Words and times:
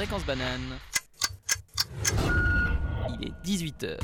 Fréquence 0.00 0.24
banane. 0.24 0.78
Il 3.20 3.28
est 3.28 3.46
18h. 3.46 3.98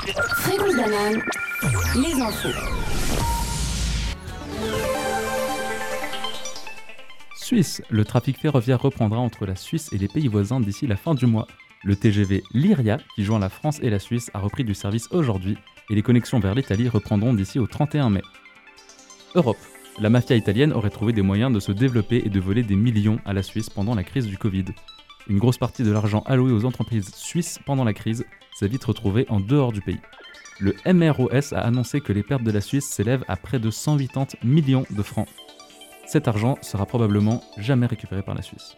Fréquence 0.00 0.74
banane, 0.74 1.22
les 1.94 2.20
infos. 2.20 2.48
Suisse, 7.36 7.80
le 7.90 8.04
trafic 8.04 8.40
ferroviaire 8.40 8.82
reprendra 8.82 9.20
entre 9.20 9.46
la 9.46 9.54
Suisse 9.54 9.88
et 9.92 9.98
les 9.98 10.08
pays 10.08 10.26
voisins 10.26 10.58
d'ici 10.58 10.88
la 10.88 10.96
fin 10.96 11.14
du 11.14 11.26
mois. 11.26 11.46
Le 11.84 11.94
TGV 11.94 12.42
Lyria, 12.54 12.98
qui 13.14 13.22
joint 13.22 13.38
la 13.38 13.50
France 13.50 13.78
et 13.82 13.90
la 13.90 14.00
Suisse, 14.00 14.32
a 14.34 14.40
repris 14.40 14.64
du 14.64 14.74
service 14.74 15.06
aujourd'hui 15.12 15.56
et 15.90 15.94
les 15.94 16.02
connexions 16.02 16.40
vers 16.40 16.56
l'Italie 16.56 16.88
reprendront 16.88 17.34
d'ici 17.34 17.60
au 17.60 17.68
31 17.68 18.10
mai. 18.10 18.22
Europe. 19.36 19.58
La 19.98 20.08
mafia 20.08 20.36
italienne 20.36 20.72
aurait 20.72 20.90
trouvé 20.90 21.12
des 21.12 21.22
moyens 21.22 21.52
de 21.52 21.60
se 21.60 21.70
développer 21.70 22.22
et 22.24 22.30
de 22.30 22.40
voler 22.40 22.62
des 22.62 22.76
millions 22.76 23.18
à 23.26 23.34
la 23.34 23.42
Suisse 23.42 23.68
pendant 23.68 23.94
la 23.94 24.02
crise 24.02 24.26
du 24.26 24.38
Covid. 24.38 24.64
Une 25.28 25.38
grosse 25.38 25.58
partie 25.58 25.82
de 25.82 25.92
l'argent 25.92 26.22
alloué 26.26 26.50
aux 26.52 26.64
entreprises 26.64 27.14
suisses 27.14 27.60
pendant 27.66 27.84
la 27.84 27.92
crise 27.92 28.24
s'est 28.54 28.68
vite 28.68 28.84
retrouvée 28.84 29.26
en 29.28 29.38
dehors 29.38 29.70
du 29.70 29.82
pays. 29.82 30.00
Le 30.60 30.74
MROS 30.86 31.52
a 31.52 31.60
annoncé 31.60 32.00
que 32.00 32.12
les 32.12 32.22
pertes 32.22 32.42
de 32.42 32.50
la 32.50 32.60
Suisse 32.60 32.86
s'élèvent 32.86 33.24
à 33.28 33.36
près 33.36 33.58
de 33.58 33.70
180 33.70 34.38
millions 34.44 34.86
de 34.90 35.02
francs. 35.02 35.28
Cet 36.06 36.26
argent 36.26 36.56
sera 36.62 36.86
probablement 36.86 37.42
jamais 37.58 37.86
récupéré 37.86 38.22
par 38.22 38.34
la 38.34 38.42
Suisse. 38.42 38.76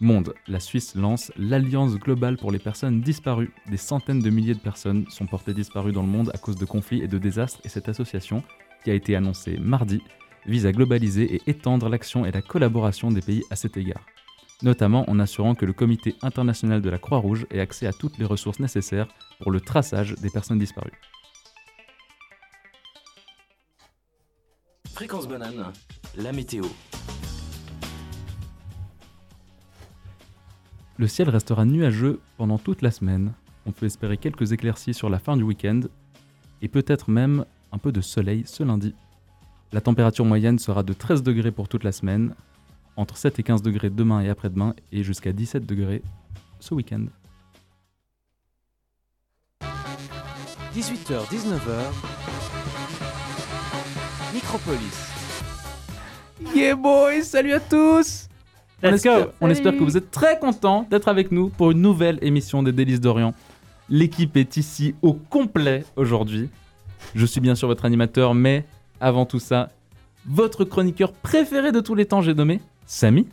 Monde, 0.00 0.34
la 0.46 0.60
Suisse 0.60 0.94
lance 0.94 1.32
l'Alliance 1.38 1.96
globale 1.96 2.36
pour 2.36 2.52
les 2.52 2.58
personnes 2.58 3.00
disparues. 3.00 3.52
Des 3.70 3.78
centaines 3.78 4.20
de 4.20 4.28
milliers 4.28 4.54
de 4.54 4.60
personnes 4.60 5.06
sont 5.08 5.26
portées 5.26 5.54
disparues 5.54 5.92
dans 5.92 6.02
le 6.02 6.08
monde 6.08 6.30
à 6.34 6.38
cause 6.38 6.56
de 6.56 6.66
conflits 6.66 7.02
et 7.02 7.08
de 7.08 7.16
désastres 7.16 7.60
et 7.64 7.70
cette 7.70 7.88
association, 7.88 8.42
qui 8.86 8.92
a 8.92 8.94
été 8.94 9.16
annoncée 9.16 9.56
mardi, 9.58 10.00
vise 10.46 10.64
à 10.64 10.70
globaliser 10.70 11.34
et 11.34 11.42
étendre 11.48 11.88
l'action 11.88 12.24
et 12.24 12.30
la 12.30 12.40
collaboration 12.40 13.10
des 13.10 13.20
pays 13.20 13.42
à 13.50 13.56
cet 13.56 13.76
égard, 13.76 14.06
notamment 14.62 15.10
en 15.10 15.18
assurant 15.18 15.56
que 15.56 15.66
le 15.66 15.72
Comité 15.72 16.14
international 16.22 16.80
de 16.82 16.88
la 16.88 16.98
Croix-Rouge 16.98 17.46
ait 17.50 17.58
accès 17.58 17.88
à 17.88 17.92
toutes 17.92 18.16
les 18.16 18.24
ressources 18.24 18.60
nécessaires 18.60 19.08
pour 19.40 19.50
le 19.50 19.60
traçage 19.60 20.14
des 20.14 20.30
personnes 20.30 20.60
disparues. 20.60 20.92
Fréquence 24.92 25.26
banane, 25.26 25.72
la 26.16 26.30
météo. 26.30 26.62
Le 30.96 31.08
ciel 31.08 31.28
restera 31.28 31.64
nuageux 31.64 32.20
pendant 32.36 32.58
toute 32.58 32.82
la 32.82 32.92
semaine. 32.92 33.32
On 33.66 33.72
peut 33.72 33.86
espérer 33.86 34.16
quelques 34.16 34.52
éclaircies 34.52 34.94
sur 34.94 35.10
la 35.10 35.18
fin 35.18 35.36
du 35.36 35.42
week-end 35.42 35.80
et 36.62 36.68
peut-être 36.68 37.10
même 37.10 37.44
un 37.76 37.78
peu 37.78 37.92
de 37.92 38.00
soleil 38.00 38.44
ce 38.46 38.62
lundi. 38.62 38.94
La 39.70 39.82
température 39.82 40.24
moyenne 40.24 40.58
sera 40.58 40.82
de 40.82 40.94
13 40.94 41.22
degrés 41.22 41.50
pour 41.50 41.68
toute 41.68 41.84
la 41.84 41.92
semaine, 41.92 42.34
entre 42.96 43.18
7 43.18 43.38
et 43.38 43.42
15 43.42 43.60
degrés 43.60 43.90
demain 43.90 44.22
et 44.22 44.30
après-demain 44.30 44.74
et 44.92 45.02
jusqu'à 45.02 45.32
17 45.32 45.66
degrés 45.66 46.02
ce 46.58 46.72
week-end. 46.72 47.04
18h, 50.74 51.28
19h. 51.28 51.92
Micropolis. 54.32 55.12
Yeah 56.54 56.76
boys, 56.76 57.24
salut 57.24 57.52
à 57.52 57.60
tous 57.60 58.28
on, 58.82 58.86
Let's 58.88 58.96
espère, 58.96 59.26
go. 59.26 59.32
on 59.42 59.50
espère 59.50 59.72
que 59.76 59.84
vous 59.84 59.98
êtes 59.98 60.10
très 60.10 60.38
contents 60.38 60.86
d'être 60.90 61.08
avec 61.08 61.30
nous 61.30 61.50
pour 61.50 61.72
une 61.72 61.82
nouvelle 61.82 62.18
émission 62.22 62.62
des 62.62 62.72
Délices 62.72 63.00
d'Orient. 63.00 63.34
L'équipe 63.90 64.34
est 64.38 64.56
ici 64.56 64.94
au 65.02 65.12
complet 65.12 65.84
aujourd'hui. 65.96 66.48
Je 67.14 67.26
suis 67.26 67.40
bien 67.40 67.54
sûr 67.54 67.68
votre 67.68 67.84
animateur, 67.84 68.34
mais 68.34 68.64
avant 69.00 69.26
tout 69.26 69.38
ça, 69.38 69.70
votre 70.26 70.64
chroniqueur 70.64 71.12
préféré 71.12 71.72
de 71.72 71.80
tous 71.80 71.94
les 71.94 72.06
temps, 72.06 72.20
j'ai 72.22 72.34
nommé 72.34 72.60
Samy. 72.86 73.26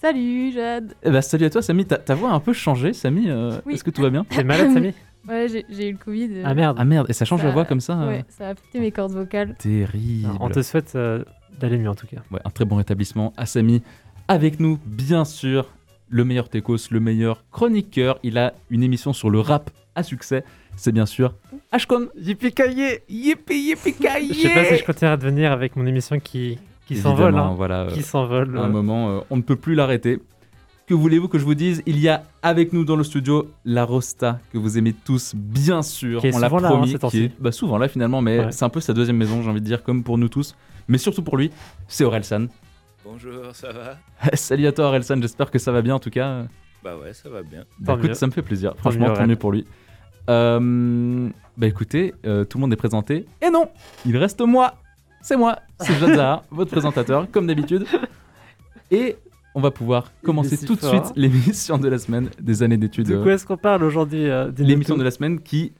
Salut 0.00 0.52
Jade 0.52 0.94
Eh 1.02 1.10
ben, 1.10 1.20
salut 1.22 1.46
à 1.46 1.50
toi 1.50 1.62
Samy, 1.62 1.86
ta, 1.86 1.96
ta 1.96 2.14
voix 2.14 2.30
a 2.30 2.34
un 2.34 2.40
peu 2.40 2.52
changé 2.52 2.92
Samy, 2.92 3.30
euh, 3.30 3.58
Oui. 3.64 3.74
est-ce 3.74 3.84
que 3.84 3.90
tout 3.90 4.02
va 4.02 4.10
bien 4.10 4.24
T'es 4.24 4.44
malade, 4.44 4.72
Samy 4.72 4.92
Ouais, 5.28 5.46
j'ai 5.48 5.88
eu 5.88 5.92
le 5.92 5.98
Covid. 5.98 6.28
euh, 6.34 6.42
Ah 6.44 6.52
merde. 6.54 6.76
Ah 6.78 6.84
merde, 6.84 7.06
et 7.08 7.14
ça 7.14 7.24
change 7.24 7.40
Ça- 7.40 7.46
la 7.46 7.52
voix 7.52 7.64
comme 7.64 7.80
ça 7.80 7.98
euh, 7.98 8.08
Ouais, 8.08 8.24
ça 8.28 8.48
a 8.48 8.50
affecté 8.50 8.78
mes 8.80 8.90
cordes 8.90 9.12
vocales. 9.12 9.54
Terrible. 9.58 10.28
On 10.40 10.50
te 10.50 10.60
souhaite 10.60 10.92
euh, 10.96 11.24
d'aller 11.58 11.78
mieux 11.78 11.88
en 11.88 11.94
tout 11.94 12.06
cas. 12.06 12.18
Ouais, 12.30 12.40
un 12.44 12.50
très 12.50 12.66
bon 12.66 12.76
rétablissement 12.76 13.32
à 13.38 13.46
Samy. 13.46 13.82
Avec 14.28 14.60
nous, 14.60 14.78
bien 14.84 15.24
sûr, 15.24 15.70
le 16.10 16.24
meilleur 16.26 16.50
techos, 16.50 16.76
le 16.90 17.00
meilleur 17.00 17.42
chroniqueur. 17.50 18.18
Il 18.22 18.36
a 18.36 18.52
une 18.68 18.82
émission 18.82 19.14
sur 19.14 19.30
le 19.30 19.40
rap 19.40 19.70
à 19.94 20.02
succès. 20.02 20.44
C'est 20.76 20.92
bien 20.92 21.06
sûr 21.06 21.34
Ashcon. 21.72 22.08
Yippee 22.16 22.52
kaye 22.52 23.00
Yippee 23.08 23.54
yippee 23.54 23.94
Je 24.28 24.34
sais 24.34 24.54
pas 24.54 24.64
si 24.64 24.76
je 24.78 24.84
continuerai 24.84 25.16
de 25.16 25.22
venir 25.22 25.52
avec 25.52 25.76
mon 25.76 25.86
émission 25.86 26.18
qui, 26.20 26.58
qui 26.86 26.96
s'envole. 26.96 27.36
Hein. 27.36 27.54
Voilà, 27.56 27.82
euh, 27.82 27.90
Qui 27.90 28.02
s'envole. 28.02 28.56
à 28.58 28.62
un 28.62 28.64
euh. 28.66 28.68
moment, 28.68 29.10
euh, 29.10 29.20
on 29.30 29.36
ne 29.36 29.42
peut 29.42 29.56
plus 29.56 29.74
l'arrêter. 29.74 30.20
Que 30.86 30.92
voulez-vous 30.92 31.28
que 31.28 31.38
je 31.38 31.44
vous 31.44 31.54
dise? 31.54 31.82
Il 31.86 31.98
y 31.98 32.08
a 32.10 32.24
avec 32.42 32.74
nous 32.74 32.84
dans 32.84 32.96
le 32.96 33.04
studio 33.04 33.50
la 33.64 33.84
Rosta 33.84 34.38
que 34.52 34.58
vous 34.58 34.76
aimez 34.76 34.92
tous, 34.92 35.34
bien 35.34 35.80
sûr. 35.82 36.20
Qui 36.20 36.26
est 36.28 36.34
on 36.34 36.38
l'a 36.38 36.48
souvent 36.48 36.60
là, 36.60 36.68
hein, 36.68 36.98
promis. 36.98 37.10
qui 37.10 37.24
est 37.24 37.32
bah, 37.40 37.52
souvent 37.52 37.78
là 37.78 37.88
finalement, 37.88 38.20
mais 38.20 38.38
Ouais. 38.38 38.52
c'est 38.52 38.64
un 38.66 38.68
peu 38.68 38.80
sa 38.80 38.92
deuxième 38.92 39.16
maison, 39.16 39.42
j'ai 39.42 39.48
envie 39.48 39.62
de 39.62 39.66
dire, 39.66 39.82
comme 39.82 40.04
pour 40.04 40.18
nous 40.18 40.28
tous. 40.28 40.54
Mais 40.88 40.98
surtout 40.98 41.22
pour 41.22 41.38
lui, 41.38 41.50
c'est 41.88 42.04
Orelsan. 42.04 42.48
Bonjour, 43.02 43.54
ça 43.54 43.72
va? 43.72 43.96
Salut 44.34 44.66
à 44.66 44.72
toi 44.72 44.86
Orelsan, 44.86 45.20
j'espère 45.22 45.50
que 45.50 45.58
ça 45.58 45.72
va 45.72 45.80
bien 45.80 45.94
en 45.94 46.00
tout 46.00 46.10
cas. 46.10 46.44
Bah 46.82 46.96
ouais, 47.02 47.14
ça 47.14 47.30
va 47.30 47.42
bien. 47.42 47.64
Bah, 47.78 47.94
écoute, 47.94 48.10
mieux. 48.10 48.14
ça 48.14 48.26
me 48.26 48.32
fait 48.32 48.42
plaisir. 48.42 48.74
Franchement, 48.76 49.14
tant 49.14 49.26
mieux 49.26 49.36
pour 49.36 49.52
lui. 49.52 49.64
Euh, 50.30 51.28
bah 51.56 51.66
écoutez, 51.66 52.14
euh, 52.26 52.44
tout 52.44 52.58
le 52.58 52.62
monde 52.62 52.72
est 52.72 52.76
présenté. 52.76 53.26
Et 53.42 53.50
non, 53.50 53.68
il 54.06 54.16
reste 54.16 54.40
moi. 54.40 54.74
C'est 55.22 55.36
moi, 55.36 55.58
c'est 55.80 55.94
Jade 55.98 56.16
Zahar, 56.16 56.42
votre 56.50 56.70
présentateur, 56.70 57.30
comme 57.30 57.46
d'habitude. 57.46 57.86
Et 58.90 59.16
on 59.54 59.60
va 59.60 59.70
pouvoir 59.70 60.10
commencer 60.22 60.56
si 60.56 60.66
tout 60.66 60.74
de 60.74 60.82
suite 60.84 61.12
l'émission 61.16 61.78
de 61.78 61.88
la 61.88 61.98
semaine 61.98 62.28
des 62.40 62.62
années 62.62 62.76
d'études. 62.76 63.06
De 63.08 63.22
quoi 63.22 63.32
est-ce 63.32 63.46
qu'on 63.46 63.56
parle 63.56 63.84
aujourd'hui 63.84 64.28
euh, 64.28 64.50
L'émission 64.58 64.96
de 64.96 65.02
la 65.02 65.10
semaine 65.10 65.40
qui 65.40 65.72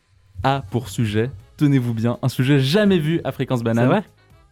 a 0.42 0.62
pour 0.70 0.88
sujet, 0.88 1.30
tenez-vous 1.56 1.92
bien, 1.92 2.18
un 2.22 2.28
sujet 2.28 2.58
jamais 2.58 2.98
vu 2.98 3.20
à 3.24 3.32
Fréquence 3.32 3.58
C'est 3.60 3.64
Banane. 3.64 3.86
vrai 3.88 4.04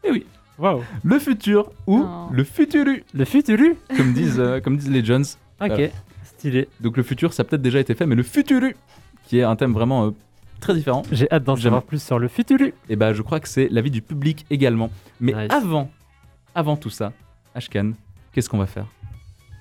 Eh 0.04 0.10
oui, 0.10 0.26
Waouh. 0.58 0.82
le 1.04 1.18
futur 1.18 1.70
ou 1.86 2.00
Non. 2.00 2.28
le 2.30 2.44
futuru, 2.44 3.04
Le 3.14 3.24
futuru 3.24 3.76
comme 3.96 4.12
disent, 4.12 4.40
euh, 4.40 4.60
comme 4.60 4.76
disent 4.76 4.90
les 4.90 5.04
Jones. 5.04 5.24
Ok. 5.60 5.68
Voilà. 5.68 5.88
Stylé. 6.24 6.68
Donc 6.80 6.96
le 6.96 7.02
futur, 7.02 7.32
ça 7.32 7.42
a 7.42 7.44
peut-être 7.44 7.62
déjà 7.62 7.78
été 7.80 7.94
fait, 7.94 8.04
mais 8.04 8.14
le 8.16 8.22
futuru, 8.22 8.74
qui 9.32 9.38
est 9.38 9.44
un 9.44 9.56
thème 9.56 9.72
vraiment 9.72 10.08
euh, 10.08 10.10
très 10.60 10.74
différent. 10.74 11.00
J'ai 11.10 11.26
hâte 11.32 11.44
d'en 11.44 11.56
savoir 11.56 11.82
plus 11.84 12.02
sur 12.02 12.18
le 12.18 12.28
futuru. 12.28 12.74
Et 12.90 12.96
bah 12.96 13.14
je 13.14 13.22
crois 13.22 13.40
que 13.40 13.48
c'est 13.48 13.66
l'avis 13.70 13.90
du 13.90 14.02
public 14.02 14.44
également. 14.50 14.90
Mais 15.20 15.32
Nice. 15.32 15.50
avant, 15.50 15.90
avant 16.54 16.76
tout 16.76 16.90
ça, 16.90 17.14
Ashkan, 17.54 17.92
qu'est-ce 18.32 18.50
qu'on 18.50 18.58
va 18.58 18.66
faire? 18.66 18.84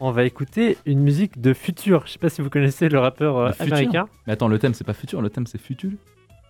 On 0.02 0.12
va 0.12 0.26
écouter 0.26 0.78
une 0.86 1.00
musique 1.00 1.40
de 1.40 1.54
Futur. 1.54 2.04
Je 2.06 2.12
sais 2.12 2.20
pas 2.20 2.28
si 2.28 2.42
vous 2.42 2.50
connaissez 2.50 2.90
le 2.90 3.00
rappeur 3.00 3.38
euh, 3.38 3.52
Futur 3.54 3.74
américain. 3.76 4.06
Mais 4.28 4.34
attends, 4.34 4.50
le 4.50 4.60
thème 4.60 4.74
c'est 4.74 4.84
pas 4.84 4.92
futur, 4.94 5.22
le 5.22 5.30
thème 5.30 5.48
c'est 5.48 5.58
futur. 5.62 5.92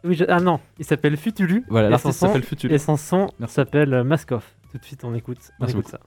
Oui, 0.04 0.16
je- 0.16 0.26
Ah 0.28 0.40
non, 0.40 0.60
il 0.80 0.86
s'appelle 0.86 1.16
Futulu. 1.16 1.64
Voilà, 1.70 1.90
Et 1.90 1.92
l'artiste 1.92 2.18
son 2.18 2.26
s'appelle 2.26 2.42
futur. 2.44 2.72
Et 2.72 2.80
son 2.80 2.98
son 2.98 3.30
Merci. 3.40 3.54
s'appelle 3.54 3.94
euh, 3.94 4.04
Mask 4.04 4.32
Off. 4.32 4.56
Tout 4.72 4.80
de 4.80 4.84
suite, 4.86 5.04
on 5.04 5.14
écoute, 5.14 5.38
on 5.60 5.66
Merci 5.66 5.78
écoute 5.78 5.90
ça. 5.92 6.00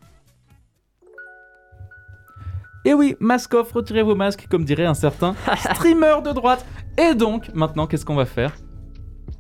Et 2.84 2.92
oui, 2.92 3.16
masque 3.20 3.54
off, 3.54 3.72
retirez 3.72 4.02
vos 4.02 4.14
masques, 4.14 4.46
comme 4.50 4.64
dirait 4.64 4.84
un 4.84 4.94
certain 4.94 5.34
streamer 5.56 6.16
de 6.24 6.32
droite. 6.32 6.64
Et 6.98 7.14
donc, 7.14 7.50
maintenant, 7.54 7.86
qu'est-ce 7.86 8.04
qu'on 8.04 8.14
va 8.14 8.26
faire? 8.26 8.54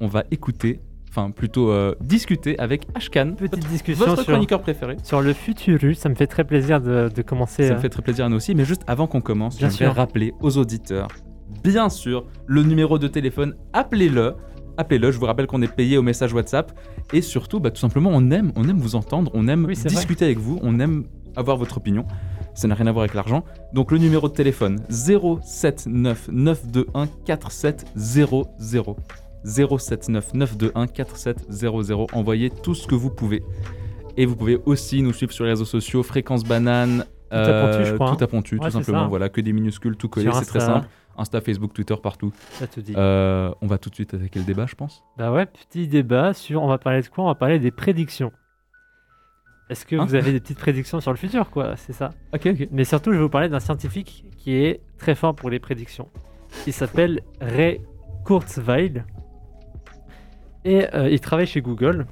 On 0.00 0.06
va 0.06 0.24
écouter, 0.30 0.80
enfin 1.10 1.30
plutôt 1.30 1.70
euh, 1.70 1.94
discuter 2.00 2.58
avec 2.58 2.86
Ashkan, 2.94 3.34
Petite 3.36 3.56
votre, 3.56 3.68
discussion 3.68 4.06
votre 4.06 4.22
sur, 4.22 4.32
chroniqueur 4.32 4.60
préféré. 4.62 4.96
sur 5.02 5.20
le 5.20 5.32
Futuru. 5.34 5.94
Ça 5.94 6.08
me 6.08 6.14
fait 6.14 6.26
très 6.26 6.44
plaisir 6.44 6.80
de, 6.80 7.10
de 7.14 7.22
commencer. 7.22 7.66
Ça 7.68 7.72
euh, 7.74 7.76
me 7.76 7.80
fait 7.80 7.90
très 7.90 8.02
plaisir 8.02 8.24
à 8.24 8.28
nous 8.28 8.36
aussi, 8.36 8.54
mais 8.54 8.64
juste 8.64 8.82
avant 8.86 9.06
qu'on 9.06 9.20
commence, 9.20 9.58
Bien 9.58 9.68
j'aimerais 9.68 9.84
sûr. 9.92 9.94
rappeler 9.94 10.32
aux 10.40 10.56
auditeurs, 10.58 11.08
bien 11.62 11.90
sûr, 11.90 12.26
le 12.46 12.62
numéro 12.62 12.98
de 12.98 13.08
téléphone, 13.08 13.54
appelez-le. 13.72 14.34
Appelez-le, 14.76 15.12
je 15.12 15.18
vous 15.20 15.26
rappelle 15.26 15.46
qu'on 15.46 15.62
est 15.62 15.72
payé 15.72 15.96
au 15.98 16.02
message 16.02 16.32
WhatsApp 16.32 16.72
et 17.12 17.20
surtout, 17.20 17.60
bah, 17.60 17.70
tout 17.70 17.80
simplement, 17.80 18.10
on 18.12 18.30
aime, 18.32 18.50
on 18.56 18.68
aime 18.68 18.78
vous 18.78 18.96
entendre, 18.96 19.30
on 19.34 19.46
aime 19.46 19.66
Oui, 19.66 19.74
discuter 19.76 20.24
avec 20.24 20.38
vous, 20.38 20.58
on 20.62 20.80
aime 20.80 21.04
avoir 21.36 21.56
votre 21.56 21.76
opinion. 21.76 22.04
Ça 22.54 22.68
n'a 22.68 22.74
rien 22.74 22.86
à 22.86 22.92
voir 22.92 23.02
avec 23.02 23.14
l'argent. 23.14 23.44
Donc 23.72 23.90
le 23.90 23.98
numéro 23.98 24.28
de 24.28 24.32
téléphone 24.34 24.80
079 24.88 26.28
921 26.30 27.08
4700 27.24 28.44
079 29.44 30.34
921 30.34 30.86
4700. 30.86 32.06
Envoyez 32.12 32.50
tout 32.50 32.74
ce 32.74 32.86
que 32.86 32.94
vous 32.94 33.10
pouvez. 33.10 33.42
Et 34.16 34.26
vous 34.26 34.36
pouvez 34.36 34.60
aussi 34.66 35.02
nous 35.02 35.12
suivre 35.12 35.32
sur 35.32 35.44
les 35.44 35.50
réseaux 35.50 35.64
sociaux, 35.64 36.02
Fréquence 36.02 36.44
Banane. 36.44 37.04
Tout 37.30 37.36
à 37.36 37.62
Pontu, 37.66 37.84
je 37.84 37.94
crois, 37.94 38.14
Tout 38.16 38.22
à 38.24 38.26
Pontu, 38.28 38.54
Ouais, 38.58 38.66
tout 38.66 38.70
simplement. 38.70 39.02
ça. 39.02 39.08
Voilà, 39.08 39.28
que 39.28 39.40
des 39.40 39.52
minuscules, 39.52 39.96
tout 39.96 40.08
collé, 40.08 40.30
c'est 40.32 40.44
très 40.44 40.60
simple. 40.60 40.86
Insta, 41.16 41.40
Facebook, 41.40 41.72
Twitter, 41.72 41.94
partout. 42.00 42.32
Ça 42.52 42.66
te 42.68 42.80
dit. 42.80 42.92
Euh, 42.96 43.50
on 43.60 43.66
va 43.66 43.78
tout 43.78 43.90
de 43.90 43.94
suite 43.94 44.14
attaquer 44.14 44.38
le 44.38 44.44
débat, 44.44 44.66
je 44.66 44.74
pense. 44.74 45.02
Bah 45.16 45.32
ouais, 45.32 45.46
petit 45.46 45.88
débat 45.88 46.32
sur. 46.34 46.62
On 46.62 46.68
va 46.68 46.78
parler 46.78 47.02
de 47.02 47.08
quoi? 47.08 47.24
On 47.24 47.26
va 47.28 47.34
parler 47.34 47.58
des 47.58 47.70
prédictions. 47.70 48.30
Est-ce 49.70 49.86
que 49.86 49.96
Hein 49.96 50.04
vous 50.04 50.14
avez 50.14 50.32
des 50.32 50.40
petites 50.40 50.58
prédictions 50.58 51.00
sur 51.00 51.10
le 51.10 51.16
futur, 51.16 51.50
quoi 51.50 51.76
C'est 51.76 51.92
ça? 51.92 52.10
Ok, 52.34 52.46
ok. 52.46 52.68
Mais 52.70 52.84
surtout, 52.84 53.12
je 53.12 53.16
vais 53.16 53.22
vous 53.22 53.30
parler 53.30 53.48
d'un 53.48 53.60
scientifique 53.60 54.24
qui 54.36 54.54
est 54.54 54.80
très 54.98 55.14
fort 55.14 55.34
pour 55.34 55.48
les 55.50 55.58
prédictions. 55.58 56.08
Il 56.66 56.72
s'appelle 56.72 57.20
Ray 57.40 57.80
Kurzweil. 58.26 59.02
Et 60.64 60.86
euh, 60.94 61.08
il 61.10 61.20
travaille 61.20 61.46
chez 61.46 61.62
Google. 61.62 62.06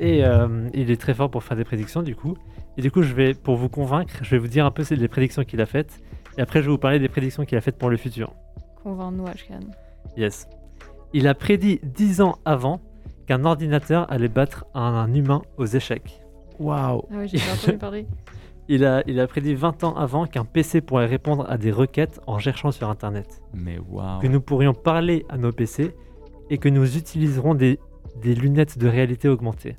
Et 0.00 0.24
euh, 0.24 0.68
il 0.74 0.90
est 0.90 1.00
très 1.00 1.14
fort 1.14 1.30
pour 1.30 1.44
faire 1.44 1.56
des 1.56 1.64
prédictions, 1.64 2.02
du 2.02 2.16
coup. 2.16 2.36
Et 2.76 2.82
du 2.82 2.90
coup, 2.90 3.02
je 3.02 3.12
vais, 3.14 3.34
pour 3.34 3.56
vous 3.56 3.68
convaincre, 3.68 4.14
je 4.22 4.30
vais 4.30 4.38
vous 4.38 4.48
dire 4.48 4.66
un 4.66 4.70
peu 4.70 4.82
les 4.90 5.08
prédictions 5.08 5.44
qu'il 5.44 5.60
a 5.60 5.66
faites. 5.66 6.00
Et 6.36 6.40
après, 6.40 6.60
je 6.60 6.66
vais 6.66 6.72
vous 6.72 6.78
parler 6.78 6.98
des 6.98 7.08
prédictions 7.08 7.44
qu'il 7.44 7.56
a 7.56 7.60
faites 7.60 7.78
pour 7.78 7.90
le 7.90 7.96
futur. 7.96 8.32
Convainc-nous, 8.82 9.26
Ashkan. 9.26 9.60
Yes. 10.16 10.48
Il 11.12 11.28
a 11.28 11.34
prédit 11.34 11.80
10 11.84 12.22
ans 12.22 12.38
avant 12.44 12.80
qu'un 13.26 13.44
ordinateur 13.44 14.10
allait 14.10 14.28
battre 14.28 14.64
un, 14.74 14.80
un 14.82 15.14
humain 15.14 15.42
aux 15.56 15.66
échecs. 15.66 16.23
Waouh 16.58 17.02
Ah 17.12 17.16
ouais, 17.16 17.28
j'ai 17.28 17.38
pas 17.38 17.52
entendu 17.54 17.78
parler. 17.78 18.06
Il 18.66 18.86
a, 18.86 19.02
il 19.06 19.20
a 19.20 19.26
prédit 19.26 19.54
20 19.54 19.84
ans 19.84 19.94
avant 19.94 20.24
qu'un 20.26 20.46
PC 20.46 20.80
pourrait 20.80 21.04
répondre 21.04 21.44
à 21.50 21.58
des 21.58 21.70
requêtes 21.70 22.18
en 22.26 22.38
cherchant 22.38 22.70
sur 22.70 22.88
Internet. 22.88 23.42
Mais 23.52 23.78
waouh 23.90 24.20
Que 24.20 24.26
nous 24.26 24.40
pourrions 24.40 24.72
parler 24.72 25.26
à 25.28 25.36
nos 25.36 25.52
PC 25.52 25.94
et 26.48 26.56
que 26.56 26.70
nous 26.70 26.96
utiliserons 26.96 27.54
des, 27.54 27.78
des 28.22 28.34
lunettes 28.34 28.78
de 28.78 28.88
réalité 28.88 29.28
augmentée. 29.28 29.76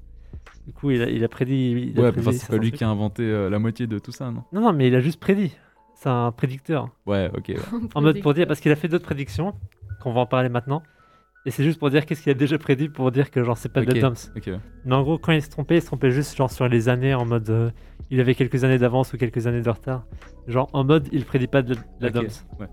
Du 0.67 0.73
coup, 0.73 0.91
il 0.91 1.01
a, 1.01 1.09
il 1.09 1.23
a 1.23 1.27
prédit. 1.27 1.71
il 1.95 1.99
a 1.99 2.03
Ouais, 2.03 2.11
prédit 2.11 2.27
enfin, 2.27 2.37
c'est 2.37 2.47
pas 2.47 2.57
lui 2.57 2.67
trucs. 2.69 2.77
qui 2.77 2.83
a 2.83 2.89
inventé 2.89 3.23
euh, 3.23 3.49
la 3.49 3.57
moitié 3.57 3.87
de 3.87 3.97
tout 3.97 4.11
ça, 4.11 4.29
non? 4.29 4.43
Non, 4.53 4.61
non, 4.61 4.71
mais 4.73 4.87
il 4.87 4.93
a 4.93 4.99
juste 4.99 5.19
prédit. 5.19 5.51
C'est 5.95 6.09
un 6.09 6.31
prédicteur. 6.31 6.89
Ouais, 7.07 7.31
ok. 7.35 7.45
ouais. 7.47 7.55
En 7.95 8.01
mode 8.03 8.21
pour 8.21 8.35
dire, 8.35 8.45
parce 8.45 8.59
qu'il 8.59 8.71
a 8.71 8.75
fait 8.75 8.87
d'autres 8.87 9.05
prédictions, 9.05 9.55
qu'on 10.03 10.13
va 10.13 10.21
en 10.21 10.25
parler 10.27 10.49
maintenant. 10.49 10.83
Et 11.47 11.51
c'est 11.51 11.63
juste 11.63 11.77
pour 11.77 11.89
dire 11.91 12.05
qu'est-ce 12.05 12.23
qu'il 12.23 12.31
a 12.31 12.35
déjà 12.35 12.57
prédit 12.57 12.89
pour 12.89 13.11
dire 13.11 13.29
que 13.29 13.43
genre 13.43 13.57
c'est 13.57 13.69
pas 13.69 13.81
de 13.81 13.87
Ok. 13.89 13.95
la 13.95 14.01
dumps. 14.01 14.31
Ouais. 14.35 14.57
Mais 14.83 14.95
en 14.95 15.03
gros, 15.03 15.17
quand 15.19 15.31
il 15.31 15.41
se 15.41 15.49
trompait, 15.49 15.77
il 15.77 15.81
se 15.81 15.85
trompait 15.87 16.09
juste 16.11 16.35
genre 16.35 16.49
sur 16.51 16.67
les 16.67 16.89
années 16.89 17.13
en 17.13 17.25
mode 17.25 17.49
euh, 17.49 17.69
il 18.09 18.19
avait 18.19 18.33
quelques 18.35 18.63
années 18.63 18.77
d'avance 18.79 19.13
ou 19.13 19.17
quelques 19.17 19.45
années 19.45 19.61
de 19.61 19.69
retard. 19.69 20.05
Genre 20.47 20.69
en 20.73 20.83
mode 20.83 21.07
il 21.11 21.23
prédit 21.25 21.47
pas 21.47 21.61
de, 21.61 21.75
de 21.75 21.79
la 21.99 22.07
Ok, 22.07 22.13
dumps. 22.13 22.45
ouais. 22.59 22.67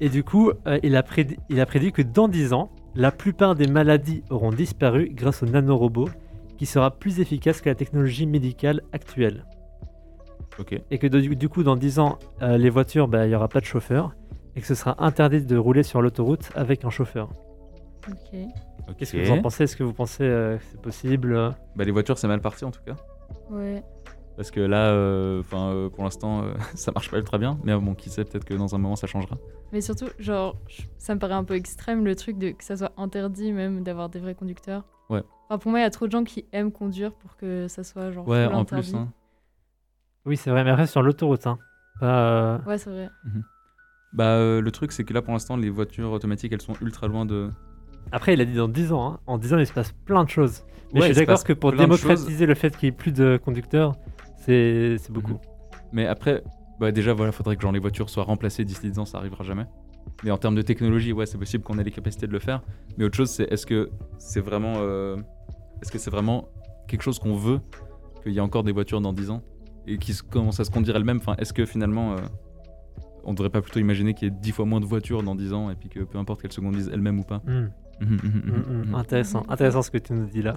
Et 0.00 0.10
du 0.10 0.22
coup, 0.22 0.50
euh, 0.66 0.78
il, 0.82 0.94
a 0.96 1.02
prédit, 1.02 1.38
il 1.48 1.58
a 1.60 1.64
prédit 1.66 1.90
que 1.92 2.02
dans 2.02 2.28
10 2.28 2.52
ans, 2.52 2.70
la 2.94 3.10
plupart 3.10 3.54
des 3.54 3.66
maladies 3.66 4.22
auront 4.28 4.50
disparu 4.50 5.08
grâce 5.10 5.42
au 5.42 5.46
nanorobot 5.46 6.08
qui 6.58 6.66
sera 6.66 6.90
plus 6.90 7.20
efficace 7.20 7.62
que 7.62 7.70
la 7.70 7.74
technologie 7.74 8.26
médicale 8.26 8.82
actuelle. 8.92 9.44
Et 10.90 10.98
que 10.98 11.06
du, 11.06 11.36
du 11.36 11.48
coup, 11.50 11.62
dans 11.62 11.76
10 11.76 11.98
ans, 11.98 12.18
euh, 12.42 12.56
les 12.56 12.70
voitures, 12.70 13.08
bah, 13.08 13.26
il 13.26 13.28
n'y 13.30 13.34
aura 13.34 13.48
pas 13.48 13.60
de 13.60 13.66
chauffeur 13.66 14.14
et 14.56 14.60
que 14.60 14.66
ce 14.66 14.74
sera 14.74 14.96
interdit 15.04 15.42
de 15.44 15.56
rouler 15.56 15.82
sur 15.82 16.02
l'autoroute 16.02 16.50
avec 16.54 16.84
un 16.84 16.90
chauffeur. 16.90 17.30
Ok. 18.08 18.38
Qu'est-ce 18.98 19.12
que 19.12 19.24
vous 19.24 19.32
en 19.32 19.42
pensez? 19.42 19.64
Est-ce 19.64 19.76
que 19.76 19.82
vous 19.84 19.92
pensez 19.92 20.22
euh, 20.24 20.56
que 20.58 20.62
c'est 20.70 20.80
possible? 20.80 21.34
Euh 21.34 21.50
Bah, 21.74 21.84
les 21.84 21.90
voitures, 21.90 22.18
c'est 22.18 22.28
mal 22.28 22.40
parti 22.40 22.64
en 22.64 22.70
tout 22.70 22.82
cas. 22.86 22.94
Ouais. 23.50 23.82
Parce 24.36 24.50
que 24.50 24.60
là, 24.60 24.90
euh, 24.90 25.40
enfin, 25.40 25.70
euh, 25.70 25.88
pour 25.88 26.04
l'instant, 26.04 26.42
euh, 26.42 26.54
ça 26.74 26.92
marche 26.92 27.10
pas 27.10 27.16
ultra 27.16 27.38
bien. 27.38 27.58
Mais 27.64 27.74
bon, 27.76 27.94
qui 27.94 28.10
sait, 28.10 28.24
peut-être 28.24 28.44
que 28.44 28.54
dans 28.54 28.74
un 28.74 28.78
moment, 28.78 28.94
ça 28.94 29.06
changera. 29.06 29.36
Mais 29.72 29.80
surtout, 29.80 30.06
genre, 30.18 30.56
ça 30.98 31.14
me 31.14 31.18
paraît 31.18 31.34
un 31.34 31.42
peu 31.44 31.54
extrême 31.54 32.04
le 32.04 32.14
truc 32.14 32.38
de 32.38 32.50
que 32.50 32.62
ça 32.62 32.76
soit 32.76 32.92
interdit 32.96 33.52
même 33.52 33.82
d'avoir 33.82 34.08
des 34.08 34.20
vrais 34.20 34.34
conducteurs. 34.34 34.84
Ouais. 35.10 35.22
Enfin, 35.48 35.58
pour 35.58 35.70
moi, 35.70 35.80
il 35.80 35.82
y 35.82 35.86
a 35.86 35.90
trop 35.90 36.06
de 36.06 36.12
gens 36.12 36.22
qui 36.24 36.44
aiment 36.52 36.70
conduire 36.72 37.12
pour 37.12 37.36
que 37.36 37.66
ça 37.68 37.82
soit 37.82 38.10
genre. 38.12 38.28
Ouais, 38.28 38.44
en 38.46 38.60
interdit. 38.60 38.90
plus. 38.92 38.98
hein. 38.98 39.08
Oui, 40.26 40.36
c'est 40.36 40.50
vrai, 40.50 40.62
mais 40.64 40.70
après 40.70 40.86
sur 40.86 41.02
l'autoroute. 41.02 41.46
Hein. 41.46 41.58
Pas, 41.98 42.28
euh, 42.30 42.58
Ouais, 42.66 42.78
c'est 42.78 42.90
vrai. 42.90 43.08
Bah, 44.16 44.24
euh, 44.36 44.60
le 44.60 44.70
truc, 44.72 44.92
c'est 44.92 45.04
que 45.04 45.12
là, 45.12 45.22
pour 45.22 45.32
l'instant, 45.32 45.56
les 45.56 45.70
voitures 45.70 46.10
automatiques, 46.10 46.52
elles 46.52 46.62
sont 46.62 46.74
ultra 46.80 47.06
loin 47.06 47.24
de. 47.26 47.50
Après, 48.12 48.32
il 48.34 48.40
a 48.40 48.44
dit 48.44 48.54
dans 48.54 48.68
10 48.68 48.92
ans. 48.92 49.06
hein. 49.12 49.20
En 49.26 49.36
10 49.38 49.52
ans, 49.54 49.58
il 49.58 49.66
se 49.66 49.72
passe 49.72 49.92
plein 50.04 50.24
de 50.24 50.30
choses. 50.30 50.62
Mais 50.94 51.00
Ouais, 51.00 51.06
je 51.08 51.12
il 51.12 51.14
suis 51.14 51.14
se 51.14 51.20
d'accord 51.20 51.34
passe 51.34 51.44
que 51.44 51.52
pour 51.52 51.70
plein 51.72 51.84
de 51.84 51.84
démocratiser 51.84 52.46
le 52.46 52.54
fait 52.54 52.76
qu'il 52.76 52.88
n'y 52.88 52.94
ait 52.94 52.96
plus 52.96 53.12
de 53.12 53.38
conducteurs, 53.44 53.94
c'est 54.38 54.96
c'est 54.98 55.12
beaucoup. 55.12 55.32
Mhm. 55.32 55.38
Mais 55.92 56.06
après, 56.06 56.42
bah, 56.80 56.92
déjà, 56.92 57.12
voilà, 57.12 57.32
faudrait 57.32 57.56
que 57.56 57.62
genre, 57.62 57.72
les 57.72 57.78
voitures 57.78 58.08
soient 58.10 58.24
remplacées 58.24 58.64
d'ici 58.64 58.90
10 58.90 58.98
ans, 58.98 59.04
ça 59.04 59.18
arrivera 59.18 59.44
jamais. 59.44 59.66
Mais 60.24 60.30
en 60.30 60.38
termes 60.38 60.54
de 60.54 60.62
technologie, 60.62 61.12
ouais, 61.12 61.26
c'est 61.26 61.36
possible 61.38 61.64
qu'on 61.64 61.78
ait 61.78 61.84
les 61.84 61.90
capacités 61.90 62.26
de 62.26 62.32
le 62.32 62.38
faire. 62.38 62.62
Mais 62.96 63.04
autre 63.04 63.16
chose, 63.16 63.28
c'est 63.30 63.52
est-ce 63.52 63.66
que 63.66 63.90
c'est 64.18 64.40
vraiment, 64.40 64.74
euh, 64.78 65.16
est-ce 65.82 65.90
que 65.90 65.98
c'est 65.98 66.10
vraiment 66.10 66.48
quelque 66.88 67.02
chose 67.02 67.18
qu'on 67.18 67.34
veut 67.34 67.60
qu'il 68.22 68.32
y 68.32 68.38
ait 68.38 68.40
encore 68.40 68.62
des 68.62 68.72
voitures 68.72 69.00
dans 69.00 69.12
10 69.12 69.30
ans? 69.30 69.42
Et 69.88 69.98
qui 69.98 70.14
se- 70.14 70.22
commencent 70.22 70.58
à 70.60 70.64
se 70.64 70.70
conduire 70.70 70.96
elles-mêmes 70.96 71.18
Enfin, 71.18 71.34
est-ce 71.38 71.52
que 71.52 71.64
finalement, 71.66 72.12
euh, 72.12 72.16
on 73.26 73.34
devrait 73.34 73.50
pas 73.50 73.60
plutôt 73.60 73.80
imaginer 73.80 74.14
qu'il 74.14 74.28
y 74.28 74.30
ait 74.30 74.34
10 74.40 74.52
fois 74.52 74.64
moins 74.64 74.80
de 74.80 74.86
voitures 74.86 75.22
dans 75.22 75.34
10 75.34 75.52
ans 75.52 75.70
et 75.70 75.74
puis 75.74 75.88
que 75.88 76.00
peu 76.00 76.18
importe 76.18 76.40
qu'elles 76.40 76.52
se 76.52 76.60
conduisent 76.60 76.90
elles-mêmes 76.92 77.18
ou 77.18 77.24
pas. 77.24 77.42
Intéressant, 78.94 79.44
intéressant 79.48 79.82
ce 79.82 79.90
que 79.90 79.98
tu 79.98 80.12
nous 80.12 80.26
dis 80.26 80.42
là. 80.42 80.56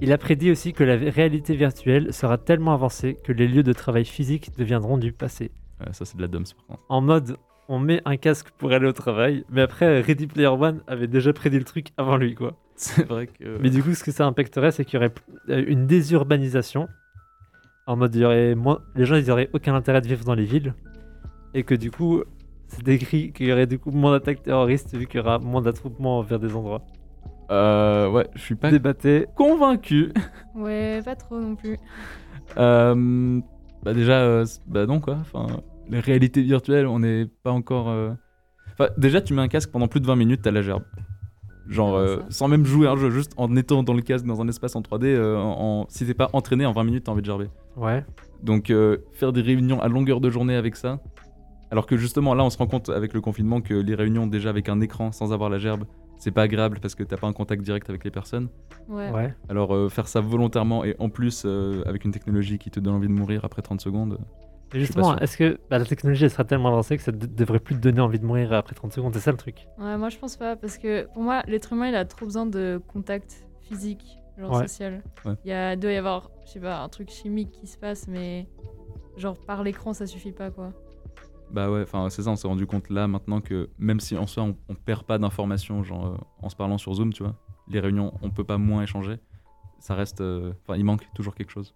Il 0.00 0.12
a 0.12 0.18
prédit 0.18 0.50
aussi 0.50 0.72
que 0.72 0.84
la 0.84 0.96
réalité 0.96 1.56
virtuelle 1.56 2.12
sera 2.12 2.38
tellement 2.38 2.72
avancée 2.72 3.16
que 3.24 3.32
les 3.32 3.48
lieux 3.48 3.64
de 3.64 3.72
travail 3.72 4.04
physique 4.04 4.56
deviendront 4.56 4.96
du 4.96 5.12
passé. 5.12 5.50
Ouais, 5.80 5.92
ça, 5.92 6.04
c'est 6.04 6.16
de 6.16 6.22
la 6.22 6.28
dumps 6.28 6.54
par 6.54 6.66
contre. 6.66 6.82
En 6.88 7.00
mode, 7.00 7.36
on 7.68 7.78
met 7.78 8.00
un 8.04 8.16
casque 8.16 8.50
pour 8.56 8.72
aller 8.72 8.86
au 8.86 8.92
travail, 8.92 9.44
mais 9.50 9.60
après, 9.60 10.00
Ready 10.00 10.28
Player 10.28 10.48
One 10.48 10.80
avait 10.86 11.08
déjà 11.08 11.32
prédit 11.32 11.58
le 11.58 11.64
truc 11.64 11.88
avant 11.96 12.16
lui, 12.16 12.34
quoi. 12.34 12.56
C'est 12.76 13.06
vrai 13.06 13.26
que. 13.26 13.58
Mais 13.60 13.70
du 13.70 13.82
coup, 13.82 13.92
ce 13.94 14.04
que 14.04 14.12
ça 14.12 14.24
impacterait, 14.24 14.70
c'est 14.70 14.84
qu'il 14.84 14.94
y 14.94 14.96
aurait 14.98 15.12
euh, 15.48 15.64
une 15.66 15.86
désurbanisation. 15.86 16.88
En 17.88 17.96
mode, 17.96 18.14
il 18.14 18.20
y 18.20 18.24
aurait 18.24 18.54
moins... 18.54 18.80
les 18.94 19.04
gens, 19.04 19.16
ils 19.16 19.26
n'auraient 19.26 19.50
aucun 19.52 19.74
intérêt 19.74 20.00
de 20.00 20.06
vivre 20.06 20.24
dans 20.24 20.34
les 20.34 20.44
villes. 20.44 20.74
Et 21.58 21.64
que 21.64 21.74
du 21.74 21.90
coup, 21.90 22.22
c'est 22.68 22.84
décrit 22.84 23.32
qu'il 23.32 23.46
y 23.48 23.52
aurait 23.52 23.66
du 23.66 23.80
coup 23.80 23.90
moins 23.90 24.12
d'attaques 24.12 24.44
terroristes 24.44 24.94
vu 24.96 25.06
qu'il 25.08 25.18
y 25.18 25.22
aura 25.24 25.40
moins 25.40 25.60
d'attroupements 25.60 26.22
vers 26.22 26.38
des 26.38 26.54
endroits. 26.54 26.82
Euh, 27.50 28.08
ouais, 28.10 28.28
je 28.36 28.40
suis 28.42 28.54
pas 28.54 28.70
Débattez. 28.70 29.26
convaincu. 29.34 30.12
Ouais, 30.54 31.00
pas 31.04 31.16
trop 31.16 31.38
non 31.40 31.56
plus. 31.56 31.76
Euh, 32.58 33.40
bah 33.82 33.92
déjà, 33.92 34.20
euh, 34.20 34.44
bah 34.66 34.86
non 34.86 35.00
quoi. 35.00 35.16
Enfin, 35.20 35.46
la 35.90 36.00
réalité 36.00 36.42
virtuelle, 36.42 36.86
on 36.86 37.00
n'est 37.00 37.26
pas 37.42 37.50
encore. 37.52 37.88
euh, 37.90 38.10
Enfin, 38.72 38.88
déjà, 38.98 39.20
tu 39.20 39.34
mets 39.34 39.42
un 39.42 39.48
casque 39.48 39.70
pendant 39.72 39.88
plus 39.88 40.00
de 40.00 40.06
20 40.06 40.14
minutes, 40.16 40.42
t'as 40.42 40.50
la 40.52 40.62
gerbe. 40.62 40.84
Genre, 41.68 41.96
euh, 41.96 42.18
sans 42.28 42.48
même 42.48 42.64
jouer 42.64 42.86
à 42.86 42.92
un 42.92 42.96
jeu, 42.96 43.10
juste 43.10 43.32
en 43.36 43.54
étant 43.56 43.82
dans 43.82 43.94
le 43.94 44.02
casque 44.02 44.24
dans 44.26 44.40
un 44.40 44.48
espace 44.48 44.74
en 44.76 44.80
3D, 44.82 45.06
euh, 45.06 45.36
en, 45.38 45.82
en- 45.82 45.86
si 45.88 46.06
t'es 46.06 46.14
pas 46.14 46.30
entraîné 46.32 46.64
en 46.66 46.72
20 46.72 46.84
minutes, 46.84 47.04
t'as 47.04 47.12
envie 47.12 47.20
de 47.22 47.26
gerber. 47.26 47.48
Ouais. 47.76 48.04
Donc, 48.42 48.70
euh, 48.70 48.98
faire 49.12 49.32
des 49.32 49.42
réunions 49.42 49.80
à 49.80 49.88
longueur 49.88 50.20
de 50.20 50.30
journée 50.30 50.54
avec 50.56 50.76
ça. 50.76 51.00
Alors 51.70 51.86
que 51.86 51.96
justement, 51.96 52.34
là, 52.34 52.44
on 52.44 52.50
se 52.50 52.58
rend 52.58 52.66
compte 52.66 52.88
avec 52.88 53.12
le 53.12 53.20
confinement 53.20 53.60
que 53.60 53.74
les 53.74 53.94
réunions 53.94 54.26
déjà 54.26 54.50
avec 54.50 54.68
un 54.68 54.80
écran 54.80 55.12
sans 55.12 55.32
avoir 55.32 55.50
la 55.50 55.58
gerbe, 55.58 55.84
c'est 56.18 56.30
pas 56.30 56.42
agréable 56.42 56.78
parce 56.80 56.94
que 56.94 57.02
t'as 57.04 57.16
pas 57.16 57.26
un 57.26 57.32
contact 57.32 57.62
direct 57.62 57.88
avec 57.90 58.04
les 58.04 58.10
personnes. 58.10 58.48
Ouais. 58.88 59.10
Ouais. 59.10 59.34
Alors, 59.48 59.74
euh, 59.74 59.88
faire 59.88 60.08
ça 60.08 60.20
volontairement 60.20 60.84
et 60.84 60.96
en 60.98 61.10
plus 61.10 61.42
euh, 61.44 61.82
avec 61.86 62.04
une 62.04 62.10
technologie 62.10 62.58
qui 62.58 62.70
te 62.70 62.80
donne 62.80 62.94
envie 62.94 63.06
de 63.08 63.12
mourir 63.12 63.44
après 63.44 63.62
30 63.62 63.80
secondes. 63.80 64.14
Et 64.70 64.72
pas 64.72 64.78
justement, 64.80 65.16
est-ce 65.18 65.36
que 65.36 65.58
bah, 65.70 65.78
la 65.78 65.84
technologie 65.86 66.24
elle 66.24 66.30
sera 66.30 66.44
tellement 66.44 66.68
avancée 66.68 66.96
que 66.96 67.02
ça 67.02 67.12
ne 67.12 67.16
devrait 67.18 67.58
plus 67.60 67.74
te 67.74 67.80
donner 67.80 68.00
envie 68.00 68.18
de 68.18 68.24
mourir 68.26 68.52
après 68.52 68.74
30 68.74 68.92
secondes 68.92 69.14
C'est 69.14 69.20
ça 69.20 69.30
le 69.30 69.36
truc? 69.38 69.66
Ouais, 69.78 69.96
moi 69.96 70.08
je 70.10 70.18
pense 70.18 70.36
pas, 70.36 70.56
parce 70.56 70.76
que 70.76 71.06
pour 71.14 71.22
moi, 71.22 71.42
l'être 71.46 71.72
humain 71.72 71.88
il 71.88 71.94
a 71.94 72.04
trop 72.04 72.26
besoin 72.26 72.44
de 72.46 72.80
contact 72.88 73.46
physique, 73.62 74.18
genre 74.38 74.52
Ouais. 74.52 74.66
social. 74.66 75.02
Ouais. 75.24 75.32
Il 75.44 75.48
y 75.50 75.52
a, 75.54 75.74
doit 75.76 75.92
y 75.92 75.96
avoir, 75.96 76.30
je 76.46 76.50
sais 76.52 76.60
pas, 76.60 76.80
un 76.82 76.88
truc 76.90 77.08
chimique 77.10 77.50
qui 77.52 77.66
se 77.66 77.78
passe, 77.78 78.08
mais 78.08 78.46
genre 79.16 79.38
par 79.38 79.62
l'écran 79.62 79.94
ça 79.94 80.06
suffit 80.06 80.32
pas 80.32 80.50
quoi. 80.50 80.72
Bah 81.50 81.70
ouais, 81.70 81.82
enfin 81.82 82.10
c'est 82.10 82.22
ça, 82.22 82.30
on 82.30 82.36
s'est 82.36 82.48
rendu 82.48 82.66
compte 82.66 82.90
là 82.90 83.08
maintenant 83.08 83.40
que 83.40 83.70
même 83.78 84.00
si 84.00 84.16
en 84.16 84.26
soi 84.26 84.42
on, 84.42 84.56
on 84.68 84.74
perd 84.74 85.04
pas 85.04 85.18
d'informations, 85.18 85.82
genre 85.82 86.06
euh, 86.06 86.16
en 86.42 86.48
se 86.48 86.56
parlant 86.56 86.76
sur 86.78 86.92
Zoom, 86.92 87.12
tu 87.12 87.22
vois, 87.22 87.34
les 87.68 87.80
réunions 87.80 88.12
on 88.22 88.30
peut 88.30 88.44
pas 88.44 88.58
moins 88.58 88.82
échanger, 88.82 89.18
ça 89.78 89.94
reste, 89.94 90.20
euh, 90.20 90.52
enfin 90.62 90.76
il 90.76 90.84
manque 90.84 91.06
toujours 91.14 91.34
quelque 91.34 91.50
chose. 91.50 91.74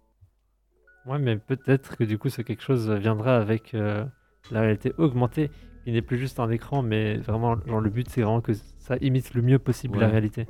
Ouais, 1.05 1.19
mais 1.19 1.37
peut-être 1.37 1.97
que 1.97 2.03
du 2.03 2.17
coup, 2.17 2.29
ce 2.29 2.41
quelque 2.41 2.63
chose 2.63 2.89
viendra 2.89 3.35
avec 3.35 3.73
euh, 3.73 4.05
la 4.51 4.61
réalité 4.61 4.93
augmentée. 4.97 5.51
Il 5.85 5.93
n'est 5.93 6.01
plus 6.01 6.17
juste 6.17 6.39
un 6.39 6.49
écran, 6.49 6.81
mais 6.81 7.17
vraiment, 7.17 7.57
genre, 7.65 7.81
le 7.81 7.89
but, 7.89 8.09
c'est 8.09 8.21
vraiment 8.21 8.39
que 8.39 8.53
ça 8.53 8.95
imite 9.01 9.33
le 9.33 9.41
mieux 9.41 9.59
possible 9.59 9.99
la 9.99 10.07
réalité. 10.07 10.47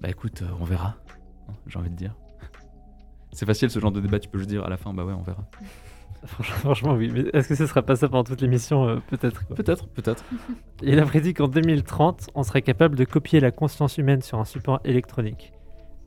Bah 0.00 0.08
écoute, 0.08 0.42
euh, 0.42 0.48
on 0.60 0.64
verra, 0.64 0.96
hein, 1.48 1.52
j'ai 1.68 1.78
envie 1.78 1.90
de 1.90 1.94
dire. 1.94 2.16
C'est 3.32 3.46
facile 3.46 3.70
ce 3.70 3.78
genre 3.78 3.92
de 3.92 4.00
débat, 4.00 4.18
tu 4.18 4.28
peux 4.28 4.38
juste 4.38 4.50
dire 4.50 4.64
à 4.64 4.68
la 4.68 4.76
fin, 4.76 4.92
bah 4.92 5.04
ouais, 5.04 5.12
on 5.12 5.22
verra. 5.22 5.44
Franchement, 6.26 6.94
oui. 6.94 7.10
Mais 7.12 7.24
est-ce 7.32 7.48
que 7.48 7.54
ce 7.54 7.66
sera 7.66 7.82
pas 7.82 7.96
ça 7.96 8.08
pendant 8.08 8.24
toute 8.24 8.40
l'émission 8.40 8.88
Euh, 8.88 8.96
Peut-être. 9.08 9.44
Peut-être, 9.54 9.86
peut-être. 9.88 10.24
Il 10.82 10.98
a 10.98 11.04
prédit 11.04 11.34
qu'en 11.34 11.48
2030, 11.48 12.28
on 12.34 12.42
serait 12.42 12.62
capable 12.62 12.96
de 12.96 13.04
copier 13.04 13.40
la 13.40 13.50
conscience 13.50 13.98
humaine 13.98 14.22
sur 14.22 14.38
un 14.38 14.44
support 14.44 14.80
électronique. 14.84 15.52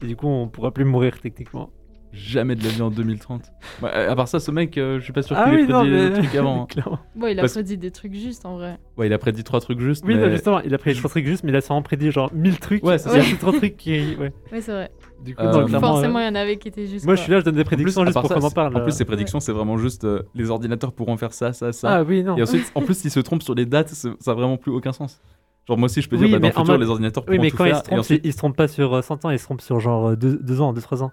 Et 0.03 0.07
du 0.07 0.15
coup, 0.15 0.27
on 0.27 0.47
pourra 0.47 0.71
plus 0.71 0.85
mourir 0.85 1.19
techniquement. 1.21 1.69
Jamais 2.13 2.55
de 2.55 2.63
la 2.65 2.69
vie 2.69 2.81
en 2.81 2.91
2030. 2.91 3.41
Ouais, 3.81 3.89
à 3.89 4.13
part 4.17 4.27
ça, 4.27 4.41
ce 4.41 4.51
mec, 4.51 4.77
euh, 4.77 4.99
je 4.99 5.03
suis 5.05 5.13
pas 5.13 5.21
sûr 5.21 5.33
Ah 5.39 5.45
qu'il 5.45 5.53
ait 5.59 5.61
oui, 5.63 5.67
non, 5.69 5.79
prédit 5.79 5.91
mais... 5.95 6.09
le 6.09 6.13
truc 6.13 6.35
avant. 6.35 6.67
hein. 6.85 6.97
Il 7.29 7.39
a 7.39 7.41
Parce- 7.43 7.53
prédit 7.53 7.77
des 7.77 7.91
trucs 7.91 8.13
justes 8.13 8.45
en 8.45 8.57
vrai. 8.57 8.77
Ouais, 8.97 9.07
il 9.07 9.13
a 9.13 9.17
prédit 9.17 9.45
trois 9.45 9.61
trucs 9.61 9.79
justes. 9.79 10.03
Oui, 10.05 10.15
mais... 10.15 10.23
non, 10.25 10.29
justement, 10.31 10.59
il 10.59 10.73
a 10.73 10.77
prédit 10.77 10.97
trois 10.99 11.09
trucs 11.09 11.25
juste, 11.25 11.45
mais 11.45 11.51
il 11.51 11.55
a 11.55 11.61
sûrement 11.61 11.81
prédit 11.83 12.11
genre 12.11 12.29
1000 12.33 12.59
trucs. 12.59 12.83
Ouais, 12.83 12.97
c'est 12.97 13.09
Il 13.11 13.15
y 13.15 13.19
a 13.19 13.21
ça. 13.21 13.27
juste 13.29 13.39
trois 13.39 13.53
trucs 13.53 13.77
qui. 13.77 14.15
Ouais. 14.17 14.33
Ouais, 14.51 14.59
c'est 14.59 14.73
vrai. 14.73 14.91
Du 15.23 15.35
coup, 15.35 15.41
Euh, 15.43 15.67
Forcément, 15.67 16.19
euh, 16.19 16.23
il 16.23 16.25
y 16.25 16.29
en 16.29 16.35
avait 16.35 16.57
qui 16.57 16.67
étaient 16.67 16.87
justes. 16.87 17.05
Moi, 17.05 17.15
je 17.15 17.21
suis 17.21 17.31
là, 17.31 17.39
je 17.39 17.45
donne 17.45 17.55
des 17.55 17.61
En 17.61 17.63
plus, 17.63 17.75
prédictions 17.75 18.05
juste 18.05 18.19
pour 18.19 18.29
qu'on 18.33 18.41
en 18.43 18.49
parle. 18.51 18.75
En 18.75 18.81
plus, 18.81 18.89
euh. 18.91 18.95
ces 18.95 19.05
prédictions, 19.05 19.39
c'est 19.39 19.51
vraiment 19.51 19.77
juste 19.77 20.03
euh, 20.03 20.23
les 20.33 20.49
ordinateurs 20.49 20.93
pourront 20.93 21.15
faire 21.17 21.33
ça, 21.33 21.53
ça, 21.53 21.71
ça. 21.71 21.97
Ah 21.97 22.03
oui, 22.03 22.23
non. 22.23 22.37
Et 22.37 22.41
ensuite, 22.41 22.71
en 22.75 22.81
plus, 22.81 22.95
s'ils 22.97 23.11
se 23.11 23.19
trompent 23.19 23.43
sur 23.43 23.53
les 23.55 23.65
dates, 23.65 23.89
ça 23.89 24.09
a 24.27 24.33
vraiment 24.33 24.57
plus 24.57 24.71
aucun 24.71 24.91
sens. 24.93 25.21
Genre, 25.67 25.77
moi 25.77 25.85
aussi, 25.85 26.01
je 26.01 26.09
peux 26.09 26.15
Oui, 26.17 26.27
dire, 26.27 26.31
bah, 26.31 26.39
dans 26.39 26.47
le 26.47 26.53
futur, 26.53 26.73
mode- 26.73 26.81
les 26.81 26.89
ordinateurs 26.89 27.23
Oui, 27.27 27.35
pourront 27.35 27.41
mais 27.43 27.51
tout 27.51 27.57
quand 27.57 27.65
ils 27.65 27.69
faire. 27.69 27.77
se 27.77 27.81
et 27.81 27.85
trompent, 27.85 27.99
ensuite- 27.99 28.21
ils, 28.23 28.27
ils 28.29 28.31
se 28.33 28.37
trompent 28.37 28.57
pas 28.57 28.67
sur 28.67 28.93
euh, 28.95 29.01
100 29.03 29.25
ans, 29.25 29.29
ils 29.29 29.37
se 29.39 29.43
trompent 29.43 29.61
sur 29.61 29.79
genre 29.79 30.17
2 30.17 30.61
ans, 30.61 30.73
2-3 30.73 31.03
ans. 31.03 31.11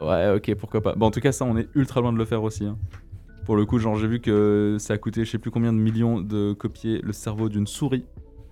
Ouais, 0.00 0.32
ok, 0.34 0.54
pourquoi 0.56 0.80
pas. 0.80 0.94
Bon, 0.94 1.06
en 1.06 1.10
tout 1.10 1.20
cas, 1.20 1.32
ça, 1.32 1.44
on 1.44 1.56
est 1.56 1.68
ultra 1.74 2.00
loin 2.00 2.12
de 2.12 2.18
le 2.18 2.24
faire 2.24 2.42
aussi. 2.42 2.64
hein. 2.64 2.76
Pour 3.46 3.56
le 3.56 3.64
coup, 3.64 3.78
genre, 3.78 3.94
j'ai 3.96 4.06
vu 4.08 4.20
que 4.20 4.76
ça 4.78 4.94
a 4.94 4.98
coûté 4.98 5.24
je 5.24 5.30
sais 5.30 5.38
plus 5.38 5.50
combien 5.50 5.72
de 5.72 5.78
millions 5.78 6.20
de 6.20 6.52
copier 6.52 7.00
le 7.02 7.12
cerveau 7.12 7.48
d'une 7.48 7.66
souris. 7.66 8.04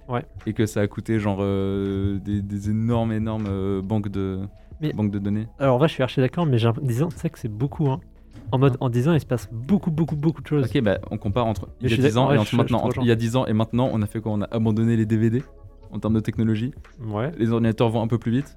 Ouais. 0.09 0.25
Et 0.47 0.52
que 0.52 0.66
ça 0.66 0.81
a 0.81 0.87
coûté 0.87 1.19
genre 1.19 1.38
euh, 1.40 2.19
des, 2.21 2.40
des 2.40 2.71
énormes, 2.71 3.11
énormes 3.12 3.47
euh, 3.49 3.83
banques, 3.83 4.09
de, 4.09 4.38
Mais- 4.80 4.92
banques 4.92 5.11
de 5.11 5.18
données. 5.18 5.47
Alors 5.59 5.76
en 5.76 5.78
vrai, 5.78 5.88
je 5.88 5.95
suis 5.95 6.02
archi 6.02 6.21
d'accord, 6.21 6.47
mais 6.47 6.59
j'ai 6.59 6.66
l'impression- 6.66 6.87
10 6.87 7.02
ans, 7.02 7.09
c'est 7.14 7.30
que 7.30 7.38
c'est 7.38 7.49
beaucoup. 7.49 7.88
Hein. 7.88 8.00
En 8.52 8.59
mode, 8.59 8.76
en 8.80 8.88
10 8.90 9.09
ans, 9.09 9.12
il 9.14 9.21
se 9.21 9.26
passe 9.26 9.49
beaucoup, 9.50 9.90
beaucoup, 9.90 10.14
beaucoup 10.16 10.40
de 10.42 10.47
choses. 10.47 10.66
Ok, 10.66 10.80
bah 10.83 10.99
on 11.11 11.18
compare 11.18 11.47
entre 11.47 11.68
il 11.80 11.87
y 11.87 11.88
Je 11.88 11.95
a 11.95 11.97
suis 11.97 12.02
10 12.04 12.14
d'accord, 12.14 12.28
ans 12.28 12.33
et 12.33 12.35
je- 12.37 12.40
entre 12.40 12.50
je 12.50 12.56
maintenant. 12.56 12.78
te 12.78 12.83
Entre- 12.83 12.88
rejoins. 12.90 13.04
il 13.04 13.09
y 13.09 13.11
a 13.12 13.16
10 13.16 13.37
ans 13.37 13.47
et 13.47 13.52
maintenant, 13.52 13.90
on 13.92 14.02
a 14.02 14.06
fait 14.06 14.21
quoi? 14.21 14.33
On 14.33 14.42
a 14.42 14.49
abandonné 14.50 14.97
les 14.97 15.06
DVD 15.06 15.42
en 15.90 15.99
termes 15.99 16.14
de 16.14 16.21
technologie. 16.21 16.73
Ouais. 17.04 17.33
Les 17.38 17.50
ordinateurs 17.50 17.88
vont 17.88 18.02
un 18.02 18.06
peu 18.06 18.18
plus 18.18 18.30
vite. 18.33 18.56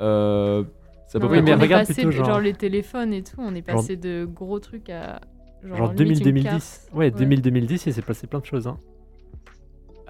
Euh, 0.00 0.64
c'est 1.06 1.16
à 1.16 1.20
peu 1.20 1.26
Non, 1.26 1.32
près 1.32 1.42
mais 1.42 1.52
on 1.54 1.58
est 1.58 1.62
regarde 1.62 1.82
passé 1.86 1.94
plutôt, 1.94 2.08
de- 2.08 2.12
genre- 2.12 2.26
genre... 2.26 2.40
les 2.40 2.52
téléphones 2.52 3.12
et 3.12 3.22
tout, 3.22 3.36
on 3.38 3.54
est 3.54 3.62
passé 3.62 3.96
de 3.96 4.24
gros 4.26 4.58
trucs 4.58 4.90
à 4.90 5.20
genre, 5.64 5.76
Genre 5.76 5.92
limite 5.94 6.18
une 6.18 6.24
2000-2010. 6.24 6.42
carte. 6.42 6.90
Ouais, 6.94 7.10
2000-2010, 7.10 7.86
il 7.86 7.94
s'est 7.94 8.02
passé 8.02 8.26
plein 8.26 8.40
de 8.40 8.44
choses. 8.46 8.66
Hein. 8.66 8.78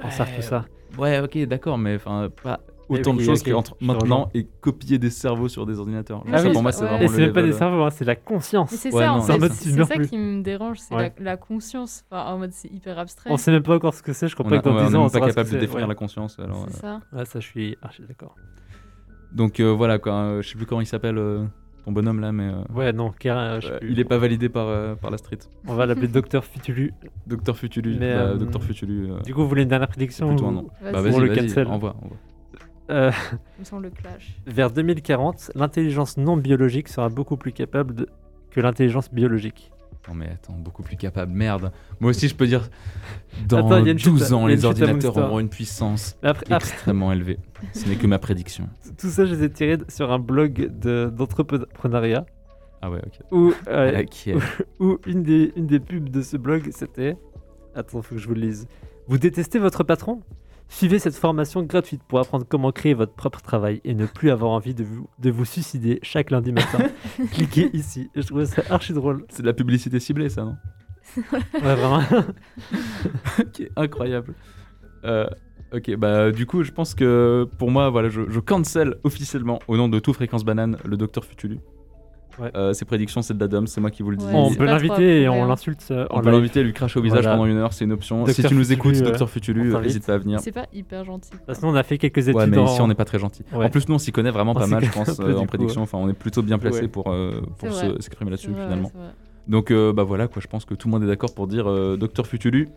On 0.02 0.10
sert 0.10 0.26
Ouais, 0.26 0.36
tout 0.36 0.42
ça. 0.42 0.64
Ouais, 0.98 1.20
ok, 1.20 1.38
d'accord, 1.46 1.78
mais 1.78 1.96
enfin, 1.96 2.28
pas 2.42 2.60
autant 2.88 3.12
ok, 3.12 3.18
de 3.18 3.22
choses 3.24 3.42
te 3.42 3.50
maintenant 3.84 4.30
et 4.34 4.46
copier 4.60 4.98
des 4.98 5.10
cerveaux 5.10 5.48
sur 5.48 5.66
des 5.66 5.78
ordinateurs. 5.78 6.24
Ah 6.32 6.38
Ça, 6.38 6.46
oui, 6.46 6.52
pour 6.52 6.62
moi, 6.62 6.72
c'est- 6.72 6.82
ouais. 6.84 6.88
vraiment 6.90 7.08
c'est 7.08 7.20
même 7.20 7.32
pas 7.32 7.42
des 7.42 7.52
cerveaux, 7.52 7.82
hein, 7.84 7.90
c'est 7.90 8.04
la 8.04 8.16
conscience. 8.16 8.70
C'est 8.70 8.92
Ouais, 8.94 9.02
ça, 9.04 9.12
en 9.14 9.20
c'est 9.20 9.38
fait, 9.38 9.84
ça 9.84 9.96
qui 9.98 10.16
me 10.18 10.42
dérange, 10.42 10.78
c'est 10.78 10.94
Ouais. 10.94 11.12
la, 11.18 11.24
la 11.32 11.36
conscience. 11.36 12.04
Enfin, 12.10 12.24
en 12.32 12.38
mode, 12.38 12.52
c'est 12.52 12.68
hyper 12.72 12.98
abstrait. 12.98 13.30
On 13.30 13.36
sait 13.36 13.50
même 13.52 13.62
pas 13.62 13.74
encore 13.76 13.94
ce 13.94 14.02
que 14.02 14.12
c'est, 14.12 14.28
je 14.28 14.34
crois 14.34 14.46
On 14.46 14.48
pas 14.50 14.56
a- 14.56 14.58
que 14.60 14.64
dans 14.68 14.74
ouais, 14.76 14.82
on 14.82 14.86
10 14.86 14.94
est 14.94 14.96
ans, 14.96 15.04
on 15.06 15.10
pas 15.10 15.20
capable 15.26 15.50
de 15.50 15.58
définir 15.58 15.86
la 15.86 15.94
conscience. 15.94 16.36
C'est 16.36 16.42
euh. 16.42 16.68
ça. 16.70 17.00
Ouais, 17.12 17.24
ça, 17.24 17.40
je 17.40 17.46
suis 17.46 17.76
archi 17.82 18.02
d'accord. 18.08 18.34
Donc 19.32 19.60
euh, 19.60 19.70
voilà, 19.72 19.98
quoi, 19.98 20.12
euh, 20.14 20.42
je 20.42 20.48
sais 20.48 20.56
plus 20.56 20.64
comment 20.66 20.80
il 20.80 20.86
s'appelle 20.86 21.18
euh, 21.18 21.44
ton 21.84 21.92
bonhomme 21.92 22.20
là, 22.20 22.32
mais 22.32 22.48
euh, 22.48 22.62
Ouais, 22.74 22.92
non, 22.94 23.10
Kérin, 23.10 23.56
euh, 23.56 23.60
euh, 23.64 23.78
il 23.82 24.00
est 24.00 24.04
pas 24.04 24.16
validé 24.16 24.48
par, 24.48 24.66
euh, 24.68 24.94
par 24.94 25.10
la 25.10 25.18
street. 25.18 25.38
On 25.66 25.74
va 25.74 25.84
l'appeler 25.84 26.08
Docteur 26.08 26.44
Futulu. 26.44 26.94
Docteur 27.26 27.56
Futulu, 27.58 27.96
Mais, 28.00 28.14
bah, 28.14 28.20
euh, 28.20 28.36
Docteur 28.36 28.62
Futulu. 28.62 29.10
euh, 29.10 29.20
Du 29.26 29.34
coup, 29.34 29.42
vous 29.42 29.48
voulez 29.48 29.62
une 29.64 29.68
dernière 29.68 29.88
prédiction 29.88 30.28
plutôt 30.28 30.46
ou- 30.46 30.48
un 30.48 30.52
nom. 30.52 30.68
Vas-y. 30.80 30.92
Bah 30.92 31.00
vas-y, 31.02 31.20
le 31.20 31.34
cancel. 31.34 31.66
envoie, 31.66 31.94
envoie. 32.02 32.16
Euh, 32.90 33.10
Il 33.58 33.60
me 33.60 33.64
semble 33.64 33.82
le 33.84 33.90
clash. 33.90 34.36
Vers 34.46 34.70
2040, 34.70 35.52
l'intelligence 35.54 36.16
non 36.16 36.36
biologique 36.36 36.88
sera 36.88 37.08
beaucoup 37.08 37.36
plus 37.36 37.52
capable 37.52 37.94
de- 37.94 38.08
que 38.50 38.60
l'intelligence 38.60 39.12
biologique. 39.12 39.70
Non 40.08 40.14
mais 40.14 40.28
attends, 40.30 40.54
beaucoup 40.54 40.82
plus 40.82 40.96
capable, 40.96 41.32
merde. 41.32 41.70
Moi 42.00 42.10
aussi 42.10 42.28
je 42.28 42.34
peux 42.34 42.46
dire, 42.46 42.70
dans 43.46 43.58
Attends, 43.66 43.78
il 43.80 43.86
y 43.86 43.88
a 43.88 43.92
une 43.92 43.98
chute 43.98 44.08
12 44.12 44.32
à- 44.32 44.36
ans, 44.36 44.48
y 44.48 44.52
a 44.52 44.54
les 44.54 44.64
ordinateurs 44.64 45.16
auront 45.18 45.38
une 45.38 45.50
puissance 45.50 46.16
Mais 46.22 46.30
Après, 46.30 46.44
après, 46.50 46.68
extrêmement 46.70 47.12
élevée. 47.12 47.38
Ce 47.74 47.86
n'est 47.86 47.96
que 47.96 48.06
ma 48.06 48.18
prédiction. 48.18 48.68
tout 48.96 49.08
ça, 49.10 49.26
je 49.26 49.34
les 49.34 49.44
ai 49.44 49.50
tirés 49.50 49.76
sur 49.88 50.10
un 50.10 50.18
blog 50.18 50.70
de- 50.80 51.12
d'entrepreneuriat 51.14 52.24
Ah 52.80 52.90
ouais, 52.90 53.00
ok. 53.04 53.20
où, 53.32 53.52
euh, 53.68 54.02
Ok. 54.02 54.34
où 54.80 54.98
une, 55.06 55.22
des, 55.22 55.52
une 55.56 55.66
des 55.66 55.80
pubs 55.80 56.08
de 56.08 56.22
ce 56.22 56.38
blog, 56.38 56.70
c'était... 56.72 57.16
Attends, 57.74 58.00
faut 58.00 58.14
que 58.14 58.20
je 58.20 58.28
vous 58.28 58.34
le 58.34 58.40
lise. 58.40 58.66
Vous 59.08 59.18
détestez 59.18 59.58
votre 59.58 59.84
patron? 59.84 60.22
Suivez 60.68 60.98
cette 60.98 61.16
formation 61.16 61.62
gratuite 61.62 62.02
pour 62.06 62.18
apprendre 62.18 62.44
comment 62.46 62.72
créer 62.72 62.94
votre 62.94 63.14
propre 63.14 63.40
travail 63.40 63.80
et 63.84 63.94
ne 63.94 64.06
plus 64.06 64.30
avoir 64.30 64.50
envie 64.50 64.74
de 64.74 64.84
vous, 64.84 65.08
de 65.18 65.30
vous 65.30 65.44
suicider 65.44 65.98
chaque 66.02 66.30
lundi 66.30 66.52
matin. 66.52 66.78
Cliquez 67.32 67.70
ici. 67.72 68.10
Je 68.14 68.20
trouvais 68.22 68.46
ça 68.46 68.62
archi 68.70 68.92
drôle. 68.92 69.24
C'est 69.30 69.42
de 69.42 69.46
la 69.46 69.54
publicité 69.54 69.98
ciblée 69.98 70.28
ça, 70.28 70.44
non 70.44 70.56
Ouais, 71.32 71.74
vraiment. 71.74 72.02
Ok, 73.40 73.70
incroyable. 73.76 74.34
Euh, 75.04 75.26
ok, 75.72 75.96
bah 75.96 76.30
du 76.32 76.44
coup, 76.44 76.62
je 76.62 76.70
pense 76.70 76.94
que 76.94 77.48
pour 77.58 77.70
moi, 77.70 77.88
voilà, 77.88 78.08
je, 78.10 78.22
je 78.28 78.40
cancel 78.40 78.96
officiellement 79.04 79.60
au 79.68 79.76
nom 79.76 79.88
de 79.88 79.98
tout 79.98 80.12
Fréquence 80.12 80.44
Banane 80.44 80.76
le 80.84 80.96
docteur 80.96 81.24
Futulu. 81.24 81.58
Ouais. 82.40 82.50
Euh, 82.54 82.72
ses 82.72 82.84
prédictions, 82.84 83.20
c'est 83.22 83.34
de 83.34 83.40
la 83.40 83.48
dame, 83.48 83.66
c'est 83.66 83.80
moi 83.80 83.90
qui 83.90 84.02
vous 84.02 84.10
le 84.10 84.16
dis. 84.16 84.24
Ouais, 84.24 84.32
on 84.34 84.54
peut 84.54 84.64
l'inviter 84.64 85.22
et 85.22 85.28
on 85.28 85.46
l'insulte 85.46 85.84
euh, 85.90 86.06
On 86.10 86.20
peut 86.20 86.30
l'inviter 86.30 86.60
à 86.60 86.62
lui 86.62 86.72
cracher 86.72 86.98
au 86.98 87.02
visage 87.02 87.22
Voilà. 87.22 87.36
pendant 87.36 87.46
une 87.46 87.56
heure, 87.56 87.72
c'est 87.72 87.84
une 87.84 87.92
option. 87.92 88.24
si 88.26 88.32
Docteur 88.32 88.50
tu 88.50 88.56
nous 88.56 88.72
écoutes, 88.72 88.92
Futulu, 88.94 89.06
euh, 89.06 89.10
docteur 89.10 89.30
Futulu, 89.30 89.74
n'hésite 89.78 90.06
pas 90.06 90.14
à 90.14 90.18
venir. 90.18 90.40
C'est 90.40 90.52
pas 90.52 90.66
hyper 90.72 91.04
gentil. 91.04 91.30
Parce 91.46 91.58
que 91.58 91.66
nous, 91.66 91.72
on 91.72 91.74
a 91.74 91.82
fait 91.82 91.98
quelques 91.98 92.18
études 92.28 92.36
Ouais, 92.36 92.46
mais 92.46 92.58
en- 92.58 92.66
ici 92.66 92.80
on 92.80 92.88
n'est 92.88 92.94
pas 92.94 93.04
très 93.04 93.18
gentil. 93.18 93.42
Ouais. 93.52 93.66
En 93.66 93.70
plus, 93.70 93.88
nous 93.88 93.94
on 93.96 93.98
s'y 93.98 94.12
connaît 94.12 94.30
vraiment 94.30 94.52
On 94.52 94.54
pas 94.54 94.66
mal, 94.66 94.84
je 94.84 94.90
pense, 94.92 95.08
euh, 95.20 95.36
en 95.36 95.40
coup, 95.40 95.46
prédiction. 95.46 95.82
Enfin, 95.82 95.98
on 95.98 96.08
est 96.08 96.12
plutôt 96.14 96.42
bien 96.42 96.58
placé 96.58 96.82
Ouais. 96.82 96.88
pour, 96.88 97.10
euh, 97.10 97.40
s'exprimer 98.00 98.30
là-dessus 98.30 98.50
finalement. 98.52 98.92
Donc 99.48 99.72
bah 99.72 100.02
voilà 100.04 100.28
quoi, 100.28 100.40
je 100.42 100.46
pense 100.48 100.64
que 100.64 100.74
tout 100.74 100.88
le 100.88 100.92
monde 100.92 101.02
est 101.04 101.08
d'accord 101.08 101.34
pour 101.34 101.46
dire 101.46 101.64
Docteur 101.96 102.26
Futulu. 102.26 102.68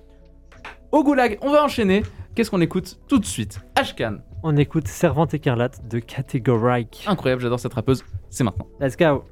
Au 0.91 1.03
goulag, 1.03 1.37
on 1.41 1.51
va 1.51 1.63
enchaîner. 1.63 2.03
Qu'est-ce 2.35 2.51
qu'on 2.51 2.59
écoute 2.59 2.99
tout 3.07 3.17
de 3.19 3.25
suite? 3.25 3.61
Ashkan. 3.79 4.17
On 4.43 4.57
écoute 4.57 4.87
Servante 4.87 5.33
écarlate 5.33 5.87
de 5.87 5.99
Categoric. 5.99 7.05
Incroyable, 7.07 7.41
j'adore 7.41 7.59
cette 7.59 7.73
rappeuse. 7.73 8.03
C'est 8.29 8.43
maintenant. 8.43 8.67
Let's 8.79 8.97
go 8.97 9.23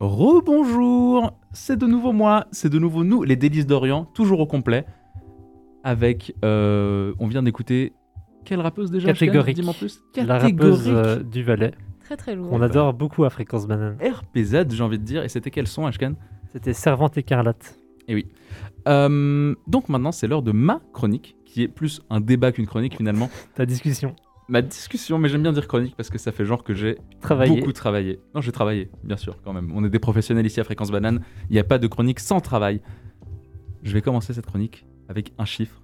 Rebonjour, 0.00 1.32
c'est 1.52 1.76
de 1.78 1.86
nouveau 1.86 2.12
moi, 2.12 2.46
c'est 2.50 2.68
de 2.68 2.78
nouveau 2.78 3.04
nous, 3.04 3.22
les 3.22 3.36
délices 3.36 3.66
d'Orient, 3.66 4.04
toujours 4.14 4.40
au 4.40 4.46
complet. 4.46 4.84
Avec, 5.82 6.34
euh, 6.44 7.12
on 7.18 7.26
vient 7.26 7.42
d'écouter 7.42 7.92
quelle 8.44 8.60
rappeuse 8.60 8.90
déjà 8.90 9.08
Catégorique. 9.08 9.56
Dis-moi 9.56 9.74
plus. 9.78 10.02
La 10.16 10.38
rappeuse 10.38 10.84
euh, 10.88 11.22
du 11.22 11.42
Valais, 11.42 11.72
Très 12.00 12.16
très 12.16 12.34
lourd. 12.34 12.50
qu'on 12.50 12.60
adore 12.62 12.92
beaucoup 12.94 13.24
à 13.24 13.30
Fréquence 13.30 13.66
Banane. 13.66 13.96
RPZ, 14.02 14.64
j'ai 14.70 14.82
envie 14.82 14.98
de 14.98 15.04
dire. 15.04 15.22
Et 15.24 15.28
c'était 15.28 15.50
quel 15.50 15.66
son, 15.66 15.86
Ashkan? 15.86 16.14
C'était 16.52 16.72
Servante 16.72 17.16
écarlate. 17.18 17.78
Euh, 18.88 19.54
Donc 19.66 19.88
maintenant, 19.88 20.12
c'est 20.12 20.26
l'heure 20.26 20.42
de 20.42 20.52
ma 20.52 20.80
chronique, 20.92 21.36
qui 21.46 21.62
est 21.62 21.68
plus 21.68 22.02
un 22.10 22.20
débat 22.20 22.52
qu'une 22.52 22.66
chronique 22.66 22.96
finalement. 22.96 23.30
Ta 23.54 23.64
discussion. 23.66 24.14
Ma 24.48 24.60
discussion, 24.60 25.18
mais 25.18 25.28
j'aime 25.30 25.42
bien 25.42 25.52
dire 25.52 25.66
chronique 25.66 25.94
parce 25.96 26.10
que 26.10 26.18
ça 26.18 26.30
fait 26.30 26.44
genre 26.44 26.62
que 26.64 26.74
j'ai 26.74 26.98
beaucoup 27.22 27.72
travaillé. 27.72 28.20
Non, 28.34 28.40
j'ai 28.42 28.52
travaillé, 28.52 28.90
bien 29.02 29.16
sûr, 29.16 29.38
quand 29.42 29.54
même. 29.54 29.72
On 29.74 29.82
est 29.84 29.88
des 29.90 29.98
professionnels 29.98 30.44
ici 30.44 30.60
à 30.60 30.64
Fréquence 30.64 30.90
Banane. 30.90 31.20
Il 31.48 31.54
n'y 31.54 31.58
a 31.58 31.64
pas 31.64 31.78
de 31.78 31.86
chronique 31.86 32.20
sans 32.20 32.40
travail. 32.40 32.82
Je 33.82 33.92
vais 33.94 34.02
commencer 34.02 34.34
cette 34.34 34.44
chronique 34.46 34.84
avec 35.08 35.32
un 35.38 35.44
chiffre 35.46 35.80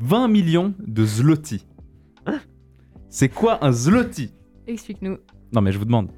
20 0.00 0.26
millions 0.28 0.74
de 0.84 1.04
zloty. 1.04 1.66
C'est 3.08 3.28
quoi 3.28 3.64
un 3.64 3.70
zloty? 3.70 4.32
Explique-nous. 4.66 5.18
Non, 5.52 5.60
mais 5.60 5.70
je 5.70 5.78
vous 5.78 5.84
demande. 5.84 6.08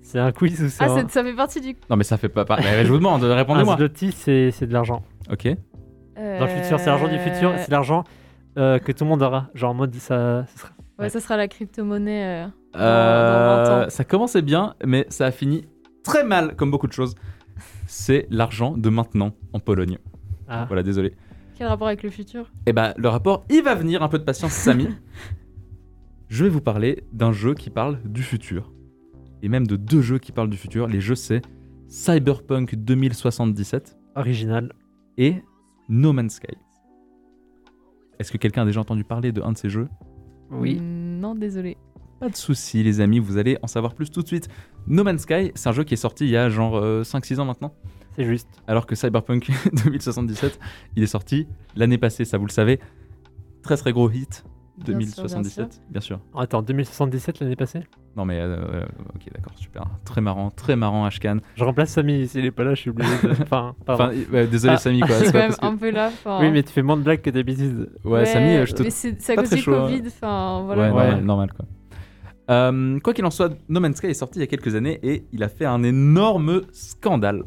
C'est 0.00 0.18
un 0.18 0.32
quiz 0.32 0.62
ou 0.62 0.68
c'est 0.68 0.82
Ah, 0.84 0.90
un... 0.92 1.00
c'est- 1.00 1.10
ça 1.10 1.22
fait 1.22 1.34
partie 1.34 1.60
du. 1.60 1.76
Non, 1.90 1.96
mais 1.96 2.04
ça 2.04 2.16
fait 2.16 2.28
pas. 2.30 2.44
pas- 2.46 2.58
mais 2.62 2.84
je 2.84 2.90
vous 2.90 2.96
demande, 2.98 3.22
un 3.24 3.34
répondez-moi. 3.34 3.76
zloty, 3.76 4.12
c'est 4.12 4.50
c'est 4.52 4.66
de 4.66 4.72
l'argent. 4.72 5.02
Ok. 5.30 5.48
Dans 6.16 6.46
le 6.46 6.48
futur, 6.48 6.78
c'est 6.80 6.86
l'argent 6.86 7.08
du 7.08 7.18
futur, 7.18 7.50
Euh, 7.50 7.56
c'est 7.58 7.70
l'argent 7.70 8.04
euh, 8.56 8.78
que 8.78 8.90
tout 8.92 9.04
le 9.04 9.10
monde 9.10 9.20
aura. 9.22 9.48
Genre 9.54 9.72
en 9.72 9.74
mode 9.74 9.94
ça. 9.96 10.46
ça 10.46 10.58
sera- 10.58 10.70
Ouais, 10.98 11.08
ça 11.10 11.20
sera 11.20 11.36
la 11.36 11.48
crypto-monnaie. 11.48 12.44
euh, 12.44 12.46
dans- 12.72 12.80
Euh, 12.80 13.64
dans 13.64 13.64
20 13.80 13.86
ans. 13.86 13.90
ça 13.90 14.04
commençait 14.04 14.42
bien, 14.42 14.74
mais 14.84 15.06
ça 15.10 15.26
a 15.26 15.30
fini 15.30 15.66
très 16.02 16.24
mal, 16.24 16.56
comme 16.56 16.70
beaucoup 16.70 16.86
de 16.86 16.92
choses. 16.92 17.14
C'est 17.86 18.26
l'argent 18.30 18.76
de 18.76 18.88
maintenant 18.88 19.32
en 19.52 19.60
Pologne. 19.60 19.98
Ah. 20.48 20.64
Voilà, 20.68 20.82
désolé. 20.82 21.14
Quel 21.56 21.66
rapport 21.68 21.86
avec 21.86 22.02
le 22.02 22.10
futur? 22.10 22.50
Eh 22.66 22.72
ben, 22.72 22.92
le 22.96 23.08
rapport, 23.08 23.44
il 23.50 23.62
va 23.62 23.74
venir. 23.74 24.02
Un 24.02 24.08
peu 24.08 24.18
de 24.18 24.24
patience, 24.24 24.52
Samy. 24.52 24.88
Je 26.28 26.44
vais 26.44 26.50
vous 26.50 26.60
parler 26.60 27.04
d'un 27.12 27.32
jeu 27.32 27.54
qui 27.54 27.70
parle 27.70 27.98
du 28.04 28.22
futur. 28.22 28.72
Et 29.42 29.48
même 29.48 29.66
de 29.66 29.76
deux 29.76 30.00
jeux 30.02 30.18
qui 30.18 30.32
parlent 30.32 30.50
du 30.50 30.56
futur. 30.56 30.86
Les 30.86 31.00
jeux, 31.00 31.14
c'est 31.14 31.40
Cyberpunk 31.88 32.74
2077 32.74 33.96
Original. 34.16 34.72
et 35.18 35.36
No 35.88 36.12
Man's 36.12 36.34
Sky. 36.34 36.56
Est-ce 38.18 38.32
que 38.32 38.38
quelqu'un 38.38 38.62
a 38.62 38.64
déjà 38.64 38.80
entendu 38.80 39.04
parler 39.04 39.30
de 39.32 39.40
un 39.42 39.52
de 39.52 39.58
ces 39.58 39.68
jeux? 39.68 39.88
Oui. 40.50 40.76
Mm, 40.80 41.20
Non, 41.20 41.34
désolé. 41.34 41.76
Pas 42.20 42.28
de 42.30 42.36
souci, 42.36 42.82
les 42.82 43.00
amis, 43.00 43.18
vous 43.18 43.36
allez 43.36 43.58
en 43.62 43.66
savoir 43.66 43.94
plus 43.94 44.10
tout 44.10 44.22
de 44.22 44.26
suite. 44.26 44.48
No 44.86 45.04
Man's 45.04 45.22
Sky, 45.22 45.52
c'est 45.54 45.68
un 45.68 45.72
jeu 45.72 45.84
qui 45.84 45.94
est 45.94 45.98
sorti 45.98 46.24
il 46.24 46.30
y 46.30 46.36
a 46.36 46.48
genre 46.48 46.80
5-6 47.02 47.40
ans 47.40 47.44
maintenant. 47.44 47.74
C'est 48.16 48.24
juste. 48.24 48.48
Alors 48.66 48.86
que 48.86 48.94
Cyberpunk 48.94 49.50
2077, 49.84 50.58
il 50.96 51.02
est 51.02 51.06
sorti 51.06 51.46
l'année 51.76 51.98
passée, 51.98 52.24
ça 52.24 52.38
vous 52.38 52.46
le 52.46 52.52
savez. 52.52 52.80
Très 53.62 53.76
très 53.76 53.92
gros 53.92 54.10
hit. 54.10 54.44
Bien 54.78 55.00
sûr, 55.00 55.24
2077, 55.24 55.82
bien 55.90 56.00
sûr. 56.00 56.20
Oh, 56.34 56.38
Attends, 56.40 56.62
2077 56.62 57.40
l'année 57.40 57.56
passée? 57.56 57.80
Non 58.16 58.24
mais 58.24 58.40
euh, 58.40 58.56
euh, 58.56 58.86
ok 59.14 59.28
d'accord 59.34 59.52
super 59.56 59.84
très 60.04 60.22
marrant 60.22 60.50
très 60.50 60.74
marrant 60.74 61.04
Ashkan. 61.04 61.36
Je 61.54 61.64
remplace 61.64 61.90
Samy, 61.90 62.26
s'il 62.26 62.46
est 62.46 62.50
pas 62.50 62.64
là, 62.64 62.74
je 62.74 62.80
suis 62.80 62.90
obligé 62.90 63.10
de. 63.22 63.28
Enfin, 63.42 63.74
euh, 64.32 64.46
désolé 64.46 64.74
Ah. 64.74 64.78
Samy 64.78 65.00
quoi. 65.00 65.10
C'est 65.16 65.32
quand 65.32 65.38
même 65.38 65.50
que- 65.52 65.64
un 65.64 65.76
peu 65.76 65.90
là. 65.90 66.06
enfin, 66.08 66.38
Oui, 66.40 66.50
mais 66.50 66.62
tu 66.62 66.72
fais 66.72 66.82
moins 66.82 66.96
de 66.96 67.02
blagues 67.02 67.20
que 67.20 67.28
d'habitude. 67.30 67.90
Ouais, 68.04 68.24
Samy 68.24 68.56
euh, 68.56 68.64
je 68.66 68.72
te 68.74 68.82
Mais 68.82 68.90
c'est 68.90 69.30
à 69.30 69.36
cause 69.36 69.50
du 69.50 69.58
chaud, 69.58 69.74
hein. 69.74 69.86
Covid. 69.88 70.02
Enfin, 70.06 70.62
voilà. 70.64 70.82
ouais, 70.82 70.88
Ouais. 70.88 71.04
normal, 71.04 71.24
normal, 71.24 71.52
quoi. 71.52 71.66
Euh, 72.48 73.00
quoi 73.00 73.12
qu'il 73.12 73.24
en 73.26 73.30
soit, 73.30 73.52
No 73.68 73.80
Man's 73.80 73.96
Sky 73.96 74.06
est 74.06 74.14
sorti 74.14 74.38
il 74.38 74.40
y 74.40 74.44
a 74.44 74.46
quelques 74.46 74.74
années 74.76 74.98
et 75.02 75.24
il 75.32 75.42
a 75.42 75.48
fait 75.48 75.64
un 75.66 75.82
énorme 75.82 76.62
scandale. 76.72 77.42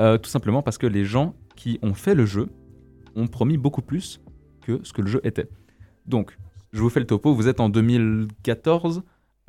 Euh, 0.00 0.16
tout 0.16 0.30
simplement 0.30 0.62
parce 0.62 0.78
que 0.78 0.86
les 0.86 1.04
gens 1.04 1.34
qui 1.56 1.78
ont 1.82 1.92
fait 1.92 2.14
le 2.14 2.24
jeu 2.24 2.48
ont 3.14 3.26
promis 3.26 3.58
beaucoup 3.58 3.82
plus 3.82 4.22
que 4.64 4.80
ce 4.84 4.92
que 4.92 5.02
le 5.02 5.08
jeu 5.08 5.20
était. 5.24 5.48
Donc, 6.06 6.38
je 6.72 6.80
vous 6.80 6.88
fais 6.88 7.00
le 7.00 7.06
topo. 7.06 7.34
Vous 7.34 7.48
êtes 7.48 7.60
en 7.60 7.68
2014. 7.68 9.02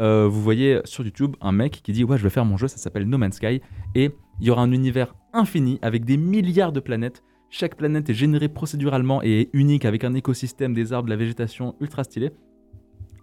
Euh, 0.03 0.27
vous 0.27 0.41
voyez 0.41 0.79
sur 0.83 1.03
YouTube 1.03 1.35
un 1.41 1.51
mec 1.51 1.81
qui 1.83 1.91
dit 1.93 2.03
Ouais, 2.03 2.17
je 2.17 2.23
vais 2.23 2.29
faire 2.29 2.45
mon 2.45 2.57
jeu, 2.57 2.67
ça 2.67 2.77
s'appelle 2.77 3.05
No 3.05 3.17
Man's 3.17 3.35
Sky. 3.37 3.61
Et 3.95 4.11
il 4.39 4.47
y 4.47 4.49
aura 4.49 4.61
un 4.61 4.71
univers 4.71 5.15
infini 5.33 5.79
avec 5.81 6.05
des 6.05 6.17
milliards 6.17 6.71
de 6.73 6.79
planètes. 6.79 7.23
Chaque 7.49 7.75
planète 7.77 8.09
est 8.09 8.13
générée 8.13 8.49
procéduralement 8.49 9.21
et 9.23 9.41
est 9.41 9.49
unique 9.53 9.85
avec 9.85 10.03
un 10.03 10.13
écosystème, 10.13 10.73
des 10.73 10.91
arbres, 10.91 11.05
de 11.05 11.11
la 11.11 11.17
végétation 11.17 11.75
ultra 11.79 12.03
stylé. 12.03 12.31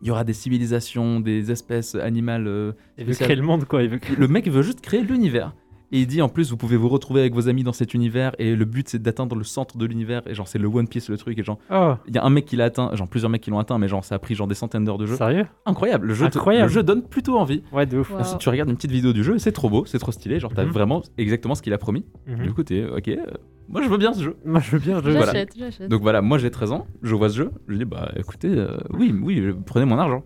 Il 0.03 0.09
y 0.09 0.11
aura 0.11 0.25
des 0.25 0.33
civilisations, 0.33 1.21
des 1.21 1.51
espèces 1.51 1.95
animales. 1.95 2.47
euh, 2.47 2.73
Il 2.97 3.05
veut 3.05 3.15
créer 3.15 3.37
le 3.37 3.43
monde, 3.43 3.67
quoi. 3.67 3.83
Il 3.83 3.91
veut 3.91 3.99
créer... 3.99 4.17
Le 4.17 4.29
mec 4.29 4.49
veut 4.49 4.63
juste 4.63 4.81
créer 4.81 5.03
l'univers. 5.03 5.55
Et 5.92 6.00
il 6.00 6.06
dit 6.06 6.23
en 6.23 6.28
plus, 6.28 6.50
vous 6.50 6.56
pouvez 6.56 6.76
vous 6.76 6.88
retrouver 6.88 7.20
avec 7.20 7.35
vos 7.35 7.49
amis 7.49 7.64
dans 7.64 7.73
cet 7.73 7.94
univers 7.94 8.32
et 8.38 8.54
le 8.54 8.64
but 8.64 8.88
c'est 8.88 9.02
d'atteindre 9.02 9.35
le 9.35 9.42
centre 9.44 9.76
de 9.76 9.85
l'univers. 9.87 10.23
Et 10.26 10.35
genre, 10.35 10.47
c'est 10.47 10.59
le 10.59 10.68
One 10.68 10.87
Piece 10.87 11.09
le 11.11 11.16
truc. 11.18 11.37
Et 11.38 11.42
genre, 11.42 11.59
Oh, 11.70 11.94
il 12.06 12.14
y 12.14 12.18
a 12.18 12.25
un 12.25 12.30
mec 12.30 12.44
qui 12.44 12.54
l'a 12.56 12.66
atteint, 12.66 12.94
genre 12.94 13.09
plusieurs 13.09 13.28
mecs 13.30 13.40
qui 13.42 13.50
l'ont 13.50 13.59
atteint, 13.59 13.78
mais 13.78 13.88
genre 13.88 14.04
ça 14.04 14.14
a 14.14 14.18
pris 14.20 14.35
genre 14.37 14.47
des 14.47 14.54
centaines 14.54 14.85
d'heures 14.85 14.99
de 14.99 15.06
jeu. 15.06 15.16
sérieux? 15.16 15.47
Incroyable, 15.66 16.06
le 16.06 16.14
jeu, 16.14 16.28
te- 16.30 16.38
le 16.38 16.68
jeu 16.68 16.82
donne 16.85 17.02
plutôt 17.02 17.37
envie. 17.38 17.62
Ouais, 17.73 17.87
de 17.87 17.99
ouf. 17.99 18.11
Wow. 18.12 18.20
Ensuite, 18.20 18.38
tu 18.38 18.49
regardes 18.49 18.70
une 18.70 18.76
petite 18.76 18.92
vidéo 18.92 19.12
du 19.12 19.25
jeu, 19.25 19.38
c'est 19.38 19.52
trop 19.52 19.68
beau, 19.68 19.85
c'est 19.85 19.99
trop 19.99 20.12
stylé. 20.12 20.38
Genre, 20.38 20.52
t'as 20.54 20.64
Mhm. 20.64 20.70
vraiment 20.70 21.02
exactement 21.18 21.54
ce 21.56 21.62
qu'il 21.62 21.73
a 21.73 21.78
promis. 21.78 22.04
Du 22.26 22.52
coup, 22.52 22.62
t'es 22.62 22.85
ok, 22.85 23.09
euh, 23.09 23.25
moi 23.68 23.82
je 23.82 23.88
veux 23.88 23.99
bien 23.99 24.12
ce 24.12 24.23
jeu. 24.23 24.37
Moi, 24.44 24.61
je 24.61 24.70
veux 24.70 24.78
bien. 24.78 25.00
Je... 25.02 25.11
Voilà. 25.11 25.26
J'achète, 25.26 25.54
j'achète. 25.59 25.88
Donc 25.90 26.02
voilà, 26.02 26.23
moi 26.23 26.38
j'ai 26.38 26.50
13 26.52 26.70
ans, 26.73 26.87
je 27.02 27.14
vois 27.16 27.28
ce 27.30 27.37
jeu, 27.37 27.50
je 27.68 27.76
dis 27.76 27.85
bah 27.85 28.12
écoutez, 28.16 28.49
euh, 28.49 28.76
oui, 28.90 29.12
oui, 29.20 29.52
prenez 29.66 29.87
mon 29.87 29.99
argent. 29.99 30.23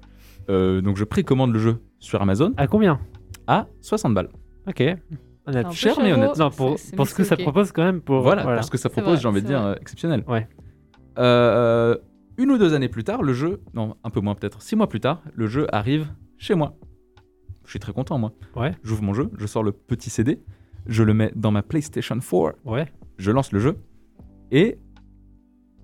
Euh, 0.51 0.83
donc 0.83 0.97
je 0.99 1.05
précommande 1.05 1.53
le 1.55 1.59
jeu 1.59 1.77
sur 2.01 2.21
Amazon 2.21 2.53
À 2.59 2.67
combien? 2.67 3.01
À 3.47 3.67
60 3.81 4.13
balles. 4.13 4.29
Ok. 4.69 4.83
Un 5.47 5.63
peu 5.65 5.71
cher, 5.73 5.95
mais 6.01 6.13
honnête. 6.13 6.37
Non, 6.39 6.51
pour, 6.51 6.79
c'est- 6.79 6.87
c'est- 6.91 6.97
pour 6.97 7.05
mais 7.05 7.11
ce 7.11 7.15
que 7.15 7.25
ça 7.25 7.37
propose 7.37 7.71
quand 7.73 7.85
même 7.85 8.01
pour. 8.01 8.23
Voilà, 8.23 8.43
pour 8.55 8.65
ce 8.65 8.71
que 8.71 8.79
ça 8.79 8.89
propose, 8.89 9.13
vrai, 9.15 9.21
j'ai 9.23 9.29
envie 9.29 9.43
de 9.43 9.47
dire 9.47 9.61
vrai. 9.61 9.73
euh, 9.73 9.81
exceptionnel. 9.81 10.25
Ouais. 10.27 10.49
Euh, 11.19 11.97
une 12.39 12.51
ou 12.51 12.59
deux 12.59 12.75
années 12.75 12.89
plus 12.89 13.05
tard, 13.05 13.23
le 13.23 13.33
jeu, 13.33 13.61
non, 13.75 13.95
un 14.05 14.11
peu 14.11 14.21
moins 14.21 14.35
peut-être, 14.35 14.63
six 14.63 14.75
mois 14.75 14.89
plus 14.89 15.01
tard, 15.01 15.23
le 15.35 15.47
jeu 15.47 15.67
arrive 15.73 16.09
chez 16.39 16.55
moi. 16.55 16.77
Je 17.65 17.71
suis 17.71 17.79
très 17.79 17.93
content 17.93 18.19
moi. 18.19 18.33
Ouais. 18.57 18.75
J'ouvre 18.83 19.03
mon 19.03 19.15
jeu, 19.15 19.31
je 19.39 19.47
sors 19.47 19.63
le 19.63 19.73
petit 19.73 20.11
CD, 20.11 20.43
je 20.87 21.03
le 21.03 21.15
mets 21.15 21.31
dans 21.37 21.51
ma 21.51 21.63
PlayStation 21.63 22.17
4 22.19 22.55
Ouais. 22.65 22.87
je 23.19 23.31
lance 23.31 23.53
le 23.53 23.61
jeu 23.61 23.77
et 24.51 24.79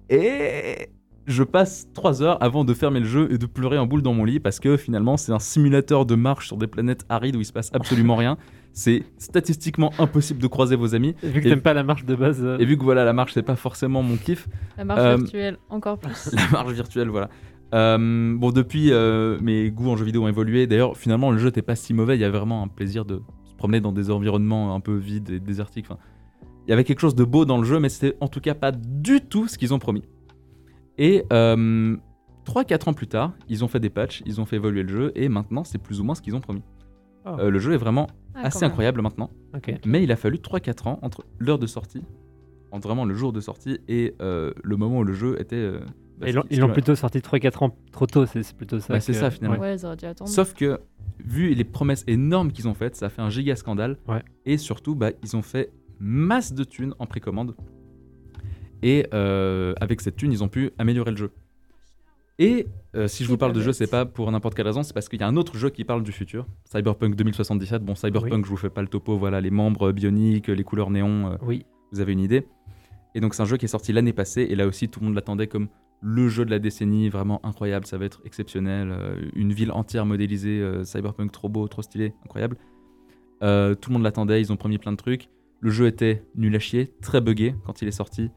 et 0.08 0.88
je 1.26 1.42
passe 1.42 1.88
3 1.94 2.22
heures 2.22 2.42
avant 2.42 2.64
de 2.64 2.74
fermer 2.74 3.00
le 3.00 3.06
jeu 3.06 3.28
et 3.32 3.38
de 3.38 3.46
pleurer 3.46 3.78
en 3.78 3.86
boule 3.86 4.02
dans 4.02 4.14
mon 4.14 4.24
lit 4.24 4.40
parce 4.40 4.58
que 4.60 4.76
finalement 4.76 5.16
c'est 5.16 5.32
un 5.32 5.38
simulateur 5.38 6.06
de 6.06 6.14
marche 6.14 6.46
sur 6.48 6.56
des 6.56 6.66
planètes 6.66 7.04
arides 7.08 7.36
où 7.36 7.40
il 7.40 7.44
se 7.44 7.52
passe 7.52 7.70
absolument 7.72 8.16
rien. 8.16 8.36
C'est 8.72 9.02
statistiquement 9.18 9.92
impossible 9.98 10.40
de 10.40 10.46
croiser 10.46 10.76
vos 10.76 10.94
amis 10.94 11.14
Vu 11.22 11.40
que 11.40 11.46
Et- 11.46 11.50
t'aimes 11.50 11.60
pas 11.60 11.74
la 11.74 11.82
marche 11.82 12.04
de 12.04 12.14
base. 12.14 12.40
euh, 12.42 12.58
et 12.58 12.64
vu 12.64 12.76
que 12.78 12.84
voilà 12.84 13.04
la 13.04 13.12
marche 13.12 13.32
c'est 13.34 13.42
pas 13.42 13.56
forcément 13.56 14.02
mon 14.02 14.16
kiff, 14.16 14.48
La 14.78 14.84
marche 14.84 15.00
Euh, 15.00 15.16
virtuelle, 15.16 15.58
encore 15.68 15.98
plus. 16.00 16.30
la 16.32 16.48
marche 16.52 16.72
virtuelle 16.72 17.08
voilà. 17.08 17.28
Euh, 17.74 18.34
bon 18.36 18.50
depuis 18.50 18.90
euh, 18.92 19.38
mes 19.40 19.70
goûts 19.70 19.90
en 19.90 19.96
jeux 19.96 20.04
vidéo 20.04 20.24
ont 20.24 20.28
évolué. 20.28 20.66
D'ailleurs 20.66 20.96
finalement 20.96 21.30
le 21.30 21.38
jeu 21.38 21.46
n'était 21.46 21.62
pas 21.62 21.76
si 21.76 21.94
mauvais. 21.94 22.16
Il 22.16 22.20
y 22.20 22.24
avait 22.24 22.36
vraiment 22.38 22.62
un 22.62 22.68
plaisir 22.68 23.04
de 23.04 23.22
se 23.44 23.54
promener 23.54 23.80
dans 23.80 23.92
des 23.92 24.10
environnements 24.10 24.74
un 24.74 24.80
peu 24.80 24.96
vides 24.96 25.30
et 25.30 25.40
désertiques. 25.40 25.86
Enfin, 25.88 26.00
il 26.66 26.70
y 26.70 26.72
avait 26.72 26.84
quelque 26.84 27.00
chose 27.00 27.14
de 27.14 27.24
beau 27.24 27.44
dans 27.44 27.58
le 27.58 27.64
jeu, 27.64 27.78
mais 27.80 27.88
c'était 27.88 28.16
en 28.20 28.28
tout 28.28 28.40
cas 28.40 28.54
pas 28.54 28.72
du 28.72 29.20
tout 29.20 29.46
ce 29.48 29.58
qu'ils 29.58 29.74
ont 29.74 29.78
promis. 29.78 30.02
Et 31.00 31.24
euh, 31.32 31.96
3-4 32.44 32.90
ans 32.90 32.92
plus 32.92 33.06
tard, 33.08 33.32
ils 33.48 33.64
ont 33.64 33.68
fait 33.68 33.80
des 33.80 33.88
patchs, 33.90 34.22
ils 34.26 34.40
ont 34.40 34.44
fait 34.44 34.56
évoluer 34.56 34.82
le 34.82 34.88
jeu, 34.88 35.12
et 35.14 35.28
maintenant 35.30 35.64
c'est 35.64 35.78
plus 35.78 35.98
ou 35.98 36.04
moins 36.04 36.14
ce 36.14 36.20
qu'ils 36.20 36.36
ont 36.36 36.40
promis. 36.40 36.62
Oh. 37.24 37.30
Euh, 37.38 37.50
le 37.50 37.58
jeu 37.58 37.72
est 37.72 37.78
vraiment 37.78 38.06
Ah, 38.34 38.42
assez 38.46 38.64
incroyable 38.64 39.00
maintenant, 39.00 39.30
mais 39.86 40.02
il 40.02 40.12
a 40.12 40.16
fallu 40.16 40.36
3-4 40.36 40.88
ans 40.88 40.98
entre 41.02 41.24
l'heure 41.38 41.58
de 41.58 41.66
sortie, 41.66 42.02
entre 42.70 42.86
vraiment 42.86 43.06
le 43.06 43.14
jour 43.14 43.32
de 43.32 43.40
sortie, 43.40 43.78
et 43.88 44.14
euh, 44.20 44.52
le 44.62 44.76
moment 44.76 44.98
où 44.98 45.04
le 45.04 45.14
jeu 45.14 45.40
était... 45.40 45.56
euh, 45.56 45.80
bah, 46.18 46.28
Ils 46.28 46.34
l'ont 46.34 46.44
ils 46.50 46.66
plutôt 46.72 46.94
sorti 46.94 47.18
3-4 47.18 47.64
ans 47.64 47.76
trop 47.92 48.06
tôt, 48.06 48.26
c'est 48.26 48.54
plutôt 48.54 48.78
ça. 48.78 49.00
C'est 49.00 49.14
ça, 49.14 49.30
finalement. 49.30 49.58
Ouais, 49.58 49.76
ils 49.76 49.86
auraient 49.86 49.96
dû 49.96 50.04
attendre. 50.04 50.30
Sauf 50.30 50.52
que, 50.52 50.80
vu 51.18 51.54
les 51.54 51.64
promesses 51.64 52.04
énormes 52.06 52.52
qu'ils 52.52 52.68
ont 52.68 52.74
faites, 52.74 52.96
ça 52.96 53.06
a 53.06 53.08
fait 53.08 53.22
un 53.22 53.30
giga 53.30 53.56
scandale. 53.56 53.96
Ouais. 54.06 54.22
Et 54.44 54.58
surtout, 54.58 54.94
bah, 54.94 55.10
ils 55.22 55.34
ont 55.34 55.42
fait 55.42 55.72
masse 55.98 56.52
de 56.52 56.64
thunes 56.64 56.94
en 56.98 57.06
précommande. 57.06 57.54
Et 58.82 59.06
euh, 59.12 59.74
avec 59.80 60.00
cette 60.00 60.16
thune, 60.16 60.32
ils 60.32 60.42
ont 60.42 60.48
pu 60.48 60.70
améliorer 60.78 61.10
le 61.10 61.16
jeu. 61.16 61.30
Et 62.38 62.66
euh, 62.96 63.06
si 63.06 63.24
je 63.24 63.28
vous 63.28 63.36
parle 63.36 63.52
de 63.52 63.60
jeu, 63.60 63.72
c'est 63.72 63.86
pas 63.86 64.06
pour 64.06 64.30
n'importe 64.32 64.54
quelle 64.54 64.66
raison, 64.66 64.82
c'est 64.82 64.94
parce 64.94 65.10
qu'il 65.10 65.20
y 65.20 65.22
a 65.22 65.28
un 65.28 65.36
autre 65.36 65.56
jeu 65.58 65.68
qui 65.68 65.84
parle 65.84 66.02
du 66.02 66.10
futur, 66.10 66.46
Cyberpunk 66.64 67.14
2077. 67.14 67.84
Bon, 67.84 67.94
Cyberpunk, 67.94 68.46
je 68.46 68.50
vous 68.50 68.56
fais 68.56 68.70
pas 68.70 68.80
le 68.80 68.88
topo, 68.88 69.18
voilà, 69.18 69.42
les 69.42 69.50
membres 69.50 69.92
bioniques, 69.92 70.48
les 70.48 70.64
couleurs 70.64 70.88
euh, 70.90 71.36
Oui. 71.42 71.66
vous 71.92 72.00
avez 72.00 72.12
une 72.12 72.20
idée. 72.20 72.46
Et 73.14 73.20
donc 73.20 73.34
c'est 73.34 73.42
un 73.42 73.46
jeu 73.46 73.58
qui 73.58 73.66
est 73.66 73.68
sorti 73.68 73.92
l'année 73.92 74.14
passée, 74.14 74.46
et 74.48 74.56
là 74.56 74.66
aussi 74.66 74.88
tout 74.88 75.00
le 75.00 75.06
monde 75.06 75.14
l'attendait 75.14 75.48
comme 75.48 75.68
le 76.00 76.28
jeu 76.28 76.44
de 76.44 76.50
la 76.50 76.58
décennie, 76.58 77.08
vraiment 77.08 77.44
incroyable, 77.44 77.86
ça 77.86 77.98
va 77.98 78.06
être 78.06 78.22
exceptionnel, 78.24 78.90
euh, 78.90 79.16
une 79.34 79.52
ville 79.52 79.72
entière 79.72 80.06
modélisée, 80.06 80.60
euh, 80.60 80.84
cyberpunk 80.84 81.30
trop 81.30 81.48
beau, 81.48 81.68
trop 81.68 81.82
stylé, 81.82 82.14
incroyable. 82.24 82.56
Euh, 83.42 83.74
tout 83.74 83.90
le 83.90 83.94
monde 83.94 84.02
l'attendait, 84.02 84.40
ils 84.40 84.52
ont 84.52 84.56
promis 84.56 84.78
plein 84.78 84.92
de 84.92 84.96
trucs. 84.96 85.28
Le 85.60 85.70
jeu 85.70 85.86
était 85.86 86.24
nul 86.36 86.54
à 86.56 86.58
chier, 86.58 86.94
très 87.02 87.20
buggé 87.20 87.54
quand 87.66 87.82
il 87.82 87.88
est 87.88 87.92
sorti. 87.92 88.30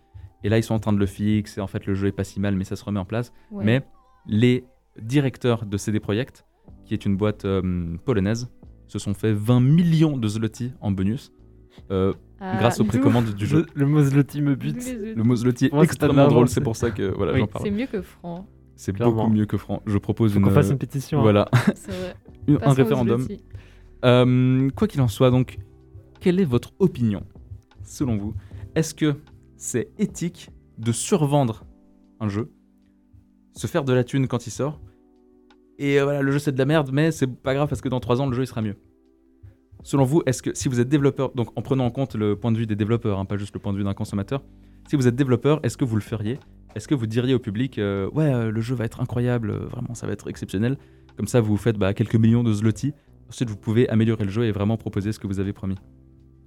Et 0.43 0.49
là 0.49 0.58
ils 0.58 0.63
sont 0.63 0.73
en 0.75 0.79
train 0.79 0.93
de 0.93 0.99
le 0.99 1.06
fixer, 1.06 1.62
en 1.62 1.67
fait 1.67 1.86
le 1.86 1.93
jeu 1.95 2.08
est 2.08 2.12
pas 2.12 2.23
si 2.23 2.39
mal, 2.39 2.56
mais 2.56 2.63
ça 2.63 2.75
se 2.75 2.84
remet 2.84 2.99
en 2.99 3.06
place. 3.06 3.34
Ouais. 3.51 3.63
Mais 3.63 3.84
les 4.27 4.65
directeurs 5.01 5.65
de 5.65 5.77
CD 5.77 5.99
Projekt, 5.99 6.45
qui 6.86 6.93
est 6.93 7.06
une 7.06 7.15
boîte 7.17 7.45
euh, 7.45 7.95
polonaise, 8.06 8.49
se 8.88 8.99
sont 8.99 9.13
fait 9.13 9.34
20 9.34 9.60
millions 9.62 10.17
de 10.17 10.27
zloty 10.27 10.71
en 10.82 10.91
bonus. 10.91 11.32
euh, 11.91 12.13
Ah, 12.39 12.58
grâce 12.60 12.79
aux 12.82 12.84
précommandes 12.84 13.34
du 13.34 13.45
jeu. 13.45 13.65
Le, 13.73 13.82
le 13.82 13.86
mot 13.88 14.03
Zloty 14.03 14.41
me 14.41 14.53
bute. 14.56 14.84
Le 15.15 15.23
mot 15.23 15.34
zloty 15.36 15.67
est 15.67 15.82
extrêmement 15.82 16.27
drôle, 16.27 16.49
c'est- 16.49 16.60
pour 16.62 16.75
ça 16.75 16.91
que 16.91 17.03
voilà, 17.15 17.32
Oui. 17.34 17.39
j'en 17.39 17.47
parle. 17.47 17.63
C'est 17.63 17.71
mieux 17.71 17.88
que 17.88 18.01
franc, 18.01 18.45
C'est 18.75 18.91
beaucoup 18.91 19.29
mieux 19.29 19.45
que 19.45 19.56
franc. 19.58 19.82
Je 19.86 19.97
propose 19.97 20.34
Faut 20.34 20.39
une, 20.39 20.45
qu'on 20.45 20.51
fasse 20.51 20.69
une 20.69 20.77
pétition. 20.77 21.19
hein. 21.19 21.21
voilà, 21.21 21.47
c'est 21.75 21.91
vrai. 21.91 22.15
une- 22.47 22.60
un 22.62 22.73
référendum. 22.73 23.25
Euh, 24.06 24.69
quoi 24.75 24.88
qu'il 24.88 24.99
en 25.01 25.08
soit, 25.08 25.32
donc, 25.32 25.58
quelle 26.19 26.39
est 26.39 26.45
votre 26.45 26.73
opinion, 26.79 27.23
selon 27.84 28.17
vous? 28.17 28.34
Est-ce 28.75 28.93
que 28.93 29.15
c'est 29.63 29.91
éthique 29.97 30.49
de 30.78 30.91
survendre 30.91 31.65
un 32.19 32.28
jeu, 32.28 32.52
se 33.56 33.65
faire 33.65 33.86
de 33.86 33.93
la 33.93 34.04
thune 34.04 34.28
quand 34.28 34.45
il 34.45 34.52
sort, 34.52 34.82
et 35.80 35.99
euh, 35.99 36.04
voilà, 36.04 36.21
le 36.21 36.32
jeu 36.32 36.39
c'est 36.39 36.52
de 36.52 36.58
la 36.58 36.65
merde, 36.65 36.89
mais 36.91 37.12
c'est 37.12 37.28
pas 37.28 37.54
grave 37.54 37.69
parce 37.69 37.80
que 37.80 37.88
dans 37.88 38.02
3 38.02 38.21
ans 38.21 38.28
le 38.28 38.36
jeu 38.36 38.43
il 38.43 38.47
sera 38.47 38.62
mieux 38.62 38.76
Selon 39.82 40.04
vous, 40.04 40.21
est-ce 40.26 40.41
que 40.43 40.54
si 40.54 40.67
vous 40.67 40.80
êtes 40.82 40.89
développeur, 40.89 41.32
donc 41.34 41.58
en 41.58 41.62
prenant 41.62 41.86
en 41.86 41.91
compte 41.91 42.15
le 42.15 42.38
point 42.38 42.52
de 42.52 42.58
vue 42.58 42.67
des 42.67 42.76
développeurs, 42.76 43.19
hein, 43.19 43.26
pas 43.26 43.38
juste 43.38 43.54
le 43.54 43.60
point 43.60 43.71
de 43.71 43.78
vue 43.78 43.84
d'un 43.86 43.93
consommateur, 43.93 44.43
si 44.89 44.97
vous 44.97 45.08
êtes 45.08 45.15
développeur, 45.15 45.62
est-ce 45.63 45.78
que 45.78 45.86
vous 45.86 45.95
le 45.95 46.02
feriez? 46.02 46.39
Est-ce 46.76 46.88
que 46.88 46.95
vous 46.95 47.08
diriez 47.08 47.34
au 47.34 47.39
public, 47.39 47.80
euh, 47.80 48.10
ouais, 48.12 48.34
euh, 48.34 48.52
le 48.52 48.62
jeu 48.62 48.76
va 48.76 48.84
être 48.84 48.99
incroyable, 48.99 49.54
vraiment 49.54 49.93
ça 49.93 50.08
va 50.08 50.13
être 50.13 50.30
exceptionnel 50.30 50.78
Comme 51.15 51.28
ça, 51.28 51.39
vous 51.39 51.52
vous 51.52 51.58
faites 51.58 51.78
bah, 51.78 51.93
quelques 51.93 52.15
millions 52.15 52.43
de 52.43 52.52
zloty. 52.52 52.93
Ensuite, 53.30 53.49
vous 53.49 53.58
pouvez 53.58 53.88
améliorer 53.89 54.26
le 54.26 54.32
jeu 54.32 54.45
et 54.45 54.52
vraiment 54.52 54.76
proposer 54.76 55.13
ce 55.13 55.19
que 55.19 55.28
vous 55.28 55.39
avez 55.39 55.54
promis. 55.54 55.76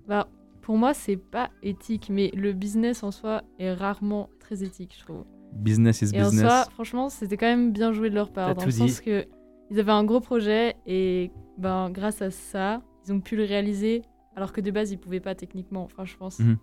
Bah, 0.06 0.28
pour 0.66 0.76
moi, 0.76 0.94
c'est 0.94 1.16
pas 1.16 1.48
éthique, 1.62 2.08
mais 2.10 2.32
le 2.34 2.52
business 2.52 3.04
en 3.04 3.12
soi 3.12 3.42
est 3.60 3.72
rarement 3.72 4.28
très 4.40 4.64
éthique, 4.64 4.96
je 4.98 5.04
trouve. 5.04 5.24
Business 5.52 6.02
is 6.02 6.10
Et 6.12 6.20
en 6.20 6.24
business. 6.24 6.42
soi, 6.44 6.64
franchement, 6.72 7.08
c'était 7.08 7.36
quand 7.36 7.46
même 7.46 7.70
bien 7.72 7.92
joué 7.92 8.10
de 8.10 8.16
leur 8.16 8.32
part, 8.32 8.54
dans 8.56 8.64
le 8.64 8.70
dit. 8.72 8.76
sens 8.78 9.00
que 9.00 9.26
ils 9.70 9.78
avaient 9.78 9.92
un 9.92 10.02
gros 10.02 10.18
projet 10.20 10.74
et 10.84 11.30
ben 11.56 11.88
grâce 11.90 12.20
à 12.20 12.32
ça, 12.32 12.82
ils 13.06 13.12
ont 13.12 13.20
pu 13.20 13.36
le 13.36 13.44
réaliser, 13.44 14.02
alors 14.34 14.52
que 14.52 14.60
de 14.60 14.72
base 14.72 14.90
ils 14.90 14.98
pouvaient 14.98 15.20
pas 15.20 15.36
techniquement. 15.36 15.84
Enfin, 15.84 16.04
je 16.04 16.16
pense. 16.16 16.40
Mhm. 16.40 16.56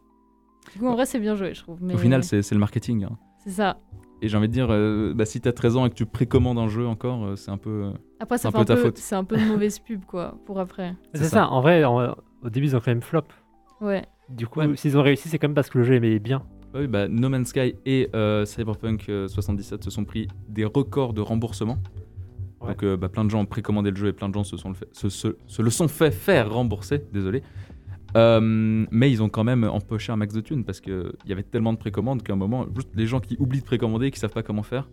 Du 0.73 0.79
coup, 0.79 0.87
en 0.87 0.93
vrai, 0.95 1.05
c'est 1.05 1.19
bien 1.19 1.35
joué, 1.35 1.53
je 1.53 1.61
trouve. 1.63 1.81
Mais 1.81 1.93
Au 1.93 1.97
final, 1.97 2.25
c'est 2.25 2.49
le 2.51 2.59
marketing. 2.59 3.05
hein. 3.05 3.17
c'est 3.43 3.51
ça. 3.51 3.79
Et 4.21 4.27
j'ai 4.27 4.37
envie 4.37 4.47
de 4.49 4.53
dire, 4.53 4.67
euh, 4.69 5.13
bah, 5.13 5.25
si 5.25 5.39
t'as 5.41 5.51
13 5.53 5.75
ans 5.77 5.85
et 5.85 5.89
que 5.89 5.95
tu 5.95 6.05
précommandes 6.05 6.57
un 6.59 6.67
jeu 6.67 6.85
encore, 6.87 7.23
euh, 7.25 7.35
c'est 7.37 7.51
un 7.51 7.57
peu. 7.57 7.69
euh, 7.85 7.91
Après, 8.19 8.37
C'est 8.37 8.43
ça 8.43 8.47
un 8.49 8.51
fait 8.51 8.57
peu 8.57 8.61
un 8.61 8.65
ta 8.65 8.75
peu, 8.75 8.81
faute. 8.81 8.97
c'est 8.97 9.15
un 9.15 9.23
peu 9.23 9.37
de 9.37 9.45
mauvaise 9.45 9.79
pub, 9.79 10.03
quoi, 10.05 10.37
pour 10.45 10.59
après. 10.59 10.93
C'est 11.13 11.19
c'est 11.23 11.29
ça. 11.29 11.29
ça. 11.29 11.49
en 11.49 11.61
vrai, 11.61 11.83
en- 11.85 12.15
au 12.41 12.49
début, 12.49 12.67
ils 12.67 12.75
ont 12.75 12.79
quand 12.79 12.91
même 12.91 13.01
flop. 13.01 13.23
Ouais. 13.83 14.03
Du 14.29 14.47
coup, 14.47 14.59
Ouais. 14.61 14.75
s'ils 14.75 14.97
ont 14.97 15.01
réussi, 15.03 15.29
c'est 15.29 15.37
quand 15.37 15.47
même 15.47 15.55
parce 15.55 15.69
que 15.69 15.77
le 15.77 15.83
jeu 15.83 15.95
aimait 15.95 16.19
bien. 16.19 16.43
Oui, 16.73 16.87
bah, 16.87 17.07
No 17.07 17.29
Man's 17.29 17.49
Sky 17.49 17.75
et 17.85 18.09
euh, 18.15 18.45
Cyberpunk 18.45 19.07
euh, 19.09 19.27
77 19.27 19.83
se 19.83 19.89
sont 19.91 20.05
pris 20.05 20.27
des 20.49 20.65
records 20.65 21.13
de 21.13 21.21
remboursement. 21.21 21.77
Ouais. 22.61 22.69
Donc, 22.69 22.83
euh, 22.83 22.97
bah, 22.97 23.09
plein 23.09 23.25
de 23.25 23.29
gens 23.29 23.41
ont 23.41 23.45
précommandé 23.45 23.91
le 23.91 23.95
jeu 23.97 24.07
et 24.07 24.13
plein 24.13 24.29
de 24.29 24.33
gens 24.33 24.43
se, 24.43 24.57
sont 24.57 24.69
le, 24.69 24.75
fait- 24.75 24.87
se, 24.93 25.09
se- 25.09 25.35
se 25.45 25.61
le 25.61 25.69
sont 25.69 25.87
fait 25.87 26.11
faire 26.11 26.51
rembourser. 26.51 27.03
Désolé. 27.11 27.43
Euh, 28.15 28.85
mais 28.91 29.11
ils 29.11 29.21
ont 29.23 29.29
quand 29.29 29.43
même 29.43 29.63
empoché 29.63 30.11
un 30.11 30.15
max 30.15 30.33
de 30.33 30.41
thunes 30.41 30.63
parce 30.63 30.79
qu'il 30.79 31.11
y 31.25 31.31
avait 31.31 31.43
tellement 31.43 31.73
de 31.73 31.77
précommandes 31.79 32.21
qu'à 32.23 32.33
un 32.33 32.37
moment, 32.37 32.65
juste 32.75 32.89
les 32.95 33.07
gens 33.07 33.19
qui 33.19 33.35
oublient 33.39 33.61
de 33.61 33.65
précommander, 33.65 34.11
qui 34.11 34.19
savent 34.19 34.33
pas 34.33 34.43
comment 34.43 34.61
faire, 34.63 34.87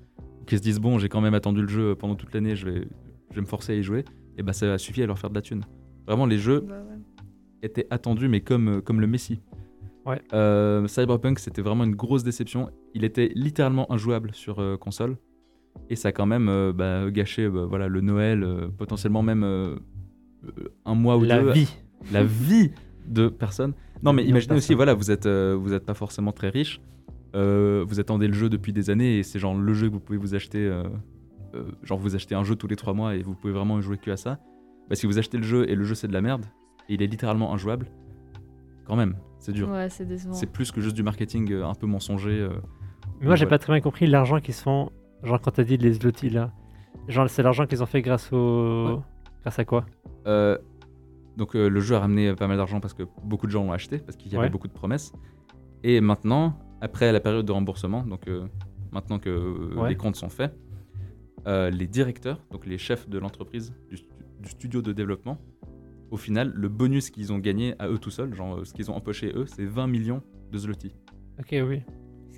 qui 0.47 0.57
se 0.57 0.63
disent 0.63 0.81
bon, 0.81 0.99
j'ai 0.99 1.09
quand 1.11 1.21
même 1.21 1.35
attendu 1.35 1.61
le 1.63 1.69
jeu 1.69 1.95
pendant 1.95 2.15
toute 2.15 2.33
l'année, 2.35 2.57
je 2.57 2.67
vais, 2.69 2.89
je 3.31 3.35
vais 3.35 3.41
me 3.43 3.47
forcer 3.47 3.73
à 3.73 3.77
y 3.77 3.83
jouer, 3.83 4.05
et 4.39 4.43
bah 4.43 4.55
ça 4.55 4.73
a 4.73 4.79
suffi 4.79 5.03
à 5.03 5.07
leur 5.07 5.19
faire 5.19 5.29
de 5.29 5.35
la 5.35 5.43
thune. 5.43 5.65
Vraiment, 6.07 6.25
les 6.25 6.39
jeux 6.39 6.61
Bah 6.67 6.77
ouais. 6.77 6.97
Était 7.63 7.87
attendu, 7.91 8.29
mais 8.29 8.41
comme, 8.41 8.69
euh, 8.69 8.81
comme 8.81 9.01
le 9.01 9.07
Messi. 9.07 9.41
Ouais. 10.07 10.21
Euh, 10.33 10.87
Cyberpunk, 10.89 11.39
c'était 11.39 11.63
vraiment 11.63 11.85
une 11.85 11.95
grosse 11.95 12.25
déception. 12.25 12.71
Il 12.95 13.05
était 13.05 13.31
littéralement 13.35 13.91
injouable 13.93 14.31
sur 14.35 14.59
euh, 14.61 14.77
console. 14.77 15.17
Et 15.89 15.97
ça 15.97 16.09
a 16.09 16.13
quand 16.13 16.27
même 16.27 16.49
euh, 16.49 16.73
bah, 16.73 17.11
gâché 17.11 17.49
bah, 17.49 17.65
voilà, 17.69 17.89
le 17.89 18.01
Noël, 18.01 18.47
potentiellement 18.79 19.23
même 19.23 19.45
un 20.85 20.95
mois 20.95 21.17
ou 21.17 21.25
La 21.25 21.41
deux. 21.41 21.53
vie. 21.53 21.73
La 22.13 22.25
vie 22.25 22.71
de 23.07 23.29
personnes. 23.29 23.75
Non, 24.03 24.13
mais 24.15 24.25
imaginez 24.25 24.57
aussi, 24.57 24.75
voilà, 24.75 24.95
vous 24.95 25.11
êtes, 25.11 25.27
euh, 25.27 25.55
vous 25.61 25.75
êtes 25.75 25.85
pas 25.85 25.95
forcément 25.95 26.33
très 26.33 26.49
riche. 26.49 26.81
Vous 27.35 28.01
attendez 28.01 28.27
le 28.27 28.33
jeu 28.33 28.49
depuis 28.49 28.73
des 28.73 28.91
années 28.91 29.19
et 29.19 29.23
c'est 29.23 29.39
genre 29.39 29.55
le 29.55 29.73
jeu 29.75 29.89
que 29.89 29.93
vous 29.93 30.01
pouvez 30.01 30.19
vous 30.19 30.35
acheter. 30.35 30.69
genre, 31.83 31.99
vous 31.99 32.17
achetez 32.17 32.35
un 32.35 32.43
jeu 32.43 32.57
tous 32.57 32.67
les 32.67 32.77
trois 32.77 32.95
mois 32.95 33.15
et 33.15 33.23
vous 33.23 33.35
pouvez 33.35 33.53
vraiment 33.53 33.81
jouer 33.81 33.99
que 33.99 34.11
à 34.11 34.17
ça. 34.17 34.41
Bah, 34.89 34.97
si 34.97 35.07
vous 35.07 35.19
achetez 35.19 35.37
le 35.37 35.45
jeu 35.45 35.71
et 35.71 35.77
le 35.77 35.85
jeu 35.85 35.95
c'est 35.95 36.09
de 36.09 36.13
la 36.13 36.21
merde 36.23 36.45
et 36.91 36.95
il 36.95 37.03
est 37.03 37.07
littéralement 37.07 37.55
injouable, 37.55 37.87
quand 38.85 38.97
même, 38.97 39.17
c'est 39.39 39.53
dur. 39.53 39.71
Ouais, 39.71 39.89
c'est 39.89 40.05
décevant. 40.05 40.35
C'est 40.35 40.47
plus 40.51 40.71
que 40.73 40.81
juste 40.81 40.97
du 40.97 41.03
marketing 41.03 41.51
euh, 41.53 41.65
un 41.67 41.75
peu 41.75 41.87
mensonger. 41.87 42.41
euh. 42.41 42.49
Mais 43.21 43.27
moi, 43.27 43.37
j'ai 43.37 43.45
Voilà. 43.45 43.47
pas 43.47 43.59
très 43.59 43.73
bien 43.73 43.81
compris 43.81 44.07
l'argent 44.07 44.41
qu'ils 44.41 44.55
se 44.55 44.63
font. 44.63 44.91
Genre, 45.23 45.41
quand 45.41 45.53
t'as 45.53 45.65
dit 45.65 45.77
les 45.77 45.93
zloty 45.95 46.31
là. 46.31 46.53
Genre, 47.09 47.29
c'est 47.31 47.43
l'argent 47.43 47.67
qu'ils 47.67 47.83
ont 47.83 47.87
fait 47.87 48.03
grâce 48.03 48.33
au. 48.33 48.87
Ouais. 48.89 48.99
Grâce 49.43 49.59
à 49.59 49.65
quoi? 49.65 49.87
Euh, 50.27 50.59
Donc 51.37 51.55
euh, 51.57 51.69
le 51.69 51.81
jeu 51.81 51.95
a 51.95 52.01
ramené 52.01 52.35
pas 52.35 52.49
mal 52.49 52.57
d'argent 52.59 52.81
parce 52.81 52.93
que 52.93 53.05
beaucoup 53.25 53.47
de 53.47 53.53
gens 53.53 53.65
l'ont 53.65 53.73
acheté, 53.73 53.99
parce 53.99 54.17
qu'il 54.17 54.31
y 54.33 54.35
avait 54.37 54.45
Ouais. 54.47 54.51
beaucoup 54.51 54.69
de 54.69 54.73
promesses. 54.73 55.13
Et 55.85 56.01
maintenant, 56.03 56.59
après 56.83 57.13
la 57.13 57.21
période 57.21 57.47
de 57.47 57.53
remboursement, 57.53 58.03
donc 58.03 58.27
euh, 58.29 58.47
maintenant 58.93 59.19
que 59.19 59.31
euh, 59.31 59.75
Ouais. 59.81 59.89
les 59.91 59.97
comptes 59.97 60.17
sont 60.17 60.29
faits, 60.29 60.53
euh, 61.47 61.71
les 61.71 61.87
directeurs, 61.87 62.39
donc 62.51 62.67
les 62.67 62.77
chefs 62.77 63.09
de 63.09 63.19
l'entreprise, 63.19 63.73
du, 63.89 63.97
stu- 63.97 64.09
du 64.43 64.51
studio 64.51 64.83
de 64.83 64.93
développement, 64.93 65.39
au 66.11 66.17
final, 66.17 66.53
le 66.55 66.69
bonus 66.69 67.11
qu'ils 67.11 67.33
ont 67.33 67.39
gagné 67.39 67.75
à 67.79 67.89
eux 67.89 67.99
tout 67.99 68.11
seuls, 68.11 68.35
genre 68.35 68.59
euh, 68.59 68.65
ce 68.65 68.73
qu'ils 68.73 68.91
ont 68.91 68.95
empoché 68.95 69.33
eux, 69.35 69.47
c'est 69.47 69.65
20 69.65 69.87
millions 69.87 70.23
de 70.51 70.59
zloty. 70.59 70.93
Ok, 71.39 71.55
oui. 71.67 71.83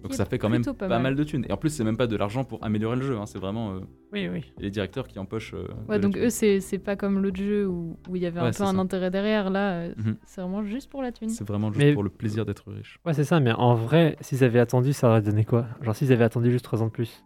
Donc 0.03 0.15
ça 0.15 0.25
fait 0.25 0.37
quand 0.37 0.49
même 0.49 0.65
pas, 0.65 0.75
pas 0.75 0.89
mal. 0.89 1.03
mal. 1.03 1.15
de 1.15 1.23
thunes. 1.23 1.47
Et 1.49 1.53
en 1.53 1.57
plus, 1.57 1.71
c'est 1.71 1.85
même 1.85 1.97
pas 1.97 2.09
de 2.09 2.17
l'argent 2.17 2.43
pour 2.43 2.65
améliorer 2.65 2.97
le 2.97 3.03
jeu, 3.03 3.17
hein, 3.19 3.25
c'est 3.27 3.39
vraiment 3.39 3.75
euh, 3.77 3.81
Oui, 4.13 4.27
oui. 4.29 4.53
les 4.59 4.69
directeurs 4.69 5.07
qui 5.07 5.21
empochent. 5.21 5.55
euh, 5.55 5.69
Ouais, 5.89 6.01
donc 6.01 6.17
eux, 6.17 6.29
c'est 6.29 6.61
pas 6.85 6.97
comme 6.97 7.23
l'autre 7.23 7.37
jeu 7.37 7.69
où 7.69 7.97
où 8.09 8.17
il 8.17 8.23
y 8.23 8.27
avait 8.27 8.41
Ouais, 8.41 8.49
un 8.49 8.51
peu 8.51 8.65
un 8.65 8.79
intérêt 8.81 9.13
derrière. 9.13 9.49
Là, 9.49 9.75
euh, 9.75 9.95
Mhm. 9.97 10.17
c'est 10.27 10.41
vraiment 10.41 10.65
juste 10.65 10.91
pour 10.91 11.03
la 11.03 11.13
thune. 11.13 11.29
C'est 11.29 11.47
vraiment 11.47 11.69
juste 11.73 11.79
Mais- 11.87 11.95
pour 11.95 12.03
le 12.03 12.11
plaisir 12.11 12.45
d'être 12.45 12.69
riche. 12.73 12.99
Ouais, 13.07 13.15
c'est 13.15 13.23
ça, 13.23 13.39
mais 13.39 13.53
en 13.53 13.77
vrai, 13.77 14.17
s'ils 14.21 14.43
avaient 14.43 14.59
attendu, 14.59 14.93
ça 14.93 15.09
aurait 15.09 15.23
donné 15.23 15.45
quoi? 15.45 15.67
Genre, 15.83 15.95
s'ils 15.95 16.13
avaient 16.13 16.25
attendu 16.25 16.51
juste 16.51 16.65
3 16.65 16.83
ans 16.83 16.87
de 16.87 16.91
plus. 16.91 17.23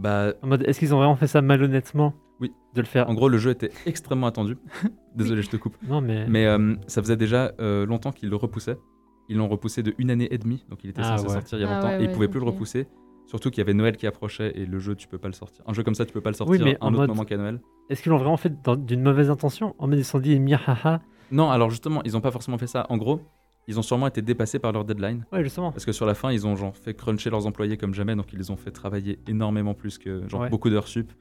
Bah, 0.00 0.32
En 0.42 0.46
mode, 0.48 0.62
est-ce 0.66 0.78
qu'ils 0.78 0.94
ont 0.94 0.98
vraiment 0.98 1.16
fait 1.16 1.26
ça 1.26 1.42
malhonnêtement 1.42 2.14
Oui. 2.40 2.52
De 2.74 2.80
le 2.80 2.86
faire 2.86 3.08
en 3.10 3.14
gros, 3.14 3.28
le 3.28 3.38
jeu 3.38 3.50
était 3.50 3.70
extrêmement 3.86 4.26
attendu. 4.26 4.56
Désolé, 5.14 5.42
je 5.42 5.50
te 5.50 5.56
coupe. 5.56 5.76
Non, 5.86 6.00
mais. 6.00 6.26
Mais 6.28 6.46
euh, 6.46 6.74
ça 6.86 7.02
faisait 7.02 7.16
déjà 7.16 7.52
euh, 7.60 7.84
longtemps 7.86 8.12
qu'ils 8.12 8.30
le 8.30 8.36
repoussaient. 8.36 8.78
Ils 9.28 9.36
l'ont 9.36 9.48
repoussé 9.48 9.82
de 9.82 9.94
une 9.98 10.10
année 10.10 10.28
et 10.32 10.38
demie, 10.38 10.64
donc 10.68 10.82
il 10.84 10.90
était 10.90 11.02
Ah 11.04 11.16
censé 11.16 11.28
ouais. 11.28 11.34
sortir 11.34 11.58
il 11.58 11.62
y 11.62 11.64
a 11.64 11.70
Ah 11.70 11.74
longtemps 11.76 11.88
ouais, 11.88 12.00
et 12.00 12.04
ils 12.04 12.06
ouais, 12.08 12.12
pouvaient 12.14 12.28
plus 12.28 12.40
le 12.40 12.46
ok. 12.46 12.52
repousser. 12.54 12.86
Surtout 13.26 13.50
qu'il 13.50 13.58
y 13.58 13.60
avait 13.60 13.74
Noël 13.74 13.96
qui 13.96 14.08
approchait 14.08 14.52
et 14.56 14.66
le 14.66 14.78
jeu 14.80 14.96
tu 14.96 15.06
peux 15.06 15.18
pas 15.18 15.28
le 15.28 15.34
sortir. 15.34 15.62
Un 15.68 15.72
jeu 15.72 15.84
comme 15.84 15.94
ça 15.94 16.04
tu 16.04 16.12
peux 16.12 16.20
pas 16.20 16.30
le 16.30 16.34
sortir 16.34 16.50
Oui, 16.58 16.60
mais 16.64 16.76
un 16.80 16.86
en 16.86 16.88
autre 16.88 16.98
mode- 17.00 17.08
moment 17.10 17.24
qu'à 17.24 17.36
Noël. 17.36 17.60
Est-ce 17.90 18.02
qu'ils 18.02 18.10
l'ont 18.10 18.18
vraiment 18.18 18.36
fait 18.36 18.52
dans- 18.64 18.74
d'une 18.74 19.02
mauvaise 19.02 19.30
intention? 19.30 19.76
En 19.78 19.86
mode, 19.86 19.98
ils 19.98 20.04
se 20.04 20.10
sont 20.10 20.18
dit, 20.18 20.40
miahaha. 20.40 21.00
Non, 21.30 21.48
alors 21.50 21.70
justement 21.70 22.02
ils 22.04 22.16
ont 22.16 22.20
pas 22.20 22.32
forcément 22.32 22.58
fait 22.58 22.66
ça. 22.66 22.86
En 22.88 22.96
gros, 22.96 23.20
ils 23.68 23.78
ont 23.78 23.82
sûrement 23.82 24.06
été 24.08 24.22
dépassés 24.22 24.58
par 24.58 24.72
leur 24.72 24.84
deadline 24.84 25.24
Ouais, 25.32 25.42
justement. 25.44 25.70
parce 25.70 25.84
que 25.84 25.92
sur 25.92 26.06
la 26.06 26.14
fin 26.14 26.32
ils 26.32 26.46
ont 26.46 26.56
genre 26.56 26.76
fait 26.76 26.94
cruncher 26.94 27.30
leurs 27.30 27.46
employés 27.46 27.76
comme 27.76 27.94
jamais, 27.94 28.16
donc 28.16 28.32
ils 28.32 28.38
les 28.38 28.50
ont 28.50 28.56
fait 28.56 28.70
travailler 28.70 29.18
énormément 29.28 29.74
plus 29.74 29.98
que 29.98 30.26
genre 30.28 30.40
Ouais. 30.42 30.50
beaucoup 30.50 30.70
d'heures 30.70 30.88
sup, 30.88 31.12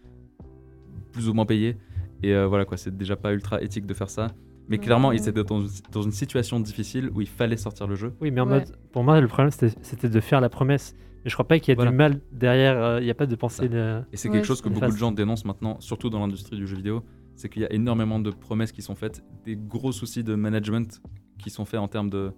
plus 1.11 1.29
ou 1.29 1.33
moins 1.33 1.45
payées. 1.45 1.77
Et 2.23 2.33
euh, 2.33 2.47
voilà 2.47 2.65
quoi, 2.65 2.77
c'est 2.77 2.95
déjà 2.95 3.15
pas 3.15 3.33
ultra 3.33 3.61
éthique 3.61 3.85
de 3.85 3.93
faire 3.93 4.09
ça. 4.09 4.27
Mais 4.67 4.77
Ouais. 4.77 4.83
clairement, 4.83 5.11
ils 5.11 5.27
étaient 5.27 5.43
dans, 5.43 5.61
dans 5.91 6.01
une 6.01 6.11
situation 6.11 6.59
difficile 6.59 7.09
où 7.15 7.21
il 7.21 7.27
fallait 7.27 7.57
sortir 7.57 7.87
le 7.87 7.95
jeu. 7.95 8.13
Oui, 8.21 8.29
mais 8.29 8.41
en 8.41 8.47
Ouais. 8.47 8.59
mode, 8.59 8.77
pour 8.91 9.03
moi, 9.03 9.19
le 9.19 9.27
problème, 9.27 9.51
c'était 9.51 10.09
de 10.09 10.19
faire 10.19 10.41
la 10.41 10.49
promesse. 10.49 10.95
Mais 11.23 11.29
je 11.29 11.35
crois 11.35 11.47
pas 11.47 11.59
qu'il 11.59 11.69
y 11.69 11.71
a 11.71 11.75
Voilà. 11.75 11.91
du 11.91 11.97
mal 11.97 12.21
derrière. 12.31 12.77
euh, 12.81 12.99
Il 13.01 13.05
n'y 13.05 13.09
a 13.09 13.15
pas 13.15 13.25
de 13.25 13.35
pensée 13.35 13.63
Ça. 13.63 13.67
de. 13.67 14.01
Et 14.13 14.17
c'est 14.17 14.29
Ouais, 14.29 14.35
quelque 14.35 14.45
chose 14.45 14.61
que 14.61 14.69
beaucoup 14.69 14.91
de 14.91 14.97
gens 14.97 15.11
dénoncent 15.11 15.45
maintenant, 15.45 15.79
surtout 15.79 16.09
dans 16.09 16.19
l'industrie 16.19 16.55
du 16.57 16.67
jeu 16.67 16.75
vidéo, 16.75 17.03
c'est 17.35 17.49
qu'il 17.49 17.61
y 17.61 17.65
a 17.65 17.73
énormément 17.73 18.19
de 18.19 18.29
promesses 18.31 18.71
qui 18.71 18.81
sont 18.81 18.95
faites, 18.95 19.23
des 19.43 19.55
gros 19.55 19.91
soucis 19.91 20.23
de 20.23 20.35
management 20.35 21.01
qui 21.39 21.49
sont 21.49 21.65
faits 21.65 21.79
en 21.79 21.87
termes 21.87 22.09
de 22.09 22.31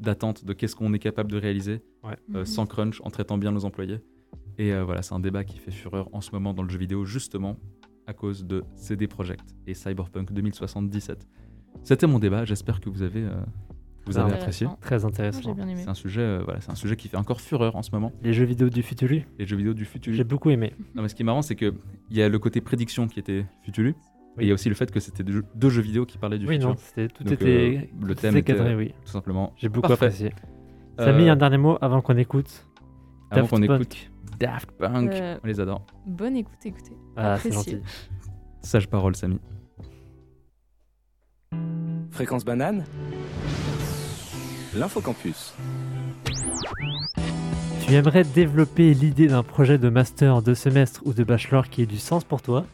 d'attente 0.00 0.44
de 0.44 0.52
qu'est-ce 0.52 0.74
qu'on 0.74 0.92
est 0.92 0.98
capable 0.98 1.30
de 1.30 1.38
réaliser 1.38 1.80
euh, 2.04 2.14
Mhm. 2.40 2.44
sans 2.44 2.66
crunch, 2.66 3.00
en 3.02 3.10
traitant 3.10 3.38
bien 3.38 3.52
nos 3.52 3.64
employés. 3.64 4.00
Et 4.58 4.72
euh, 4.72 4.84
voilà, 4.84 5.02
c'est 5.02 5.14
un 5.14 5.20
débat 5.20 5.44
qui 5.44 5.58
fait 5.58 5.70
fureur 5.70 6.08
en 6.12 6.20
ce 6.20 6.30
moment 6.32 6.52
dans 6.52 6.62
le 6.64 6.68
jeu 6.68 6.78
vidéo, 6.78 7.04
justement 7.04 7.56
à 8.06 8.12
cause 8.12 8.44
de 8.44 8.64
CD 8.74 9.06
Projekt 9.06 9.54
et 9.66 9.74
Cyberpunk 9.74 10.32
2077. 10.32 11.26
C'était 11.84 12.06
mon 12.06 12.18
débat, 12.18 12.44
j'espère 12.44 12.80
que 12.80 12.90
vous 12.90 13.02
avez, 13.02 13.22
euh, 13.22 13.34
vous 14.06 14.18
avez 14.18 14.32
apprécié. 14.34 14.66
Très 14.80 15.04
intéressant. 15.04 15.56
Aimé. 15.56 15.76
C'est 15.76 15.88
un 15.88 15.94
sujet, 15.94 16.20
euh, 16.22 16.42
voilà, 16.44 16.60
c'est 16.60 16.70
un 16.70 16.74
sujet 16.76 16.96
qui 16.96 17.08
fait 17.08 17.16
encore 17.16 17.40
fureur 17.40 17.74
en 17.76 17.82
ce 17.82 17.90
moment. 17.92 18.12
Les 18.22 18.32
jeux 18.32 18.44
vidéo 18.44 18.68
du 18.68 18.82
futur, 18.82 19.08
Les 19.38 19.46
jeux 19.46 19.56
vidéo 19.56 19.74
du 19.74 19.84
futur. 19.84 20.12
j'ai 20.12 20.24
beaucoup 20.24 20.50
aimé. 20.50 20.72
Non, 20.94 21.02
mais 21.02 21.08
ce 21.08 21.14
qui 21.14 21.22
est 21.22 21.24
marrant, 21.24 21.42
c'est 21.42 21.54
qu'il 21.56 21.72
y 22.10 22.20
a 22.20 22.28
le 22.28 22.38
côté 22.38 22.60
prédiction 22.60 23.06
qui 23.08 23.20
était 23.20 23.46
Futulu. 23.62 23.94
Et 24.38 24.42
il 24.42 24.48
y 24.48 24.50
a 24.50 24.54
aussi 24.54 24.68
le 24.68 24.74
fait 24.74 24.90
que 24.90 25.00
c'était 25.00 25.22
deux, 25.22 25.32
jeux- 25.32 25.44
deux 25.54 25.68
jeux 25.70 25.82
vidéo 25.82 26.06
qui 26.06 26.18
parlaient 26.18 26.38
du 26.38 26.46
Oui, 26.46 26.54
futur, 26.54 26.70
non, 26.70 26.76
c'était 26.76 27.08
tout 27.08 27.22
Donc, 27.24 27.32
était, 27.34 27.78
euh, 27.92 27.98
tout 28.00 28.06
le 28.06 28.14
thème 28.14 28.36
était 28.36 28.52
cadré, 28.54 28.74
oui. 28.74 28.94
tout 29.04 29.10
simplement. 29.12 29.52
J'ai 29.56 29.68
beaucoup 29.68 29.88
Parfait. 29.88 30.06
apprécié. 30.06 30.32
Euh, 31.00 31.04
Samy, 31.06 31.28
un 31.28 31.36
dernier 31.36 31.58
mot 31.58 31.76
avant 31.80 32.00
qu'on 32.00 32.16
écoute. 32.16 32.66
avant 33.30 33.42
Daft 33.42 33.50
qu'on 33.54 33.60
Punk. 33.66 33.80
écoute 33.80 34.10
Daft 34.38 34.70
Punk, 34.72 35.10
Euh, 35.12 35.38
on 35.42 35.46
les 35.46 35.60
adore. 35.60 35.84
bonne 36.06 36.36
écoute, 36.36 36.54
écoutez. 36.64 36.96
Ah, 37.16 37.38
c'est 37.40 37.52
gentil. 37.52 37.80
Sage 38.62 38.88
parole, 38.88 39.14
Samy. 39.16 39.38
Fréquence 42.10 42.44
banane 42.44 42.84
L'infocampus. 44.76 45.54
Tu 47.86 47.92
aimerais 47.94 48.24
développer 48.24 48.94
l'idée 48.94 49.26
d'un 49.28 49.42
projet 49.42 49.78
de 49.78 49.88
master, 49.88 50.42
de 50.42 50.54
semestre 50.54 51.02
ou 51.04 51.12
de 51.12 51.22
bachelor 51.22 51.68
qui 51.68 51.82
ait 51.82 51.86
du 51.86 51.98
sens 51.98 52.24
pour 52.24 52.40
toi? 52.42 52.64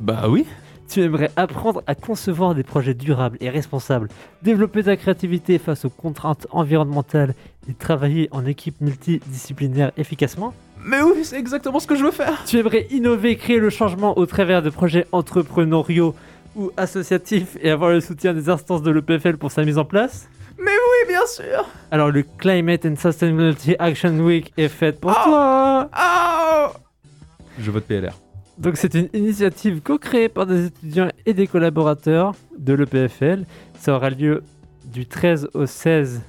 Bah 0.00 0.28
oui. 0.28 0.46
Tu 0.88 1.02
aimerais 1.02 1.30
apprendre 1.36 1.82
à 1.86 1.94
concevoir 1.94 2.54
des 2.54 2.62
projets 2.62 2.94
durables 2.94 3.36
et 3.40 3.50
responsables, 3.50 4.08
développer 4.42 4.84
ta 4.84 4.96
créativité 4.96 5.58
face 5.58 5.84
aux 5.84 5.90
contraintes 5.90 6.46
environnementales 6.50 7.34
et 7.68 7.74
travailler 7.74 8.28
en 8.30 8.46
équipe 8.46 8.80
multidisciplinaire 8.80 9.92
efficacement? 9.98 10.54
Mais 10.82 11.02
oui, 11.02 11.24
c'est 11.24 11.38
exactement 11.38 11.78
ce 11.78 11.86
que 11.86 11.94
je 11.94 12.04
veux 12.04 12.10
faire. 12.10 12.42
Tu 12.46 12.58
aimerais 12.58 12.86
innover, 12.90 13.36
créer 13.36 13.58
le 13.58 13.68
changement 13.68 14.16
au 14.16 14.24
travers 14.24 14.62
de 14.62 14.70
projets 14.70 15.06
entrepreneuriaux 15.12 16.14
ou 16.56 16.70
associatifs 16.78 17.58
et 17.60 17.70
avoir 17.70 17.90
le 17.90 18.00
soutien 18.00 18.32
des 18.32 18.48
instances 18.48 18.82
de 18.82 18.90
l'EPFL 18.90 19.36
pour 19.36 19.50
sa 19.50 19.64
mise 19.64 19.76
en 19.76 19.84
place? 19.84 20.28
Oui, 20.58 21.06
bien 21.06 21.26
sûr. 21.26 21.68
Alors 21.90 22.10
le 22.10 22.22
Climate 22.22 22.86
and 22.86 22.96
Sustainability 22.96 23.76
Action 23.78 24.18
Week 24.20 24.52
est 24.56 24.68
faite 24.68 25.00
pour 25.00 25.12
toi 25.12 25.90
Je 27.58 27.70
vote 27.70 27.84
PLR. 27.84 28.14
Donc 28.58 28.76
c'est 28.76 28.94
une 28.94 29.08
initiative 29.14 29.80
co-créée 29.82 30.28
par 30.28 30.46
des 30.46 30.66
étudiants 30.66 31.08
et 31.26 31.32
des 31.34 31.46
collaborateurs 31.46 32.34
de 32.58 32.72
l'EPFL. 32.74 33.44
Ça 33.78 33.94
aura 33.94 34.10
lieu 34.10 34.42
du 34.84 35.06
13 35.06 35.48
au 35.54 35.66
16 35.66 36.22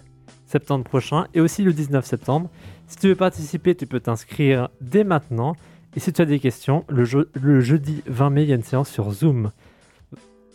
septembre 0.46 0.84
prochain 0.84 1.26
et 1.34 1.42
aussi 1.42 1.64
le 1.64 1.74
19 1.74 2.06
septembre. 2.06 2.50
Si 2.88 2.98
tu 2.98 3.08
veux 3.08 3.16
participer, 3.16 3.74
tu 3.76 3.88
peux 3.88 4.00
t'inscrire 4.00 4.70
dès 4.82 5.04
maintenant. 5.04 5.56
Et 5.96 6.00
si 6.00 6.14
tu 6.14 6.22
as 6.22 6.26
des 6.26 6.40
questions, 6.40 6.86
le, 6.88 7.04
je- 7.04 7.28
le 7.34 7.62
jeudi 7.62 8.04
20 8.06 8.30
mai, 8.30 8.44
il 8.44 8.50
y 8.50 8.52
a 8.52 8.56
une 8.56 8.64
séance 8.64 8.90
sur 8.90 9.10
Zoom. 9.12 9.52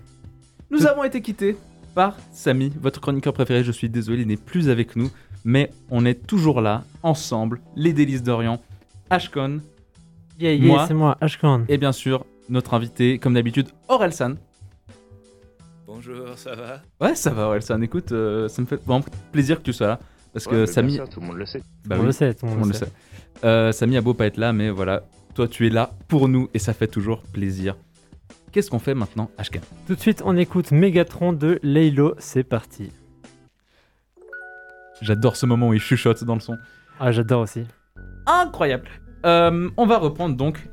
Nous 0.71 0.79
Tout- 0.79 0.87
avons 0.87 1.03
été 1.03 1.21
quittés 1.21 1.55
par 1.93 2.17
Samy, 2.31 2.71
votre 2.81 2.99
chroniqueur 2.99 3.33
préféré. 3.33 3.63
Je 3.63 3.71
suis 3.71 3.89
désolé, 3.89 4.23
il 4.23 4.27
n'est 4.27 4.35
plus 4.37 4.69
avec 4.69 4.95
nous, 4.95 5.11
mais 5.43 5.69
on 5.91 6.05
est 6.05 6.25
toujours 6.25 6.61
là, 6.61 6.83
ensemble, 7.03 7.61
les 7.75 7.93
délices 7.93 8.23
d'Orient, 8.23 8.59
Ashcon, 9.09 9.59
Yeah, 10.39 10.53
yeah, 10.53 10.65
Moi. 10.67 10.85
c'est 10.87 10.93
moi, 10.93 11.17
Ashkan. 11.21 11.63
et 11.69 11.77
bien 11.77 11.91
sûr, 11.93 12.25
notre 12.49 12.73
invité, 12.73 13.17
comme 13.19 13.33
d'habitude, 13.33 13.67
Orelsan. 13.87 14.35
Bonjour, 15.87 16.37
ça 16.37 16.55
va? 16.55 16.81
Ouais, 16.99 17.15
ça 17.15 17.31
va, 17.31 17.43
Orelsan. 17.47 17.81
Écoute, 17.81 18.11
euh, 18.11 18.47
ça 18.47 18.61
me 18.61 18.67
fait 18.67 18.81
vraiment 18.83 19.03
plaisir 19.31 19.57
que 19.59 19.63
tu 19.63 19.73
sois 19.73 19.87
là, 19.87 19.99
parce 20.33 20.45
que 20.47 20.61
Ouais, 20.61 20.67
Samy. 20.67 20.99
tout 21.11 21.19
le 21.19 21.27
monde 21.27 21.37
le 21.37 21.45
sait. 21.45 21.61
Bah 21.85 21.95
on 21.97 22.01
oui, 22.01 22.05
le 22.07 22.11
sait, 22.11 22.33
tout 22.33 22.45
le 22.45 22.51
on 22.51 22.55
monde 22.55 22.67
le 22.69 22.73
sait. 22.73 22.87
Euh, 23.43 23.71
Samy 23.71 23.97
a 23.97 24.01
beau 24.01 24.13
pas 24.13 24.25
être 24.25 24.37
là, 24.37 24.53
mais 24.53 24.69
voilà, 24.69 25.03
toi 25.33 25.47
tu 25.47 25.67
es 25.67 25.69
là 25.69 25.91
pour 26.07 26.27
nous 26.27 26.49
et 26.53 26.59
ça 26.59 26.73
fait 26.73 26.87
toujours 26.87 27.21
plaisir. 27.21 27.75
Qu'est-ce 28.51 28.71
qu'on 28.71 28.79
fait 28.79 28.93
maintenant, 28.95 29.29
Ashkan 29.37 29.59
Tout 29.85 29.95
de 29.95 29.99
suite, 29.99 30.21
on 30.25 30.37
écoute 30.37 30.71
Megatron 30.71 31.33
de 31.33 31.59
Laylo. 31.61 32.15
C'est 32.19 32.43
parti. 32.45 32.89
J'adore 35.01 35.35
ce 35.35 35.45
moment 35.45 35.69
où 35.69 35.73
il 35.73 35.79
chuchote 35.81 36.23
dans 36.23 36.35
le 36.35 36.39
son. 36.39 36.57
Ah, 36.99 37.11
j'adore 37.11 37.41
aussi. 37.41 37.65
incroyable. 38.25 38.87
Euh, 39.25 39.69
on 39.75 39.85
va 39.85 39.97
reprendre 39.97 40.37
donc 40.37 40.69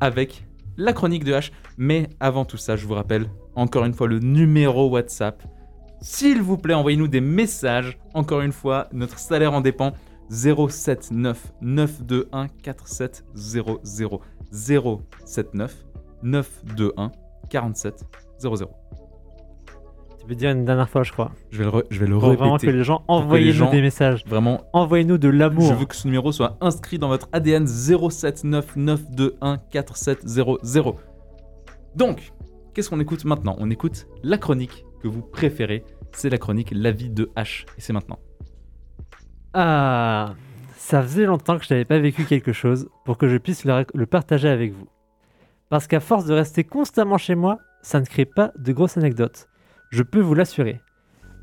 avec 0.00 0.46
la 0.76 0.92
chronique 0.92 1.24
de 1.24 1.32
H. 1.32 1.50
Mais 1.78 2.08
avant 2.20 2.44
tout 2.44 2.56
ça, 2.56 2.76
je 2.76 2.86
vous 2.86 2.94
rappelle 2.94 3.26
encore 3.54 3.84
une 3.84 3.94
fois 3.94 4.08
le 4.08 4.18
numéro 4.18 4.88
WhatsApp. 4.88 5.42
S'il 6.00 6.42
vous 6.42 6.58
plaît, 6.58 6.74
envoyez-nous 6.74 7.08
des 7.08 7.20
messages. 7.20 7.98
Encore 8.12 8.42
une 8.42 8.52
fois, 8.52 8.88
notre 8.92 9.18
salaire 9.18 9.52
en 9.52 9.60
dépend. 9.60 9.92
079 10.30 11.52
921 11.60 12.48
4700 12.62 13.24
079 14.50 15.84
921 16.22 17.12
47 17.50 18.04
00. 18.38 18.83
Tu 20.24 20.30
veux 20.30 20.36
dire 20.36 20.50
une 20.52 20.64
dernière 20.64 20.88
fois, 20.88 21.02
je 21.02 21.12
crois. 21.12 21.32
Je 21.50 21.58
vais 21.58 21.64
le, 21.64 21.70
re- 21.70 21.84
je 21.90 22.00
vais 22.00 22.06
le 22.06 22.18
Pour 22.18 22.32
vraiment 22.32 22.56
que 22.56 22.62
répéter. 22.62 22.72
les 22.78 22.82
gens 22.84 23.04
envoyez-nous 23.08 23.70
des 23.70 23.82
messages. 23.82 24.24
Vraiment, 24.26 24.62
Envoyez-nous 24.72 25.18
de 25.18 25.28
l'amour. 25.28 25.68
je 25.68 25.74
veux 25.74 25.84
que 25.84 25.94
ce 25.94 26.06
numéro 26.06 26.32
soit 26.32 26.56
inscrit 26.62 26.98
dans 26.98 27.08
votre 27.08 27.28
ADN 27.32 27.66
079 27.66 28.76
921 28.76 29.58
4700. 29.70 30.96
Donc, 31.94 32.32
qu'est-ce 32.72 32.88
qu'on 32.90 33.00
écoute 33.00 33.24
maintenant? 33.26 33.54
On 33.58 33.70
écoute 33.70 34.06
la 34.22 34.38
chronique 34.38 34.84
que 35.02 35.08
vous 35.08 35.20
préférez. 35.22 35.84
C'est 36.12 36.30
la 36.30 36.38
chronique 36.38 36.70
La 36.74 36.90
vie 36.90 37.10
de 37.10 37.30
H. 37.36 37.64
Et 37.76 37.80
c'est 37.80 37.92
maintenant. 37.92 38.18
Ah, 39.52 40.34
ça 40.76 41.02
faisait 41.02 41.26
longtemps 41.26 41.58
que 41.58 41.64
je 41.64 41.72
n'avais 41.74 41.84
pas 41.84 41.98
vécu 41.98 42.24
quelque 42.24 42.52
chose 42.52 42.88
pour 43.04 43.18
que 43.18 43.28
je 43.28 43.36
puisse 43.36 43.64
le 43.64 44.06
partager 44.06 44.48
avec 44.48 44.72
vous. 44.72 44.88
Parce 45.68 45.86
qu'à 45.86 46.00
force 46.00 46.24
de 46.26 46.34
rester 46.34 46.64
constamment 46.64 47.18
chez 47.18 47.34
moi, 47.34 47.58
ça 47.82 48.00
ne 48.00 48.04
crée 48.06 48.24
pas 48.24 48.52
de 48.58 48.72
grosses 48.72 48.96
anecdotes. 48.96 49.48
Je 49.94 50.02
peux 50.02 50.18
vous 50.18 50.34
l'assurer. 50.34 50.80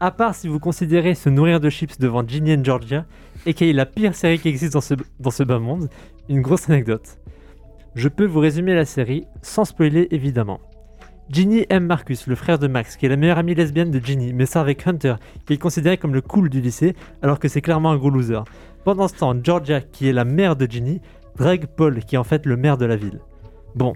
À 0.01 0.11
part 0.11 0.35
si 0.35 0.49
vous 0.49 0.59
considérez 0.59 1.15
se 1.15 1.29
nourrir 1.29 1.61
de 1.61 1.69
chips 1.69 1.97
devant 1.97 2.27
Ginny 2.27 2.53
and 2.53 2.65
Georgia, 2.65 3.05
et 3.45 3.53
qui 3.53 3.69
est 3.69 3.71
la 3.71 3.85
pire 3.85 4.13
série 4.13 4.39
qui 4.39 4.49
existe 4.49 4.73
dans 4.73 4.81
ce, 4.81 4.95
dans 5.21 5.31
ce 5.31 5.43
bas 5.43 5.57
monde, 5.57 5.87
une 6.27 6.41
grosse 6.41 6.69
anecdote. 6.69 7.17
Je 7.95 8.09
peux 8.09 8.25
vous 8.25 8.41
résumer 8.41 8.75
la 8.75 8.83
série, 8.83 9.23
sans 9.41 9.63
spoiler 9.63 10.09
évidemment. 10.11 10.59
Ginny 11.29 11.65
aime 11.69 11.85
Marcus, 11.85 12.27
le 12.27 12.35
frère 12.35 12.59
de 12.59 12.67
Max, 12.67 12.97
qui 12.97 13.05
est 13.05 13.09
la 13.09 13.15
meilleure 13.15 13.37
amie 13.37 13.55
lesbienne 13.55 13.89
de 13.89 14.05
Ginny, 14.05 14.33
mais 14.33 14.45
sort 14.45 14.63
avec 14.63 14.85
Hunter, 14.85 15.15
qui 15.45 15.53
est 15.53 15.57
considéré 15.57 15.95
comme 15.95 16.13
le 16.13 16.19
cool 16.19 16.49
du 16.49 16.59
lycée, 16.59 16.93
alors 17.21 17.39
que 17.39 17.47
c'est 17.47 17.61
clairement 17.61 17.91
un 17.91 17.97
gros 17.97 18.09
loser. 18.09 18.43
Pendant 18.83 19.07
ce 19.07 19.15
temps, 19.15 19.33
Georgia, 19.41 19.79
qui 19.79 20.09
est 20.09 20.13
la 20.13 20.25
mère 20.25 20.57
de 20.57 20.69
Ginny, 20.69 20.99
drague 21.37 21.67
Paul, 21.67 22.03
qui 22.03 22.15
est 22.15 22.17
en 22.17 22.25
fait 22.25 22.45
le 22.45 22.57
maire 22.57 22.77
de 22.77 22.83
la 22.83 22.97
ville. 22.97 23.21
Bon, 23.75 23.93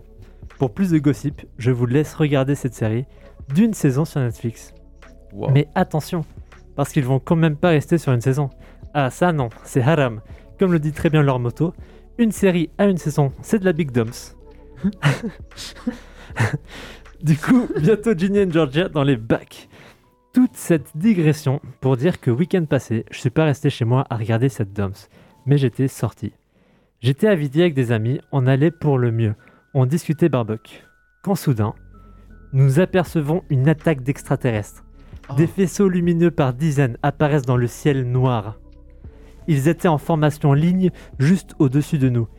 pour 0.60 0.74
plus 0.74 0.91
de 0.91 0.98
gossip, 0.98 1.46
je 1.58 1.72
vous 1.72 1.86
laisse 1.86 2.13
regarder 2.13 2.56
cette 2.56 2.74
série 2.74 3.06
d'une 3.53 3.73
saison 3.73 4.05
sur 4.05 4.21
Netflix. 4.21 4.73
Wow. 5.34 5.51
Mais 5.51 5.67
attention, 5.75 6.25
parce 6.75 6.91
qu'ils 6.91 7.05
vont 7.05 7.19
quand 7.19 7.36
même 7.36 7.58
pas 7.58 7.69
rester 7.69 7.97
sur 7.97 8.13
une 8.13 8.21
saison. 8.21 8.49
Ah 8.93 9.10
ça 9.10 9.34
non, 9.34 9.49
c'est 9.63 9.81
haram. 9.81 10.21
Comme 10.58 10.71
le 10.71 10.79
dit 10.79 10.93
très 10.93 11.10
bien 11.10 11.21
leur 11.21 11.39
moto, 11.39 11.73
une 12.17 12.31
série 12.31 12.69
à 12.77 12.86
une 12.86 12.97
saison, 12.97 13.34
c'est 13.41 13.60
de 13.60 13.65
la 13.65 13.73
big 13.73 13.91
dumps. 13.91 14.38
du 17.21 17.38
coup, 17.38 17.67
bientôt 17.79 18.17
Ginny 18.17 18.39
et 18.39 18.51
Georgia 18.51 18.88
dans 18.88 19.03
les 19.03 19.17
bacs. 19.17 19.67
Toute 20.34 20.55
cette 20.55 20.95
digression 20.95 21.62
pour 21.81 21.97
dire 21.97 22.19
que 22.19 22.31
week-end 22.31 22.65
passé, 22.65 23.05
je 23.12 23.19
suis 23.19 23.29
pas 23.29 23.45
resté 23.45 23.69
chez 23.69 23.86
moi 23.86 24.05
à 24.10 24.17
regarder 24.17 24.49
cette 24.49 24.73
dumps, 24.73 25.10
mais 25.45 25.58
j'étais 25.58 25.88
sorti. 25.88 26.34
J'étais 27.01 27.27
à 27.27 27.36
Vidi 27.36 27.62
avec 27.62 27.73
des 27.73 27.91
amis, 27.91 28.19
on 28.31 28.47
allait 28.47 28.71
pour 28.71 28.97
le 28.97 29.12
mieux. 29.12 29.36
On 29.73 29.86
discutait 29.86 30.29
barbecue. 30.29 30.84
Quand 31.21 31.36
soudain, 31.36 31.73
nous 32.56 32.80
apercevons 32.80 33.44
une 33.50 33.68
attaque 33.68 34.02
d'extraterrestres. 34.02 34.86
Des 35.36 35.46
faisceaux 35.46 35.89
lumineux 35.89 36.32
par 36.32 36.54
dizaines 36.54 36.98
apparaissent 37.04 37.46
dans 37.46 37.58
le 37.58 37.68
ciel 37.68 38.10
noir. 38.10 38.58
Ils 39.48 39.68
étaient 39.68 39.89
en 39.89 39.98
formation 39.98 40.54
ligne 40.54 40.89
juste 41.20 41.54
au-dessus 41.60 41.98
de 41.98 42.08
nous. 42.08 42.30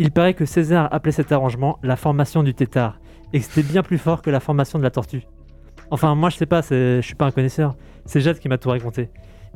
Il 0.00 0.10
paraît 0.10 0.34
que 0.34 0.44
César 0.44 0.88
appelait 0.92 1.12
cet 1.12 1.30
arrangement 1.30 1.78
la 1.84 1.94
formation 1.94 2.42
du 2.42 2.52
tétard, 2.52 2.98
et 3.32 3.38
que 3.38 3.44
c'était 3.44 3.62
bien 3.62 3.84
plus 3.84 3.96
fort 3.96 4.22
que 4.22 4.30
la 4.30 4.40
formation 4.40 4.76
de 4.76 4.82
la 4.82 4.90
tortue. 4.90 5.22
Enfin, 5.92 6.16
moi 6.16 6.30
je 6.30 6.36
sais 6.36 6.46
pas, 6.46 6.62
je 6.62 7.00
suis 7.00 7.14
pas 7.14 7.26
un 7.26 7.30
connaisseur. 7.30 7.76
C'est 8.06 8.20
Jade 8.20 8.40
qui 8.40 8.48
m'a 8.48 8.58
tout 8.58 8.70
raconté. 8.70 9.10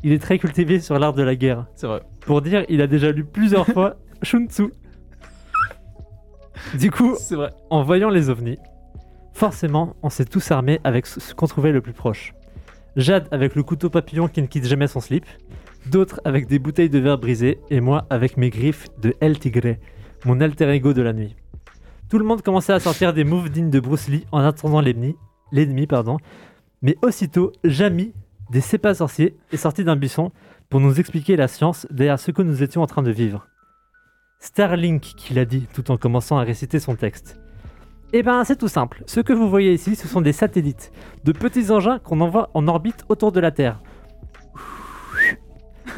Il 0.04 0.12
est 0.12 0.20
très 0.20 0.38
cultivé 0.38 0.78
sur 0.78 0.96
l'art 1.00 1.12
de 1.12 1.24
la 1.24 1.34
guerre. 1.34 1.66
C'est 1.74 1.88
vrai. 1.88 2.02
Pour 2.20 2.40
dire, 2.40 2.64
il 2.68 2.82
a 2.82 2.86
déjà 2.86 3.10
lu 3.10 3.24
plusieurs 3.24 3.66
fois 3.72 3.96
Shun 4.22 4.46
Tzu. 4.46 4.68
Du 6.78 6.92
coup, 6.92 7.16
vrai. 7.32 7.50
en 7.70 7.82
voyant 7.82 8.10
les 8.10 8.30
ovnis, 8.30 8.58
forcément, 9.38 9.94
on 10.02 10.10
s'est 10.10 10.24
tous 10.24 10.50
armés 10.50 10.80
avec 10.82 11.06
ce 11.06 11.32
qu'on 11.32 11.46
trouvait 11.46 11.70
le 11.70 11.80
plus 11.80 11.92
proche. 11.92 12.34
Jade 12.96 13.28
avec 13.30 13.54
le 13.54 13.62
couteau 13.62 13.88
papillon 13.88 14.26
qui 14.26 14.42
ne 14.42 14.48
quitte 14.48 14.66
jamais 14.66 14.88
son 14.88 15.00
slip, 15.00 15.24
d'autres 15.86 16.20
avec 16.24 16.48
des 16.48 16.58
bouteilles 16.58 16.90
de 16.90 16.98
verre 16.98 17.18
brisées, 17.18 17.60
et 17.70 17.80
moi 17.80 18.04
avec 18.10 18.36
mes 18.36 18.50
griffes 18.50 18.88
de 19.00 19.14
El 19.20 19.38
Tigre, 19.38 19.76
mon 20.24 20.40
alter 20.40 20.68
ego 20.70 20.92
de 20.92 21.02
la 21.02 21.12
nuit. 21.12 21.36
Tout 22.10 22.18
le 22.18 22.24
monde 22.24 22.42
commençait 22.42 22.72
à 22.72 22.80
sortir 22.80 23.14
des 23.14 23.22
moves 23.22 23.48
dignes 23.48 23.70
de 23.70 23.78
Bruce 23.78 24.08
Lee 24.08 24.26
en 24.32 24.40
attendant 24.40 24.80
l'ennemi, 24.80 25.14
l'ennemi 25.52 25.86
pardon, 25.86 26.16
mais 26.82 26.96
aussitôt, 27.02 27.52
Jamy, 27.62 28.12
des 28.50 28.60
c'est 28.60 28.78
pas 28.78 28.94
sorciers, 28.94 29.36
est 29.52 29.56
sorti 29.56 29.84
d'un 29.84 29.94
buisson 29.94 30.32
pour 30.68 30.80
nous 30.80 30.98
expliquer 30.98 31.36
la 31.36 31.46
science 31.46 31.86
derrière 31.90 32.18
ce 32.18 32.32
que 32.32 32.42
nous 32.42 32.64
étions 32.64 32.82
en 32.82 32.88
train 32.88 33.04
de 33.04 33.12
vivre. 33.12 33.46
Starlink 34.40 35.02
qu'il 35.02 35.38
a 35.38 35.44
dit 35.44 35.68
tout 35.72 35.92
en 35.92 35.96
commençant 35.96 36.38
à 36.38 36.42
réciter 36.42 36.80
son 36.80 36.96
texte. 36.96 37.38
Eh 38.12 38.22
ben, 38.22 38.42
c'est 38.44 38.56
tout 38.56 38.68
simple. 38.68 39.02
Ce 39.06 39.20
que 39.20 39.32
vous 39.32 39.48
voyez 39.50 39.72
ici, 39.74 39.94
ce 39.94 40.08
sont 40.08 40.20
des 40.22 40.32
satellites, 40.32 40.90
de 41.24 41.32
petits 41.32 41.70
engins 41.70 41.98
qu'on 41.98 42.20
envoie 42.20 42.48
en 42.54 42.66
orbite 42.66 43.04
autour 43.08 43.32
de 43.32 43.40
la 43.40 43.50
Terre. 43.50 43.80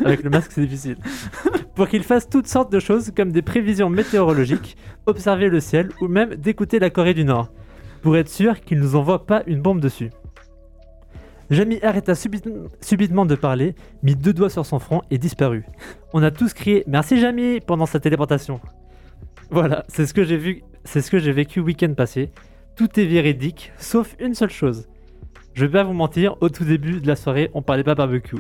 Avec 0.05 0.23
le 0.23 0.31
masque, 0.31 0.53
c'est 0.53 0.63
difficile. 0.63 0.97
Pour 1.75 1.89
qu'ils 1.89 2.03
fassent 2.03 2.29
toutes 2.29 2.47
sortes 2.49 2.73
de 2.73 2.81
choses 2.81 3.13
comme 3.17 3.33
des 3.33 3.43
prévisions 3.43 3.89
météorologiques, 3.91 4.77
observer 5.07 5.49
le 5.49 5.61
ciel 5.61 5.91
ou 6.01 6.09
même 6.09 6.35
d'écouter 6.35 6.79
la 6.79 6.91
Corée 6.91 7.15
du 7.15 7.25
Nord, 7.25 7.51
pour 8.03 8.17
être 8.17 8.29
sûr 8.29 8.61
qu'ils 8.61 8.81
nous 8.81 8.97
envoient 8.97 9.27
pas 9.27 9.43
une 9.47 9.61
bombe 9.61 9.81
dessus. 9.81 10.11
Jamie 11.51 11.81
arrêta 11.83 12.15
subit- 12.15 12.43
subitement 12.81 13.27
de 13.27 13.35
parler, 13.35 13.75
mit 14.03 14.15
deux 14.15 14.33
doigts 14.33 14.51
sur 14.51 14.65
son 14.67 14.79
front 14.79 15.03
et 15.11 15.19
disparut. 15.19 15.65
On 16.13 16.23
a 16.23 16.31
tous 16.31 16.53
crié 16.55 16.85
Merci 16.87 17.19
Jamie 17.21 17.61
pendant 17.61 17.87
sa 17.87 17.99
téléportation. 18.01 18.61
Voilà, 19.51 19.85
c'est 19.89 20.07
ce 20.07 20.15
que 20.15 20.25
j'ai 20.25 20.37
vu, 20.37 20.63
c'est 20.85 21.01
ce 21.01 21.11
que 21.11 21.19
j'ai 21.19 21.33
vécu 21.33 21.61
week-end 21.61 21.95
passé. 21.95 22.31
Tout 22.77 22.99
est 22.99 23.07
véridique, 23.07 23.73
sauf 23.79 24.17
une 24.19 24.35
seule 24.35 24.51
chose. 24.51 24.89
Je 25.55 25.67
vais 25.67 25.73
pas 25.73 25.83
vous 25.83 25.93
mentir, 25.93 26.37
au 26.41 26.49
tout 26.49 26.65
début 26.65 27.01
de 27.01 27.07
la 27.07 27.17
soirée, 27.17 27.51
on 27.55 27.63
parlait 27.63 27.85
pas 27.85 27.95
barbecue. 27.95 28.37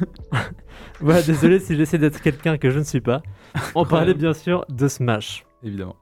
voilà, 1.00 1.22
désolé 1.22 1.58
si 1.58 1.76
j'essaie 1.76 1.98
d'être 1.98 2.20
quelqu'un 2.20 2.58
que 2.58 2.70
je 2.70 2.78
ne 2.78 2.84
suis 2.84 3.00
pas. 3.00 3.22
On 3.74 3.84
parlait 3.84 4.14
bien 4.14 4.32
sûr 4.32 4.64
de 4.68 4.88
Smash. 4.88 5.44
Évidemment. 5.62 5.96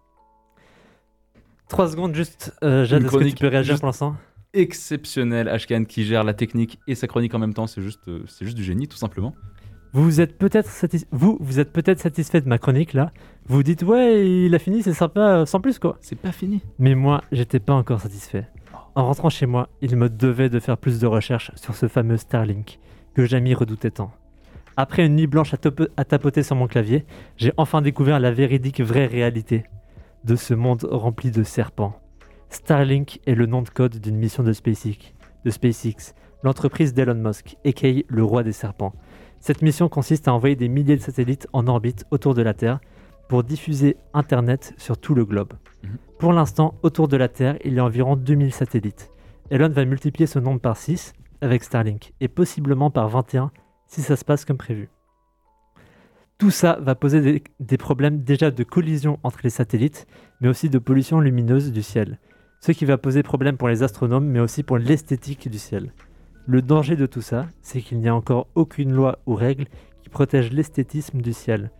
3 1.69 1.91
secondes 1.91 2.15
juste, 2.15 2.55
euh, 2.63 2.85
Jade, 2.85 3.05
est-ce 3.05 3.17
que 3.17 3.25
tu 3.25 3.35
peux 3.35 3.49
réagir 3.49 3.79
pour 3.79 3.87
l'instant? 3.87 4.17
Exceptionnel. 4.53 5.49
Ashkan 5.49 5.85
qui 5.85 6.05
gère 6.05 6.23
la 6.23 6.35
technique 6.35 6.79
et 6.87 6.95
sa 6.95 7.07
chronique 7.07 7.35
en 7.35 7.39
même 7.39 7.55
temps. 7.55 7.67
C'est 7.67 7.81
juste, 7.81 8.07
euh, 8.09 8.23
c'est 8.27 8.45
juste 8.45 8.57
du 8.57 8.65
génie, 8.65 8.89
tout 8.89 8.99
simplement. 8.99 9.35
Vous 9.95 10.21
êtes 10.23 10.39
peut-être 10.39 10.71
satis- 10.71 11.07
vous, 11.11 11.37
vous 11.41 11.61
êtes 11.61 11.71
peut-être 11.73 12.01
satisfait 12.01 12.41
de 12.41 12.49
ma 12.49 12.59
chronique 12.59 12.95
là. 12.95 13.13
Vous 13.47 13.57
vous 13.57 13.63
dites 13.63 13.83
ouais, 13.83 14.27
il 14.47 14.55
a 14.55 14.59
fini, 14.59 14.83
c'est 14.83 14.95
sympa, 14.95 15.21
euh, 15.41 15.47
sans 15.47 15.61
plus 15.61 15.79
quoi. 15.79 15.99
C'est 16.01 16.19
pas 16.19 16.33
fini. 16.33 16.63
Mais 16.79 16.95
moi, 16.95 17.23
j'étais 17.31 17.61
pas 17.61 17.75
encore 17.75 18.01
satisfait. 18.01 18.47
En 18.95 19.05
rentrant 19.07 19.29
chez 19.29 19.47
moi, 19.47 19.69
il 19.83 19.97
me 19.97 20.09
devait 20.09 20.49
de 20.49 20.61
faire 20.61 20.79
plus 20.79 20.99
de 20.99 21.07
recherches 21.07 21.51
sur 21.57 21.75
ce 21.75 21.89
fameux 21.89 22.17
Starlink 22.17 22.79
que 23.15 23.27
Jamie 23.27 23.55
redoutait 23.55 23.91
tant. 23.91 24.13
Après 24.79 25.05
une 25.05 25.17
nuit 25.17 25.27
blanche 25.27 25.53
à, 25.53 25.59
à 25.99 26.05
tapoter 26.07 26.43
sur 26.43 26.57
mon 26.57 26.67
clavier, 26.67 27.05
j'ai 27.37 27.53
enfin 27.59 27.83
découvert 27.83 28.19
la 28.19 28.31
véridique 28.31 28.81
vraie 28.81 29.07
réalité 29.07 29.65
de 30.25 30.37
ce 30.37 30.55
monde 30.55 30.87
rempli 30.91 31.31
de 31.31 31.43
serpents. 31.43 31.95
Starlink 32.49 33.21
est 33.27 33.35
le 33.35 33.45
nom 33.47 33.61
de 33.61 33.69
code 33.69 33.99
d'une 33.99 34.17
mission 34.17 34.43
de 34.43 34.53
SpaceX, 34.55 35.13
de 35.45 35.51
SpaceX, 35.51 36.15
l'entreprise 36.43 36.95
d'Elon 36.95 37.15
Musk, 37.15 37.57
aka 37.67 37.89
le 38.07 38.25
roi 38.25 38.43
des 38.43 38.53
serpents. 38.53 38.95
Cette 39.43 39.61
mission 39.61 39.89
consiste 39.89 40.29
à 40.29 40.35
envoyer 40.35 40.55
des 40.55 40.69
milliers 40.69 40.97
de 40.97 41.03
satellites 41.03 41.49
en 41.53 41.67
orbite 41.67 42.05
autour 42.13 42.33
de 42.33 42.43
la 42.43 42.55
Terre 42.55 42.79
pour 43.29 43.43
diffuser 43.43 43.97
Internet 44.15 44.73
sur 44.77 44.97
tout 44.97 45.17
le 45.17 45.25
globe. 45.25 45.55
Mhm. 45.83 45.99
Pour 46.21 46.33
l'instant, 46.33 46.79
autour 46.85 47.09
de 47.09 47.17
la 47.17 47.27
Terre, 47.27 47.59
il 47.65 47.75
y 47.75 47.81
a 47.81 47.85
environ 47.85 48.15
2000 48.15 48.53
satellites. 48.53 49.11
Elon 49.51 49.69
va 49.69 49.85
multiplier 49.85 50.29
ce 50.29 50.39
nombre 50.39 50.61
par 50.61 50.77
6 50.77 51.13
avec 51.41 51.65
Starlink, 51.65 52.13
et 52.21 52.29
possiblement 52.29 52.93
par 52.93 53.09
21 53.09 53.51
si 53.89 54.01
ça 54.01 54.15
se 54.15 54.25
passe 54.25 54.45
comme 54.45 54.59
prévu. 54.59 54.91
Tout 56.39 56.53
ça 56.53 56.79
va 56.81 56.95
poser 56.95 57.21
des, 57.21 57.43
des 57.59 57.79
problèmes 57.79 58.23
déjà 58.23 58.53
de 58.53 58.63
collision 58.63 59.19
entre 59.25 59.41
les 59.43 59.51
satellites, 59.51 60.07
mais 60.41 60.47
aussi 60.47 60.71
de 60.71 60.79
pollution 60.79 61.19
lumineuse 61.19 61.73
du 61.73 61.83
ciel. 61.83 62.21
Ce 62.61 62.71
qui 62.71 62.85
va 62.85 62.97
poser 62.97 63.25
problème 63.25 63.57
pour 63.57 63.69
les 63.69 63.83
astronomes, 63.83 64.29
mais 64.29 64.39
aussi 64.39 64.63
pour 64.63 64.79
l'esthétique 64.79 65.51
du 65.51 65.59
ciel. 65.59 65.93
Le 66.47 66.61
danger 66.63 66.97
de 66.97 67.07
tout 67.07 67.23
ça, 67.23 67.47
c'est 67.61 67.81
qu'il 67.81 67.99
n'y 67.99 68.09
a 68.09 68.15
encore 68.15 68.49
aucune 68.55 68.93
loi 68.93 69.19
ou 69.27 69.35
règle 69.35 69.67
qui 70.03 70.09
protège 70.09 70.51
l'esthétisme 70.53 71.21
du 71.21 71.33
ciel. 71.33 71.71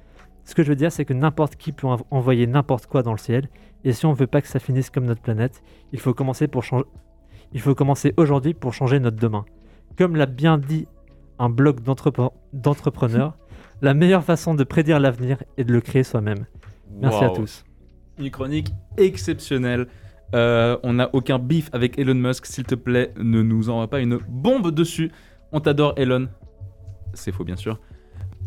Ce 0.45 0.55
que 0.55 0.63
je 0.63 0.69
veux 0.69 0.77
dire, 0.77 0.91
c'est 0.93 1.05
que 1.05 1.13
n'importe 1.15 1.57
qui 1.57 1.73
peut 1.73 1.87
env- 1.87 2.03
envoyer 2.11 2.47
n'importe 2.47 2.87
quoi 2.87 3.03
dans 3.03 3.13
le 3.13 3.19
ciel, 3.19 3.49
et 3.85 3.93
si 3.93 4.07
on 4.07 4.13
veut 4.13 4.27
pas 4.27 4.41
que 4.41 4.49
ça 4.49 4.59
finisse 4.61 4.91
comme 4.91 5.05
notre 5.05 5.21
planète, 5.23 5.63
il 5.93 6.01
faut 6.01 6.15
commencer 6.15 6.47
pour 6.49 6.63
changer. 6.65 6.85
Il 7.53 7.61
faut 7.61 7.75
commencer 7.75 8.15
aujourd'hui 8.17 8.55
pour 8.55 8.73
changer 8.73 8.99
notre 9.01 9.19
demain. 9.19 9.45
Comme 9.99 10.17
l'a 10.17 10.27
bien 10.27 10.59
dit 10.59 10.87
un 11.39 11.49
blog 11.51 11.81
d'entrepre- 11.81 12.33
d'entrepreneurs, 12.53 13.37
la 13.83 13.95
meilleure 13.95 14.25
façon 14.25 14.55
de 14.55 14.65
prédire 14.65 15.01
l'avenir 15.01 15.43
est 15.59 15.65
de 15.65 15.73
le 15.73 15.81
créer 15.81 16.03
soi-même. 16.05 16.47
Merci 17.01 17.25
à 17.25 17.31
tous. 17.31 17.65
Une 18.19 18.31
chronique 18.31 18.69
exceptionnelle. 18.97 19.87
Euh, 20.35 20.79
on 20.83 20.95
n'a 20.95 21.11
aucun 21.13 21.39
bif 21.39 21.69
avec 21.73 21.99
Elon 21.99 22.15
Musk. 22.15 22.47
S'il 22.47 22.65
te 22.65 22.75
plaît, 22.75 23.13
ne 23.19 23.43
nous 23.43 23.69
envoie 23.69 23.89
pas 23.89 24.01
une 24.01 24.19
bombe 24.29 24.71
dessus. 24.71 25.11
On 25.53 25.61
t'adore, 25.61 25.95
Elon. 25.97 26.29
C'est 27.15 27.33
faux, 27.33 27.45
bien 27.45 27.57
sûr. 27.57 27.79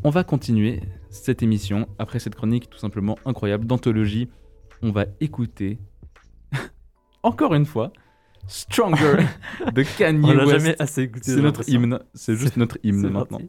On 0.04 0.10
va 0.10 0.24
continuer 0.24 0.82
cette 1.10 1.44
émission 1.44 1.88
après 2.00 2.20
cette 2.20 2.36
chronique 2.36 2.70
tout 2.70 2.78
simplement 2.78 3.18
incroyable 3.26 3.66
d'anthologie. 3.66 4.30
On 4.82 4.92
va 4.92 5.06
écouter 5.20 5.80
encore 7.24 7.54
une 7.56 7.66
fois 7.66 7.92
Stronger 8.48 9.18
de 9.74 9.84
Kanye 9.98 10.32
On 10.32 10.46
West. 10.46 10.60
jamais 10.60 10.76
assez 10.80 11.04
écouté. 11.04 11.32
C'est 11.32 11.42
notre 11.42 11.68
hymne, 11.68 12.00
c'est 12.14 12.36
juste 12.36 12.58
notre 12.58 12.78
hymne 12.84 13.10
maintenant. 13.10 13.40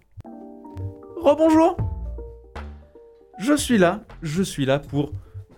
Rebonjour 1.17 1.77
Je 3.39 3.55
suis 3.55 3.77
là, 3.77 4.05
je 4.23 4.43
suis 4.43 4.65
là 4.65 4.79
pour 4.79 5.13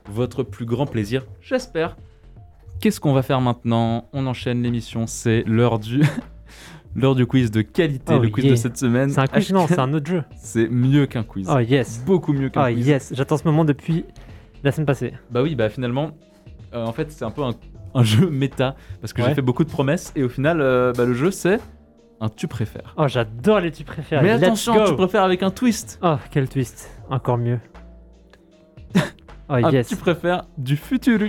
votre 0.09 0.43
plus 0.43 0.65
grand 0.65 0.87
plaisir, 0.87 1.27
j'espère. 1.41 1.97
Qu'est-ce 2.81 3.01
qu'on 3.01 3.13
va 3.13 3.23
faire 3.23 3.41
maintenant 3.41 4.09
On 4.13 4.27
enchaîne 4.27 4.63
l'émission, 4.63 5.07
c'est 5.07 5.43
l'heure 5.47 5.79
du... 5.79 6.03
l'heure 6.95 7.15
du 7.15 7.27
quiz 7.27 7.51
de 7.51 7.63
qualité, 7.63 8.15
Oh 8.17 8.19
le 8.19 8.29
quiz 8.29 8.45
yeah. 8.45 8.53
de 8.55 8.57
cette 8.59 8.77
semaine. 8.77 9.11
C'est 9.11 9.21
un 9.21 9.27
quiz, 9.27 9.53
non, 9.53 9.67
c'est 9.67 9.79
un 9.79 9.93
autre 9.93 10.07
jeu. 10.07 10.25
C'est 10.37 10.69
mieux 10.69 11.07
qu'un 11.07 11.23
quiz. 11.25 11.49
Oh 11.51 11.59
yes. 11.59 12.03
Beaucoup 12.07 12.33
mieux 12.33 12.49
qu'un 12.49 12.69
Oh 12.69 12.73
quiz. 12.73 12.87
yes. 12.87 13.13
J'attends 13.15 13.37
ce 13.37 13.45
moment 13.45 13.65
depuis 13.65 14.05
la 14.65 14.73
semaine 14.73 14.87
passée. 14.87 15.13
Bah 15.31 15.43
oui, 15.43 15.55
bah 15.55 15.69
finalement, 15.69 16.13
euh, 16.75 16.85
en 16.85 16.93
fait, 16.93 17.11
c'est 17.11 17.25
un 17.25 17.31
peu 17.31 17.43
un, 17.43 17.53
un 17.95 18.03
jeu 18.03 18.31
méta, 18.31 18.75
parce 19.01 19.13
que 19.13 19.23
j'ai 19.23 19.35
fait 19.35 19.43
beaucoup 19.43 19.65
de 19.65 19.71
promesses, 19.71 20.13
et 20.17 20.23
au 20.23 20.29
final, 20.29 20.61
euh, 20.61 20.93
bah, 20.97 21.05
le 21.05 21.15
jeu, 21.15 21.31
c'est 21.31 21.59
un 22.21 22.29
tu 22.29 22.49
préfères. 22.49 22.95
Oh, 22.97 23.07
j'adore 23.07 23.61
les 23.61 23.71
tu 23.71 23.85
préfères. 23.85 24.23
Mais 24.23 24.35
Let's 24.35 24.43
attention, 24.43 24.75
go. 24.75 24.85
tu 24.89 24.95
préfères 24.97 25.23
avec 25.23 25.43
un 25.45 25.51
twist. 25.51 25.99
Oh, 26.03 26.17
quel 26.31 26.49
twist. 26.49 26.91
Encore 27.11 27.39
mieux. 27.39 27.59
Oh 29.51 29.55
Un 29.55 29.71
yes. 29.71 29.89
tu 29.89 29.97
préfères 29.97 30.45
du 30.59 30.77
futur. 30.77 31.21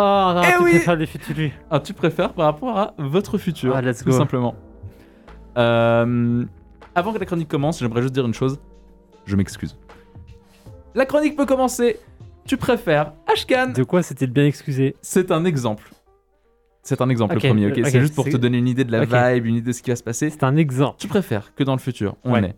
Oh, 0.00 0.32
non, 0.34 0.42
Eh 0.44 0.52
tu 0.56 0.62
oui. 0.62 0.70
préfères 0.70 0.96
les. 0.96 1.52
Un 1.72 1.80
tu 1.80 1.92
préfères 1.92 2.32
par 2.32 2.44
rapport 2.46 2.78
à 2.78 2.94
votre 2.98 3.36
futur. 3.36 3.74
Ah, 3.74 3.82
let's 3.82 3.98
tout 4.04 4.10
go. 4.10 4.16
simplement. 4.16 4.54
Euh, 5.56 6.44
avant 6.94 7.12
que 7.12 7.18
la 7.18 7.26
chronique 7.26 7.48
commence, 7.48 7.80
j'aimerais 7.80 8.02
juste 8.02 8.14
dire 8.14 8.24
une 8.24 8.34
chose. 8.34 8.60
Je 9.26 9.34
m'excuse. 9.34 9.76
La 10.94 11.04
chronique 11.04 11.36
peut 11.36 11.46
commencer. 11.46 11.98
Tu 12.46 12.56
préfères 12.56 13.12
Ashkan. 13.30 13.72
De 13.74 13.82
quoi 13.82 14.02
s'est-il 14.02 14.30
bien 14.30 14.46
excusé? 14.46 14.94
C'est 15.02 15.30
un 15.32 15.44
exemple. 15.44 15.90
C'est 16.82 17.00
un 17.02 17.08
exemple 17.10 17.36
Ok, 17.36 17.42
le 17.42 17.48
premier, 17.50 17.66
ok, 17.70 17.80
C'est 17.84 18.00
juste 18.00 18.14
pour 18.14 18.24
te 18.24 18.36
donner 18.36 18.58
une 18.58 18.68
idée 18.68 18.84
de 18.84 18.92
la 18.92 19.04
vibe, 19.04 19.46
une 19.46 19.56
idée 19.56 19.66
de 19.68 19.72
ce 19.72 19.82
qui 19.82 19.90
va 19.90 19.96
se 19.96 20.02
passer. 20.02 20.30
C'est 20.30 20.44
un 20.44 20.56
exemple. 20.56 20.96
Tu 20.98 21.08
préfères 21.08 21.54
que 21.54 21.62
dans 21.64 21.74
le 21.74 21.78
futur, 21.80 22.16
on 22.24 22.32
Ouais. 22.32 22.42
ait 22.44 22.54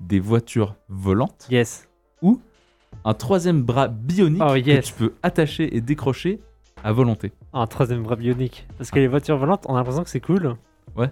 des 0.00 0.20
voitures 0.20 0.76
volantes, 0.88 1.46
Yes. 1.50 1.88
un 3.04 3.12
troisième 3.14 3.62
bras 3.62 3.88
bionique 3.88 4.42
Oh, 4.44 4.54
que 4.54 4.80
tu 4.80 4.92
peux 4.94 5.12
attacher 5.22 5.76
et 5.76 5.80
décrocher 5.82 6.40
à 6.86 6.92
volonté. 6.92 7.32
Oh, 7.52 7.58
un 7.58 7.66
troisième 7.66 8.02
bras 8.02 8.16
bionique. 8.16 8.66
Parce 8.78 8.90
que 8.90 8.98
les 8.98 9.08
voitures 9.08 9.36
volantes, 9.36 9.64
on 9.68 9.74
a 9.74 9.78
l'impression 9.78 10.04
que 10.04 10.10
c'est 10.10 10.20
cool. 10.20 10.54
Ouais. 10.96 11.10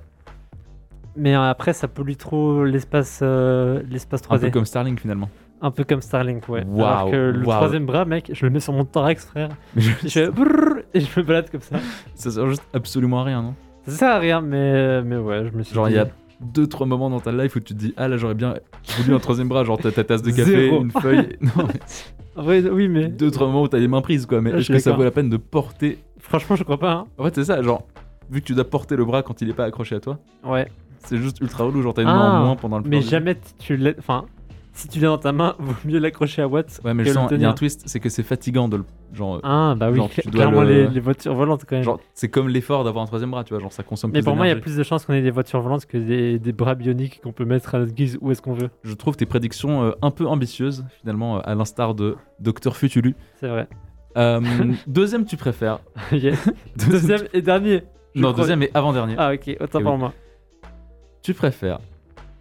Mais 1.17 1.35
après, 1.35 1.73
ça 1.73 1.89
pollue 1.89 2.15
trop 2.17 2.65
l'espace 2.65 3.21
euh, 3.23 3.83
l'espace 3.89 4.23
3D. 4.23 4.35
Un 4.37 4.39
peu 4.39 4.51
comme 4.51 4.65
Starlink 4.65 5.01
finalement. 5.01 5.29
Un 5.63 5.71
peu 5.71 5.85
comme 5.85 6.01
Starlink, 6.03 6.49
ouais. 6.49 6.65
Waouh, 6.67 6.85
Alors 6.85 7.11
que 7.11 7.17
le 7.31 7.43
troisième 7.43 7.87
bras, 7.87 8.05
mec, 8.05 8.31
je 8.35 8.45
le 8.45 8.51
mets 8.51 8.61
sur 8.61 8.73
mon 8.73 8.85
thorax, 8.85 9.25
frère. 9.27 9.51
Mais 9.75 9.83
je- 9.83 9.91
Je 10.03 10.09
fais 10.09 10.29
brrr 10.31 10.81
et 10.93 11.01
je 11.01 11.21
me 11.21 11.25
balade 11.25 11.51
comme 11.51 11.61
ça. 11.61 11.77
ça 12.15 12.31
sert 12.31 12.49
juste 12.49 12.63
absolument 12.73 13.21
à 13.21 13.25
rien, 13.25 13.43
non? 13.43 13.55
Ça 13.87 13.93
sert 13.93 14.11
à 14.11 14.19
rien, 14.19 14.41
mais, 14.41 15.03
mais 15.03 15.17
ouais, 15.17 15.47
je 15.51 15.57
me 15.57 15.63
suis 15.63 15.75
Genre, 15.75 15.89
il 15.89 15.93
dit... 15.93 15.97
y 15.97 16.01
a 16.01 16.09
deux, 16.45 16.67
trois 16.67 16.87
moments 16.87 17.11
dans 17.11 17.21
ta 17.21 17.33
life 17.33 17.57
où 17.57 17.61
tu 17.61 17.75
te 17.75 17.79
dis 17.79 17.95
Ah 17.97 18.09
là, 18.09 18.17
j'aurais 18.17 18.35
bien 18.35 18.55
voulu 18.99 19.15
un 19.15 19.19
troisième 19.19 19.49
bras, 19.49 19.65
genre 19.65 19.79
t'as 19.79 19.91
ta 19.91 20.05
tasse 20.05 20.23
de 20.23 20.31
café, 20.31 20.45
Zéro. 20.69 20.83
une 20.83 20.91
feuille. 20.91 21.37
Non, 21.57 21.67
mais 22.37 22.61
vrai, 22.61 22.71
oui, 22.71 22.89
mais 22.89 23.09
deux, 23.09 23.31
trois 23.31 23.47
moments 23.47 23.63
où 23.63 23.69
t'as 23.69 23.79
les 23.79 23.89
mains 23.89 24.01
prises, 24.03 24.27
quoi. 24.27 24.41
Mais 24.41 24.51
est-ce 24.51 24.73
que 24.73 24.79
ça 24.79 24.93
vaut 24.93 25.05
la 25.05 25.11
peine 25.11 25.31
de 25.31 25.37
porter 25.37 25.99
franchement, 26.19 26.57
je 26.57 26.65
crois 26.65 26.79
pas. 26.79 26.93
Hein. 26.93 27.05
En 27.19 27.25
fait, 27.25 27.35
c'est 27.35 27.45
ça, 27.45 27.63
genre, 27.63 27.87
vu 28.31 28.41
que 28.41 28.47
tu 28.47 28.55
dois 28.55 28.65
porter 28.65 28.97
le 28.97 29.05
bras 29.05 29.23
quand 29.23 29.41
il 29.43 29.51
est 29.51 29.55
pas 29.55 29.65
accroché 29.65 29.95
à 29.95 30.01
toi, 30.01 30.19
Ouais. 30.45 30.67
c'est 31.05 31.19
juste 31.19 31.41
ultra 31.41 31.65
relou, 31.65 31.83
genre 31.83 31.93
t'as 31.95 32.03
une 32.03 32.09
main 32.09 32.31
Ah, 32.35 32.41
en 32.41 32.45
moins 32.47 32.57
pendant 32.57 32.79
le 32.79 32.85
Mais 32.89 33.03
jamais 33.03 33.37
tu 33.59 33.77
l'as... 33.77 33.93
Enfin, 33.99 34.25
si 34.75 34.89
tu 34.89 34.99
l'as 35.01 35.09
dans 35.09 35.19
ta 35.19 35.33
main, 35.33 35.55
vaut 35.61 35.73
mieux 35.85 35.99
l'accrocher 35.99 36.43
à 36.43 36.49
Watt 36.49 36.81
Ouais, 36.85 36.93
mais 36.95 37.05
que 37.05 37.09
je 37.09 37.15
le 37.15 37.21
sens, 37.21 37.31
il 37.33 37.41
y 37.41 37.45
a 37.45 37.51
un 37.51 37.55
twist, 37.55 37.83
c'est 37.87 38.01
que 38.01 38.09
c'est 38.09 38.23
fatigant 38.23 38.69
de 38.69 38.77
le. 38.79 38.85
Genre, 39.13 39.41
Ah, 39.45 39.75
bah 39.77 39.91
oui, 39.91 39.97
Genre, 39.97 40.11
clairement 40.11 40.63
le- 40.63 40.69
les, 40.73 40.87
les 40.89 41.01
voitures 41.01 41.35
volantes 41.35 41.65
quand 41.65 41.77
même. 41.77 41.85
genre 41.85 42.01
c'est 42.15 42.29
comme 42.29 42.49
l'effort 42.49 42.83
d'avoir 42.85 43.05
un 43.05 43.07
troisième 43.07 43.31
bras, 43.31 43.45
tu 43.45 43.55
vois, 43.55 43.61
genre 43.61 43.73
ça 43.73 43.83
consomme 43.85 44.11
mais 44.13 44.19
plus 44.19 44.25
pour 44.25 44.35
moi, 44.37 44.47
il 44.47 44.49
y 44.49 44.53
a 44.53 44.57
plus 44.57 44.77
de 44.77 44.83
chances 44.83 45.05
qu'on 45.07 45.13
ait 45.15 45.23
des 45.23 45.31
voitures 45.31 45.61
volantes 45.61 45.87
que 45.87 45.97
des, 45.97 46.39
des 46.41 46.53
bras 46.53 46.75
bioniques 46.75 47.21
qu'on 47.23 47.31
peut 47.33 47.45
mettre 47.45 47.75
à 47.77 47.79
notre 47.79 47.93
guise 47.93 48.19
où 48.21 48.33
est-ce 48.33 48.43
qu'on 48.43 48.55
veut. 48.55 48.71
Je 48.83 48.93
trouve 48.95 49.17
tes 49.17 49.27
prédictions 49.27 49.85
euh, 49.85 49.93
un 50.03 50.11
peu 50.11 50.27
ambitieuses, 50.27 50.85
finalement, 51.01 51.37
euh, 51.37 51.41
à 51.45 51.55
l'instar 51.55 51.95
de 51.95 52.17
Docteur 52.41 52.77
Futulu. 52.77 53.15
C'est 53.39 53.47
vrai. 53.49 53.69
Euh, 54.17 54.41
deuxième, 54.89 55.25
tu 55.25 55.37
préfères. 55.37 55.79
Yes. 56.13 56.49
Deuxième 56.77 57.23
et 57.33 57.41
dernier. 57.43 57.85
Non, 58.17 58.31
crois. 58.33 58.43
deuxième 58.43 58.63
et 58.65 58.71
avant-dernier. 58.75 59.15
Ah, 59.19 59.33
ok, 59.35 59.57
autant 59.61 59.81
pour 59.81 59.93
oui. 59.93 59.99
moi. 59.99 60.13
Tu 61.23 61.35
préfères 61.35 61.79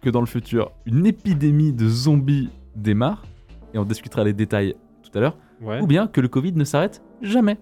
que 0.04 0.10
dans 0.10 0.20
le 0.20 0.26
futur, 0.26 0.70
une 0.86 1.06
épidémie 1.06 1.72
de 1.72 1.88
zombies 1.88 2.50
démarre, 2.76 3.24
et 3.72 3.78
on 3.78 3.84
discutera 3.84 4.22
les 4.22 4.32
détails 4.34 4.74
tout 5.02 5.16
à 5.18 5.20
l'heure, 5.20 5.36
Ouais. 5.62 5.80
ou 5.80 5.86
bien 5.86 6.06
que 6.06 6.20
le 6.20 6.28
Covid 6.28 6.52
ne 6.52 6.64
s'arrête 6.64 7.02
jamais. 7.22 7.56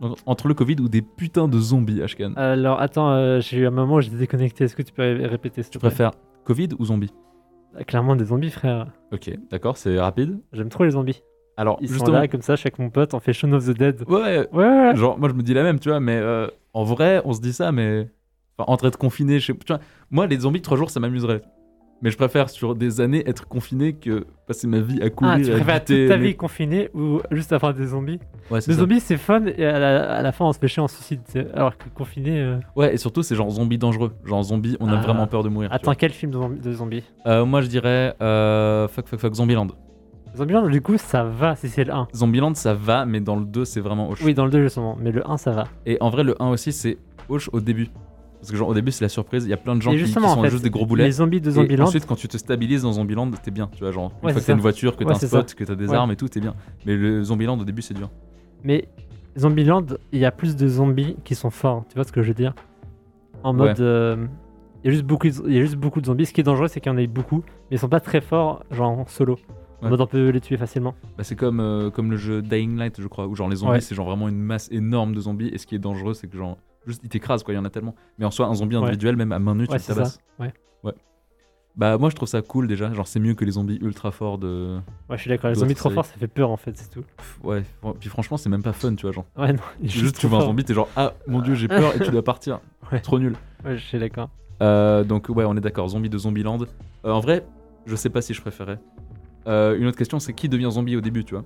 Donc, 0.00 0.18
entre 0.26 0.46
le 0.48 0.54
Covid 0.54 0.76
ou 0.80 0.88
des 0.88 1.00
putains 1.00 1.48
de 1.48 1.58
zombies, 1.58 2.02
Ashkan. 2.02 2.34
Alors, 2.36 2.80
attends, 2.80 3.10
euh, 3.12 3.40
j'ai 3.40 3.58
eu 3.58 3.66
un 3.66 3.70
moment 3.70 3.94
où 3.94 4.00
j'étais 4.02 4.16
déconnecté. 4.16 4.64
Est-ce 4.64 4.76
que 4.76 4.82
tu 4.82 4.92
peux 4.92 5.02
ré- 5.02 5.26
répéter 5.26 5.62
s'il 5.62 5.70
te 5.70 5.72
Tu 5.72 5.78
plaît? 5.78 5.88
Préfères 5.88 6.10
Covid 6.44 6.68
ou 6.78 6.84
zombie 6.84 7.12
Ah, 7.78 7.84
Clairement, 7.84 8.14
des 8.14 8.26
zombies, 8.26 8.50
frère. 8.50 8.88
Ok, 9.12 9.30
d'accord, 9.50 9.76
c'est 9.78 9.98
rapide. 9.98 10.38
J'aime 10.52 10.68
trop 10.68 10.84
les 10.84 10.90
zombies. 10.90 11.22
Alors, 11.56 11.78
Ils 11.80 11.88
sont 11.88 11.94
justement, 11.94 12.18
là, 12.18 12.28
comme 12.28 12.42
ça, 12.42 12.54
je 12.56 12.60
suis 12.60 12.66
avec 12.66 12.78
mon 12.78 12.90
pote, 12.90 13.14
on 13.14 13.20
fait 13.20 13.32
Shaun 13.32 13.52
of 13.54 13.64
the 13.66 13.70
Dead. 13.76 14.02
ouais, 14.06 14.46
Ouais, 14.52 14.68
ouais. 14.68 14.96
genre, 14.96 15.18
moi 15.18 15.30
je 15.30 15.34
me 15.34 15.42
dis 15.42 15.54
la 15.54 15.62
même, 15.62 15.78
tu 15.80 15.88
vois, 15.88 16.00
mais 16.00 16.16
euh, 16.16 16.46
en 16.74 16.84
vrai, 16.84 17.22
on 17.24 17.32
se 17.32 17.40
dit 17.40 17.54
ça, 17.54 17.72
mais. 17.72 18.08
Enfin, 18.58 18.70
entre 18.72 18.86
être 18.86 18.96
confiné, 18.98 19.38
je 19.38 19.46
sais 19.46 19.54
tu 19.54 19.72
vois, 19.72 19.80
moi, 20.10 20.26
les 20.26 20.38
zombies, 20.40 20.62
trois 20.62 20.76
jours, 20.78 20.90
ça 20.90 21.00
m'amuserait. 21.00 21.42
Mais 22.02 22.10
je 22.10 22.16
préfère 22.18 22.50
sur 22.50 22.74
des 22.74 23.00
années 23.00 23.26
être 23.26 23.48
confiné 23.48 23.94
que 23.94 24.26
passer 24.46 24.66
ma 24.66 24.80
vie 24.80 25.00
à 25.00 25.08
courir. 25.08 25.32
Ah, 25.34 25.40
tu 25.40 25.50
à 25.50 25.54
préfères 25.54 25.82
toute 25.84 26.08
ta 26.08 26.16
vie 26.18 26.34
confinée 26.36 26.90
ou 26.92 27.20
juste 27.30 27.54
avoir 27.54 27.72
des 27.72 27.86
zombies 27.86 28.18
Ouais, 28.50 28.58
Les 28.58 28.60
ça. 28.60 28.72
zombies, 28.74 29.00
c'est 29.00 29.16
fun 29.16 29.44
et 29.46 29.64
à 29.64 29.78
la, 29.78 30.12
à 30.18 30.20
la 30.22 30.30
fin, 30.32 30.44
on 30.44 30.52
se 30.52 30.58
fait 30.58 30.68
chier 30.68 30.82
en 30.82 30.88
suicide. 30.88 31.20
tu 31.24 31.32
sais. 31.32 31.46
Alors 31.54 31.76
que 31.78 31.88
confiné. 31.94 32.38
euh, 32.38 32.58
Ouais, 32.76 32.92
et 32.92 32.96
surtout, 32.98 33.22
c'est 33.22 33.34
genre 33.34 33.48
zombie 33.48 33.78
dangereux. 33.78 34.12
Genre 34.26 34.42
zombie, 34.42 34.76
on 34.78 34.88
a 34.88 34.98
Ah. 34.98 35.00
vraiment 35.00 35.26
peur 35.26 35.42
de 35.42 35.48
mourir. 35.48 35.72
Attends, 35.72 35.94
quel 35.94 36.12
film 36.12 36.32
de 36.32 36.36
zombies, 36.36 36.60
de 36.60 36.72
zombies. 36.72 37.04
Euh, 37.26 37.46
moi, 37.46 37.62
je 37.62 37.68
dirais. 37.68 38.14
Euh, 38.20 38.88
fuck, 38.88 39.08
fuck, 39.08 39.18
fuck, 39.18 39.32
Zombieland. 39.34 39.68
Zombieland, 40.36 40.68
du 40.68 40.82
coup, 40.82 40.98
ça 40.98 41.24
va 41.24 41.56
si 41.56 41.68
c'est 41.70 41.84
le 41.84 41.94
1. 41.94 42.08
Zombieland, 42.14 42.52
ça 42.54 42.74
va, 42.74 43.06
mais 43.06 43.20
dans 43.20 43.36
le 43.36 43.46
2, 43.46 43.64
c'est 43.64 43.80
vraiment 43.80 44.10
hoche. 44.10 44.22
Oui, 44.22 44.34
dans 44.34 44.44
le 44.44 44.50
2, 44.50 44.60
justement, 44.60 44.98
mais 45.00 45.12
le 45.12 45.26
1, 45.28 45.38
ça 45.38 45.50
va. 45.50 45.64
Et 45.86 45.96
en 46.02 46.10
vrai, 46.10 46.24
le 46.24 46.34
1 46.42 46.48
aussi, 46.50 46.72
c'est 46.72 46.98
hoche 47.30 47.48
au 47.54 47.60
début. 47.60 47.88
Parce 48.46 48.52
que, 48.52 48.58
genre, 48.58 48.68
au 48.68 48.74
début, 48.74 48.92
c'est 48.92 49.04
la 49.04 49.08
surprise. 49.08 49.44
Il 49.44 49.50
y 49.50 49.52
a 49.52 49.56
plein 49.56 49.74
de 49.74 49.82
gens 49.82 49.90
et 49.90 49.96
qui, 49.96 50.06
sont 50.06 50.22
en 50.22 50.40
fait, 50.40 50.50
juste 50.50 50.62
des 50.62 50.70
gros 50.70 50.86
boulets. 50.86 51.02
les 51.04 51.10
zombies 51.10 51.40
de 51.40 51.48
Et 51.48 51.52
Zombieland, 51.54 51.86
ensuite, 51.86 52.06
quand 52.06 52.14
tu 52.14 52.28
te 52.28 52.36
stabilises 52.36 52.82
dans 52.82 52.92
Zombieland, 52.92 53.28
t'es 53.42 53.50
bien. 53.50 53.68
Tu 53.72 53.80
vois, 53.80 53.90
genre, 53.90 54.12
une 54.22 54.26
Ouais, 54.28 54.32
fois 54.32 54.40
que 54.40 54.46
t'as 54.46 54.52
une 54.54 54.60
voiture, 54.60 54.96
que 54.96 55.02
t'as 55.02 55.10
Ouais, 55.10 55.16
un 55.16 55.26
spot, 55.26 55.50
ça. 55.50 55.56
que 55.56 55.64
t'as 55.64 55.74
des 55.74 55.88
Ouais. 55.88 55.96
armes 55.96 56.12
et 56.12 56.16
tout, 56.16 56.28
t'es 56.28 56.38
bien. 56.40 56.54
Mais 56.86 56.94
le 56.96 57.24
Zombieland, 57.24 57.58
au 57.58 57.64
début, 57.64 57.82
c'est 57.82 57.94
dur. 57.94 58.08
mais 58.62 58.86
Zombieland, 59.36 59.84
il 60.12 60.20
y 60.20 60.24
a 60.24 60.30
plus 60.30 60.54
de 60.56 60.66
zombies 60.68 61.16
qui 61.24 61.34
sont 61.34 61.50
forts. 61.50 61.84
Tu 61.88 61.96
vois 61.96 62.04
ce 62.04 62.12
que 62.12 62.22
je 62.22 62.28
veux 62.28 62.34
dire? 62.34 62.54
En 63.42 63.52
mode. 63.52 63.80
euh, 63.80 64.26
il 64.84 64.86
y, 64.86 64.88
a 64.88 64.92
juste 64.92 65.04
beaucoup 65.04 65.26
de, 65.28 65.34
il 65.48 65.54
y 65.54 65.58
a 65.58 65.60
juste 65.62 65.74
beaucoup 65.76 66.00
de 66.00 66.06
zombies. 66.06 66.26
Ce 66.26 66.32
qui 66.32 66.40
est 66.40 66.44
dangereux, 66.44 66.68
c'est 66.68 66.80
qu'il 66.80 66.90
y 66.92 66.94
en 66.94 66.98
ait 66.98 67.06
beaucoup, 67.08 67.42
mais 67.70 67.76
ils 67.76 67.78
sont 67.78 67.88
pas 67.88 68.00
très 68.00 68.20
forts, 68.20 68.62
genre 68.70 68.90
en 69.00 69.06
solo. 69.06 69.36
En 69.82 69.90
mode, 69.90 70.00
on 70.00 70.06
peut 70.06 70.28
les 70.30 70.40
tuer 70.40 70.56
facilement. 70.56 70.94
Bah, 71.18 71.24
c'est 71.24 71.36
comme, 71.36 71.60
euh, 71.60 71.90
comme 71.90 72.10
le 72.10 72.16
jeu 72.16 72.40
Dying 72.40 72.76
Light, 72.78 72.98
je 73.00 73.06
crois, 73.08 73.26
où 73.26 73.34
genre 73.34 73.48
les 73.48 73.56
zombies, 73.56 73.72
Ouais. 73.72 73.80
c'est 73.80 73.94
genre 73.94 74.06
vraiment 74.06 74.28
une 74.28 74.38
masse 74.38 74.68
énorme 74.72 75.14
de 75.14 75.20
zombies. 75.20 75.48
Et 75.48 75.58
ce 75.58 75.66
qui 75.66 75.74
est 75.74 75.78
dangereux, 75.80 76.14
c'est 76.14 76.28
que 76.28 76.36
genre, 76.38 76.56
juste 76.86 77.00
ils 77.04 77.08
t'écrasent, 77.08 77.42
quoi, 77.42 77.52
il 77.54 77.56
y 77.56 77.60
en 77.60 77.64
a 77.64 77.70
tellement. 77.70 77.94
Mais 78.18 78.24
en 78.24 78.30
soi, 78.30 78.46
un 78.46 78.54
zombie 78.54 78.76
Ouais. 78.76 78.82
individuel, 78.82 79.16
même 79.16 79.32
à 79.32 79.38
main 79.38 79.54
nue, 79.54 79.64
tu 79.66 79.72
Ouais, 79.72 79.78
le 79.78 79.82
c'est 79.82 79.94
tabasses. 79.94 80.14
ça. 80.38 80.44
Ouais. 80.44 80.52
Bah, 81.76 81.98
moi, 81.98 82.08
je 82.08 82.14
trouve 82.16 82.26
ça 82.28 82.40
cool 82.40 82.68
déjà. 82.68 82.90
Genre, 82.94 83.06
c'est 83.06 83.20
mieux 83.20 83.34
que 83.34 83.44
les 83.44 83.52
zombies 83.52 83.76
ultra 83.82 84.10
forts 84.10 84.38
de. 84.38 84.78
Ouais, 85.10 85.16
je 85.18 85.22
suis 85.22 85.28
d'accord. 85.28 85.50
Les 85.50 85.56
zombies 85.56 85.74
trop 85.74 85.90
forts, 85.90 86.06
ça 86.06 86.14
fait 86.16 86.26
peur 86.26 86.48
en 86.50 86.56
fait, 86.56 86.74
c'est 86.74 86.88
tout. 86.88 87.02
Pff, 87.18 87.38
Ouais, 87.44 87.62
puis 88.00 88.08
franchement, 88.08 88.38
c'est 88.38 88.48
même 88.48 88.62
pas 88.62 88.72
fun, 88.72 88.94
tu 88.94 89.02
vois. 89.02 89.12
Genre, 89.12 89.26
Ouais, 89.36 89.52
non. 89.52 89.58
il 89.82 89.90
juste, 89.90 90.16
tu 90.18 90.26
vois 90.26 90.38
un 90.38 90.46
zombie, 90.46 90.64
t'es 90.64 90.72
genre, 90.72 90.88
ah 90.96 91.12
mon 91.26 91.42
dieu, 91.42 91.54
j'ai 91.54 91.68
peur 91.68 91.94
et 91.94 92.00
tu 92.02 92.10
dois 92.10 92.24
partir. 92.24 92.60
Ouais. 92.92 93.00
Trop 93.00 93.18
nul. 93.18 93.34
Ouais, 93.64 93.76
je 93.76 93.84
suis 93.84 93.98
d'accord. 93.98 94.30
Euh, 94.62 95.02
donc 95.04 95.28
ouais, 95.28 95.44
on 95.44 95.56
est 95.56 95.60
d'accord, 95.60 95.88
zombie 95.88 96.08
de 96.08 96.16
Zombieland. 96.16 96.58
Euh, 97.04 97.10
en 97.10 97.18
vrai, 97.20 97.44
je 97.84 97.96
sais 97.96 98.10
pas 98.10 98.22
si 98.22 98.32
je 98.32 98.40
préférais. 98.40 98.78
Euh, 99.48 99.76
une 99.76 99.86
autre 99.86 99.98
question, 99.98 100.18
c'est 100.20 100.32
qui 100.32 100.48
devient 100.48 100.68
zombie 100.70 100.94
au 100.96 101.00
début, 101.00 101.24
tu 101.24 101.34
vois? 101.34 101.44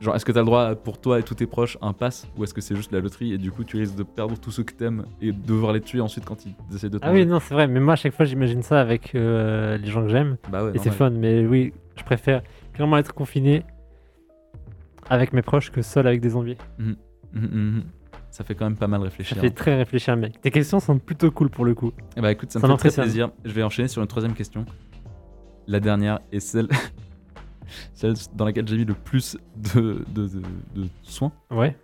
Genre, 0.00 0.14
est-ce 0.14 0.24
que 0.26 0.32
t'as 0.32 0.40
le 0.40 0.46
droit 0.46 0.74
pour 0.74 1.00
toi 1.00 1.18
et 1.18 1.22
tous 1.22 1.34
tes 1.36 1.46
proches 1.46 1.78
un 1.80 1.94
pass 1.94 2.28
ou 2.36 2.44
est-ce 2.44 2.52
que 2.52 2.60
c'est 2.60 2.76
juste 2.76 2.92
la 2.92 3.00
loterie 3.00 3.32
et 3.32 3.38
du 3.38 3.50
coup 3.50 3.64
tu 3.64 3.78
risques 3.78 3.94
de 3.96 4.02
perdre 4.02 4.38
tous 4.38 4.50
ceux 4.50 4.62
que 4.62 4.74
t'aimes 4.74 5.06
et 5.22 5.32
de 5.32 5.46
devoir 5.46 5.72
les 5.72 5.80
tuer 5.80 6.00
ensuite 6.02 6.26
quand 6.26 6.44
ils 6.44 6.54
essaient 6.74 6.90
de 6.90 6.98
te 6.98 7.06
Ah 7.06 7.12
oui, 7.12 7.24
non, 7.24 7.40
c'est 7.40 7.54
vrai. 7.54 7.66
Mais 7.66 7.80
moi, 7.80 7.94
à 7.94 7.96
chaque 7.96 8.12
fois, 8.12 8.26
j'imagine 8.26 8.62
ça 8.62 8.78
avec 8.80 9.14
euh, 9.14 9.78
les 9.78 9.86
gens 9.90 10.02
que 10.02 10.08
j'aime. 10.10 10.36
Bah 10.50 10.64
ouais, 10.64 10.72
Et 10.74 10.78
c'est 10.78 10.90
fun. 10.90 11.10
Mais 11.10 11.46
oui, 11.46 11.72
je 11.96 12.04
préfère 12.04 12.42
clairement 12.74 12.98
être 12.98 13.14
confiné 13.14 13.62
avec 15.08 15.32
mes 15.32 15.42
proches 15.42 15.70
que 15.70 15.80
seul 15.82 16.06
avec 16.06 16.20
des 16.20 16.30
zombies. 16.30 16.58
Mhm, 16.78 16.96
mhm. 17.32 17.82
Ça 18.30 18.44
fait 18.44 18.54
quand 18.54 18.66
même 18.66 18.76
pas 18.76 18.88
mal 18.88 19.00
Ça 19.00 19.04
réfléchir. 19.04 19.38
fait 19.38 19.50
très 19.50 19.76
réfléchir, 19.76 20.14
mec. 20.14 20.38
Tes 20.42 20.50
questions 20.50 20.78
sont 20.78 20.98
plutôt 20.98 21.30
cool 21.30 21.48
pour 21.48 21.64
le 21.64 21.74
coup. 21.74 21.92
Eh 22.18 22.20
bah 22.20 22.30
écoute, 22.30 22.52
ça 22.52 22.58
me 22.58 22.66
Ça 22.66 22.76
fait 22.76 22.90
très 22.90 23.02
plaisir. 23.02 23.30
Je 23.46 23.52
vais 23.52 23.62
enchaîner 23.62 23.88
sur 23.88 24.02
une 24.02 24.08
troisième 24.08 24.34
question. 24.34 24.66
La 25.66 25.80
dernière 25.80 26.20
est 26.32 26.40
celle, 26.40 26.68
celle 27.94 28.14
dans 28.34 28.44
laquelle 28.44 28.66
j'ai 28.68 28.76
mis 28.76 28.84
le 28.84 28.94
plus 28.94 29.36
de, 29.56 30.04
de, 30.14 30.26
de- 30.26 30.40
de 30.74 30.88
soins. 31.02 31.32
Ouais, 31.50 31.76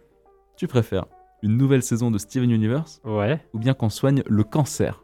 Tu 0.57 0.66
préfères 0.66 1.07
une 1.43 1.57
nouvelle 1.57 1.83
saison 1.83 2.11
de 2.11 2.18
Steven 2.18 2.51
Universe 2.51 3.01
ouais. 3.05 3.41
ou 3.53 3.59
bien 3.59 3.74
qu'on 3.74 3.89
soigne 3.91 4.22
le 4.28 4.45
cancer? 4.45 5.03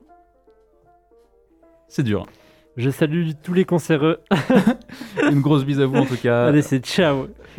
C'est 1.88 2.02
dur. 2.04 2.22
hein. 2.22 2.32
Je 2.76 2.90
salue 2.90 3.30
tous 3.42 3.54
les 3.54 3.64
cancéreux. 3.64 4.18
Une 5.32 5.40
grosse 5.40 5.64
bise 5.64 5.80
à 5.80 5.86
vous 5.86 5.96
en 5.96 6.06
tout 6.06 6.16
cas. 6.16 6.46
Allez, 6.46 6.62
c'est 6.62 6.78
ciao. 6.84 7.26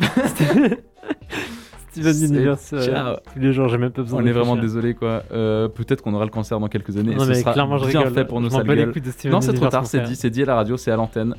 Steven 1.90 2.12
C'est 2.14 2.26
Universe. 2.26 2.72
euh, 2.72 2.80
ciao. 2.86 3.16
tous 3.34 3.38
les 3.40 3.52
jours, 3.52 3.68
j'ai 3.68 3.76
même 3.76 3.90
pas 3.90 4.02
besoin 4.02 4.20
On 4.20 4.22
de 4.22 4.28
est 4.28 4.32
vraiment 4.32 4.52
réfléchir. 4.54 4.76
désolé 4.76 4.94
quoi. 4.94 5.24
Euh, 5.32 5.68
Peut-être 5.68 6.02
qu'on 6.02 6.14
aura 6.14 6.24
le 6.24 6.30
cancer 6.30 6.58
dans 6.60 6.68
quelques 6.68 6.96
années. 6.96 7.12
et 7.12 7.16
Non, 7.16 7.24
ce 7.24 7.28
mais 7.30 7.34
sera 7.34 7.52
clairement, 7.52 7.76
je 7.78 7.86
bien 7.88 7.98
rigole. 8.00 8.14
fait 8.14 8.24
pour 8.24 8.40
nos 8.40 8.48
Je 8.48 8.52
m'en 8.52 8.58
sales 8.60 8.66
bats 8.68 8.74
les 8.76 8.82
gueules. 8.84 8.92
couilles 8.92 9.02
de 9.02 9.10
Steven 9.10 9.32
Non, 9.32 9.40
c'est 9.40 9.48
trop 9.48 9.56
Universe, 9.56 9.72
tard, 9.72 9.82
mon 9.82 9.86
c'est 9.88 9.98
frère. 9.98 10.08
dit, 10.08 10.16
c'est 10.16 10.30
dit 10.30 10.42
à 10.42 10.46
la 10.46 10.54
radio, 10.54 10.76
c'est 10.76 10.90
à 10.92 10.96
l'antenne. 10.96 11.34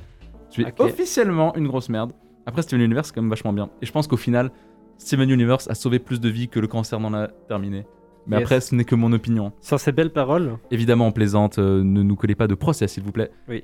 Tu 0.51 0.61
es 0.63 0.67
Ok. 0.67 0.79
officiellement 0.81 1.55
une 1.55 1.67
grosse 1.67 1.89
merde. 1.89 2.11
Après, 2.45 2.61
Steven 2.61 2.81
Universe, 2.81 3.07
c'est 3.07 3.15
quand 3.15 3.21
même 3.21 3.29
vachement 3.29 3.53
bien. 3.53 3.69
Et 3.81 3.85
je 3.85 3.91
pense 3.91 4.07
qu'au 4.07 4.17
final, 4.17 4.51
Steven 4.97 5.29
Universe 5.29 5.69
a 5.69 5.75
sauvé 5.75 5.99
plus 5.99 6.19
de 6.19 6.29
vies 6.29 6.47
que 6.49 6.59
le 6.59 6.67
cancer 6.67 6.99
n'en 6.99 7.13
a 7.13 7.27
terminé. 7.47 7.85
Mais 8.27 8.35
Yes. 8.37 8.43
après, 8.43 8.61
ce 8.61 8.75
n'est 8.75 8.83
que 8.85 8.93
mon 8.95 9.11
opinion. 9.13 9.51
Sur 9.61 9.79
ces 9.79 9.91
belles 9.91 10.11
paroles, 10.11 10.57
Évidemment, 10.69 11.07
on 11.07 11.11
plaisante, 11.11 11.57
euh, 11.57 11.83
ne 11.83 12.03
nous 12.03 12.15
collez 12.15 12.35
pas 12.35 12.47
de 12.47 12.53
procès, 12.55 12.87
s'il 12.87 13.03
vous 13.03 13.11
plaît. 13.11 13.31
Oui. 13.47 13.63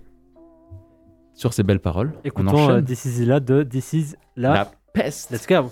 Sur 1.36 1.54
ces 1.54 1.62
belles 1.62 1.80
paroles, 1.80 2.14
on 2.16 2.22
écoutons 2.28 2.50
enchaîne. 2.56 2.78
euh, 2.78 2.82
This 2.82 3.06
is 3.06 3.26
là 3.26 3.40
de 3.40 3.62
This 3.64 3.94
is. 3.94 4.16
La 4.36 4.72
peste. 4.94 5.30
Let's 5.32 5.46
go. 5.48 5.70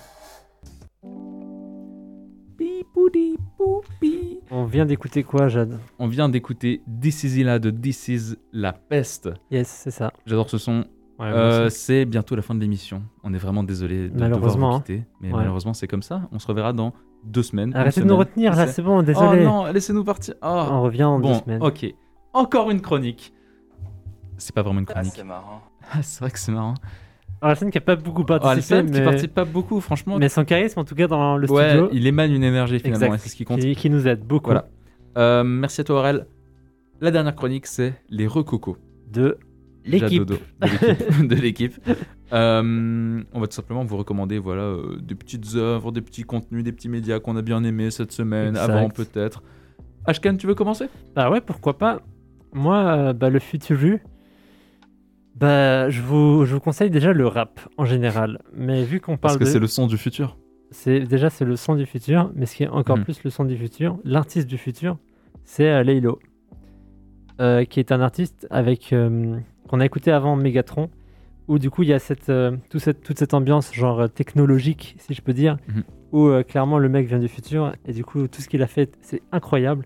On 4.51 4.66
vient 4.66 4.86
d'écouter 4.86 5.24
quoi, 5.24 5.47
Jade? 5.47 5.80
On 5.99 6.07
vient 6.07 6.30
d'écouter 6.30 6.82
This 7.01 7.24
is 7.24 7.39
Ila 7.41 7.59
de 7.59 7.72
This 7.72 8.07
is 8.07 8.36
La 8.53 8.74
Peste. 8.74 9.30
Yes, 9.51 9.68
c'est 9.68 9.91
ça. 9.91 10.13
J'adore 10.26 10.49
ce 10.49 10.57
son. 10.57 10.86
Ouais, 11.20 11.28
Euh, 11.28 11.70
c'est 11.70 12.05
bientôt 12.05 12.36
la 12.36 12.41
fin 12.41 12.55
de 12.55 12.59
l'émission. 12.59 13.01
On 13.24 13.34
est 13.34 13.38
vraiment 13.38 13.63
désolé 13.63 14.09
de 14.09 14.20
Malheureusement, 14.20 14.49
devoir 14.53 14.72
hein. 14.72 14.76
vous 14.78 14.82
quitter. 14.82 15.03
Mais 15.22 15.32
Ouais. 15.32 15.38
malheureusement, 15.38 15.74
c'est 15.74 15.88
comme 15.88 16.01
ça. 16.01 16.28
On 16.32 16.39
se 16.39 16.47
reverra 16.47 16.74
dans 16.74 16.93
deux 17.24 17.43
semaines. 17.43 17.74
Arrêtez 17.76 18.01
de 18.01 18.05
nous 18.05 18.18
retenir 18.18 18.53
là, 18.55 18.68
C'est- 18.68 18.82
bon, 18.82 19.01
désolé. 19.01 19.41
Oh 19.41 19.45
non, 19.45 19.66
laissez-nous 19.72 20.03
partir. 20.03 20.36
Oh. 20.41 20.47
On 20.72 20.82
revient 20.82 21.03
en 21.05 21.20
deux 21.20 21.34
semaines. 21.36 21.61
ok. 21.63 21.86
Encore 22.34 22.70
une 22.70 22.82
chronique. 22.82 23.34
C'est 24.38 24.53
pas 24.53 24.61
vraiment 24.61 24.80
une 24.82 24.86
Ah, 24.89 24.93
chronique. 24.95 25.13
c'est 25.16 25.24
marrant. 25.24 25.61
Ah, 25.93 26.01
c'est 26.03 26.20
vrai 26.20 26.32
que 26.32 26.39
c'est 26.39 26.51
marrant. 26.51 26.74
Arsène 27.41 27.70
qui 27.70 27.78
a 27.78 27.82
pas 27.82 27.95
beaucoup 27.95 28.22
Oh, 28.22 28.26
participé, 28.26 28.76
Alcine 28.76 28.91
mais... 28.91 28.99
qui 28.99 29.03
participe 29.05 29.34
pas 29.34 29.45
beaucoup, 29.45 29.80
franchement. 29.80 30.18
mais 30.18 30.30
son 30.30 30.43
charisme, 30.45 30.80
en 30.80 30.84
tout 30.84 30.95
cas, 30.95 31.07
dans 31.07 31.38
le 31.38 31.49
ouais, 31.49 31.70
studio, 31.70 31.89
il 31.93 32.07
émane 32.07 32.32
une 32.32 32.43
énergie 32.43 32.80
finalement, 32.80 33.05
Exact. 33.05 33.16
et 33.16 33.18
c'est 33.20 33.30
ce 33.30 33.36
qui 33.36 33.45
compte. 33.45 33.59
qui, 33.59 33.76
qui 33.76 33.89
nous 33.89 34.07
aide 34.07 34.26
beaucoup. 34.26 34.47
Voilà. 34.47 34.68
Euh, 35.18 35.43
merci 35.43 35.82
à 35.82 35.84
toi, 35.84 35.99
Aurel. 35.99 36.28
La 37.01 37.11
dernière 37.11 37.36
chronique, 37.36 37.68
c'est 37.68 37.93
les 38.09 38.26
recocos. 38.28 38.78
De 39.11 39.38
l'équipe. 39.86 40.23
De 40.23 40.38
l'équipe. 40.61 41.27
de 41.27 41.36
l'équipe. 41.36 41.73
Euh, 42.33 43.21
on 43.33 43.39
va 43.39 43.47
tout 43.47 43.53
simplement 43.55 43.83
vous 43.83 43.97
recommander 43.97 44.39
voilà, 44.39 44.63
euh, 44.63 44.97
des 45.01 45.15
petites 45.15 45.55
œuvres, 45.55 45.91
des 45.91 46.01
petits 46.01 46.23
contenus, 46.23 46.63
des 46.63 46.71
petits 46.71 46.89
médias 46.89 47.19
qu'on 47.19 47.36
a 47.38 47.41
bien 47.41 47.63
aimés 47.63 47.91
cette 47.91 48.11
semaine, 48.11 48.49
Exact. 48.55 48.69
avant 48.69 48.89
peut-être. 48.89 49.43
Ashkan, 50.05 50.36
tu 50.38 50.47
veux 50.47 50.55
commencer? 50.55 50.86
Bah 51.15 51.29
ouais, 51.31 51.41
pourquoi 51.41 51.77
pas. 51.77 52.01
Moi, 52.53 52.77
euh, 52.77 53.13
bah, 53.13 53.29
le 53.29 53.39
futur 53.39 53.77
bah, 55.36 55.89
je 55.89 56.01
vous, 56.01 56.45
je 56.45 56.53
vous 56.53 56.61
conseille 56.61 56.89
déjà 56.89 57.11
le 57.11 57.27
rap 57.27 57.59
en 57.77 57.86
général. 57.86 58.39
Mais 58.53 58.83
vu 58.83 59.01
qu'on 59.01 59.17
Parce 59.17 59.33
parle 59.33 59.39
que 59.39 59.43
de... 59.45 59.49
c'est 59.49 59.59
le 59.59 59.67
son 59.67 59.88
du 59.88 59.97
futur. 59.97 60.38
c'est 60.71 61.01
déjà 61.01 61.29
c'est 61.29 61.43
le 61.45 61.55
son 61.57 61.75
du 61.75 61.86
futur, 61.86 62.31
mais 62.36 62.45
ce 62.45 62.55
qui 62.55 62.63
est 62.63 62.67
encore 62.69 62.97
Mhm. 62.97 63.03
plus 63.03 63.23
le 63.23 63.29
son 63.29 63.43
du 63.43 63.57
futur, 63.57 63.97
l'artiste 64.05 64.47
du 64.47 64.57
futur, 64.57 64.97
c'est 65.43 65.69
euh, 65.69 65.83
Laylo, 65.83 66.19
Euh, 67.41 67.65
qui 67.65 67.81
est 67.81 67.91
un 67.91 67.99
artiste 67.99 68.47
avec 68.49 68.93
euh, 68.93 69.38
qu'on 69.68 69.80
a 69.80 69.86
écouté 69.86 70.11
avant 70.11 70.36
Megatron, 70.36 70.89
où 71.47 71.59
du 71.59 71.70
coup 71.70 71.84
il 71.84 71.89
y 71.89 71.93
a 71.93 71.99
cette, 71.99 72.30
euh, 72.30 72.55
tout 72.70 72.80
cette 72.80 73.01
toute 73.03 73.20
cette 73.20 73.34
ambiance 73.34 73.74
genre 73.74 74.01
euh, 74.01 74.07
technologique, 74.07 74.95
si 74.99 75.13
je 75.13 75.22
peux 75.22 75.34
dire, 75.34 75.57
Mhm. 75.68 75.84
où 76.11 76.28
euh, 76.28 76.43
clairement 76.43 76.80
le 76.80 76.89
mec 76.89 77.07
vient 77.07 77.20
du 77.20 77.28
futur 77.28 77.74
et 77.86 77.93
du 77.93 78.03
coup 78.03 78.28
tout 78.28 78.41
ce 78.41 78.49
qu'il 78.49 78.61
a 78.63 78.68
fait 78.68 78.97
c'est 79.01 79.22
incroyable. 79.32 79.86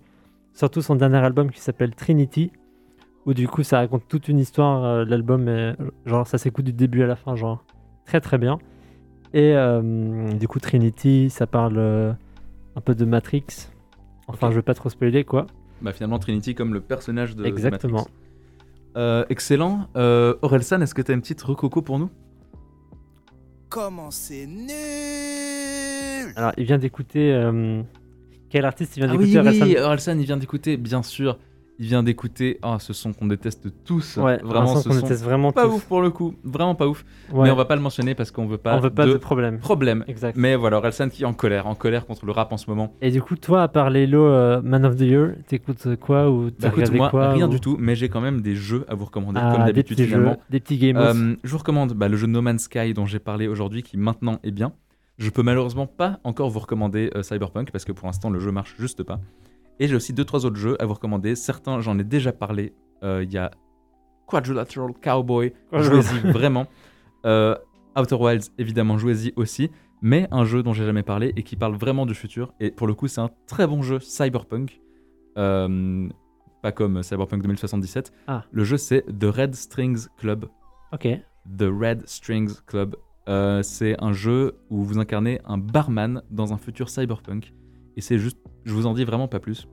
Surtout 0.53 0.82
son 0.82 0.95
dernier 0.95 1.17
album 1.17 1.51
qui 1.51 1.59
s'appelle 1.61 1.95
Trinity, 1.95 2.51
où 3.25 3.34
du 3.34 3.47
coup 3.47 3.63
ça 3.63 3.77
raconte 3.80 4.07
toute 4.07 4.27
une 4.27 4.39
histoire. 4.39 4.84
euh, 4.84 5.05
L'album, 5.05 5.49
genre 6.05 6.25
ça 6.27 6.38
s'écoute 6.38 6.65
du 6.65 6.73
début 6.73 7.03
à 7.03 7.07
la 7.07 7.15
fin, 7.15 7.36
genre 7.36 7.63
très 8.05 8.19
très 8.21 8.38
bien. 8.38 8.57
Et 9.34 9.53
du 10.39 10.47
coup, 10.47 10.57
Trinity, 10.59 11.30
ça 11.30 11.45
parle 11.45 11.77
un 12.75 12.82
peu 12.82 12.95
de 12.95 13.05
Matrix. 13.05 13.45
Enfin, 14.27 14.49
je 14.49 14.55
vais 14.55 14.63
pas 14.63 14.73
trop 14.73 14.89
spoiler 14.89 15.23
quoi. 15.23 15.45
Bah, 15.84 15.91
finalement, 15.93 16.17
Trinity 16.17 16.55
comme 16.55 16.73
le 16.73 16.82
personnage 16.82 17.36
de 17.36 17.43
de 17.43 17.47
Exactement. 17.47 17.99
Matrix. 17.99 18.13
Euh, 18.97 19.23
excellent. 19.29 19.87
Euh, 19.95 20.35
Orelsan, 20.41 20.81
est-ce 20.81 20.93
que 20.95 21.01
tu 21.01 21.11
as 21.11 21.15
une 21.15 21.21
petite 21.21 21.41
recoco 21.41 21.81
pour 21.81 21.99
nous? 21.99 22.09
Comment 23.69 24.09
c'est 24.11 24.47
nul 24.47 26.33
Alors, 26.35 26.51
il 26.57 26.65
vient 26.65 26.77
d'écouter. 26.79 27.31
euh, 27.31 27.81
Quel 28.49 28.65
artiste 28.65 28.97
il 28.97 29.01
vient 29.03 29.09
Ah 29.09 29.15
oui, 29.15 29.31
d'écouter 29.31 29.39
oui, 29.41 29.59
récemment 29.65 29.85
Orelsan, 29.85 30.17
il 30.19 30.25
vient 30.25 30.37
d'écouter, 30.37 30.77
bien 30.77 31.03
sûr. 31.03 31.37
Il 31.82 31.86
vient 31.86 32.03
d'écouter 32.03 32.59
ah, 32.61 32.75
ce 32.80 32.91
son 32.91 33.13
qu'on 33.13 33.27
déteste 33.27 33.69
tous. 33.86 34.17
Ouais, 34.17 34.38
vraiment, 34.43 34.75
ce 34.75 34.88
qu'on 34.89 34.93
son 34.95 35.01
déteste 35.01 35.23
vraiment 35.23 35.53
pas 35.53 35.63
tous. 35.65 35.75
ouf 35.75 35.86
pour 35.86 36.01
le 36.01 36.09
coup. 36.09 36.34
Vraiment 36.43 36.75
pas 36.75 36.88
ouf. 36.88 37.05
Ouais, 37.32 37.45
Mais 37.45 37.51
on 37.51 37.55
va 37.55 37.63
pas 37.63 37.77
le 37.77 37.82
mentionner 37.82 38.15
parce 38.15 38.32
qu'on 38.32 38.47
veut 38.47 38.57
pas, 38.57 38.75
on 38.75 38.82
veut 38.82 38.89
pas 38.89 39.05
de, 39.05 39.13
de 39.13 39.17
problème. 39.17 39.59
problème. 39.59 40.03
Exact. 40.09 40.36
Mais 40.38 40.57
voilà, 40.57 40.77
Orelsan 40.77 41.07
qui 41.07 41.23
est 41.23 41.25
en 41.25 41.34
colère, 41.34 41.67
en 41.67 41.75
colère 41.75 42.05
contre 42.05 42.25
le 42.25 42.34
rap 42.34 42.51
en 42.51 42.57
ce 42.57 42.69
moment. 42.69 42.93
Et 43.01 43.11
du 43.11 43.21
coup, 43.21 43.38
toi, 43.38 43.63
à 43.63 43.67
part 43.69 43.89
Lelo 43.89 44.25
euh, 44.25 44.61
Man 44.61 44.86
of 44.86 44.97
the 44.97 45.01
Year, 45.01 45.30
t'écoutes 45.47 45.95
quoi 46.01 46.30
ou 46.30 46.49
Bah, 46.59 46.69
regardé 46.69 46.97
moi, 46.97 47.09
quoi 47.09 47.32
rien 47.32 47.47
ou- 47.47 47.51
du 47.51 47.61
tout, 47.61 47.77
mais 47.80 47.95
j'ai 47.95 48.09
quand 48.09 48.19
même 48.21 48.41
des 48.41 48.55
jeux 48.55 48.84
à 48.89 48.95
vous 48.95 49.05
recommander, 49.05 49.39
Ah, 49.41 49.51
comme 49.55 49.65
des 49.65 49.71
d'habitude 49.71 49.99
jeux, 50.01 50.30
des 50.49 50.59
petits 50.59 50.77
games. 50.77 50.97
Euh, 50.97 51.36
je 51.45 51.51
vous 51.51 51.59
recommande 51.59 51.93
bah, 51.93 52.09
le 52.09 52.17
jeu 52.17 52.27
No 52.27 52.41
Man's 52.41 52.63
Sky 52.63 52.93
dont 52.93 53.05
j'ai 53.05 53.19
parlé 53.19 53.47
aujourd'hui, 53.47 53.84
qui 53.84 53.95
maintenant 53.95 54.39
est 54.43 54.51
bien. 54.51 54.73
Je 55.17 55.30
peux 55.30 55.43
malheureusement 55.43 55.86
pas 55.88 56.19
encore 56.25 56.49
vous 56.49 56.59
recommander 56.59 57.09
euh, 57.15 57.23
Cyberpunk 57.23 57.71
parce 57.71 57.86
que 57.86 57.91
pour 57.93 58.07
l'instant 58.07 58.30
le 58.30 58.39
jeu 58.39 58.51
marche 58.51 58.75
juste 58.80 59.03
pas. 59.03 59.19
Et 59.80 59.88
j'ai 59.88 59.95
aussi 59.95 60.13
deux 60.13 60.25
trois 60.25 60.45
autres 60.45 60.57
jeux 60.57 60.82
à 60.82 60.86
vous 60.86 60.93
recommander. 60.93 61.36
Certains, 61.36 61.80
j'en 61.80 61.97
ai 61.97 62.03
déjà 62.03 62.32
parlé. 62.34 62.73
Euh, 63.03 63.23
Il 63.23 63.32
y 63.32 63.38
a 63.38 63.51
Quadrilateral 64.27 64.91
Cowboy, 65.01 65.53
jouez-y 65.71 66.19
vraiment. 66.32 66.67
Euh, 67.25 67.55
Outer 67.97 68.15
Wilds, 68.15 68.51
évidemment, 68.57 68.97
jouez-y 68.97 69.34
aussi. 69.36 69.71
Mais 70.01 70.27
un 70.32 70.45
jeu 70.45 70.63
dont 70.63 70.71
j'ai 70.73 70.86
jamais 70.86 71.03
parlé 71.03 71.34
et 71.36 71.43
qui 71.43 71.55
parle 71.55 71.75
vraiment 71.75 72.05
du 72.05 72.13
futur. 72.13 72.53
Et 72.59 72.71
pour 72.71 72.88
le 72.88 72.93
coup, 72.93 73.07
c'est 73.07 73.21
un 73.21 73.30
très 73.47 73.67
bon 73.67 73.82
jeu 73.82 73.99
Cyberpunk. 73.99 74.80
Euh, 75.38 76.07
pas 76.61 76.71
comme 76.71 77.01
Cyberpunk 77.03 77.41
2077. 77.41 78.11
Ah. 78.27 78.43
Le 78.51 78.63
jeu, 78.63 78.77
c'est 78.77 79.03
The 79.17 79.25
Red 79.25 79.55
Strings 79.55 80.07
Club. 80.17 80.45
Ok. 80.93 81.07
The 81.57 81.63
Red 81.63 82.07
Strings 82.07 82.61
Club. 82.65 82.95
C'est 83.61 83.95
un 84.01 84.11
jeu 84.11 84.55
où 84.69 84.84
vous 84.84 84.97
incarnez 84.97 85.39
un 85.45 85.57
barman 85.57 86.23
dans 86.32 86.51
un 86.53 86.57
futur 86.57 86.89
cyberpunk. 86.89 87.53
Et 87.99 88.01
c'est 88.01 88.17
juste, 88.17 88.37
je 88.63 88.71
vous 88.73 88.85
en 88.85 88.93
dis 88.93 89.03
vraiment 89.03 89.27
pas 89.27 89.41
plus. 89.41 89.67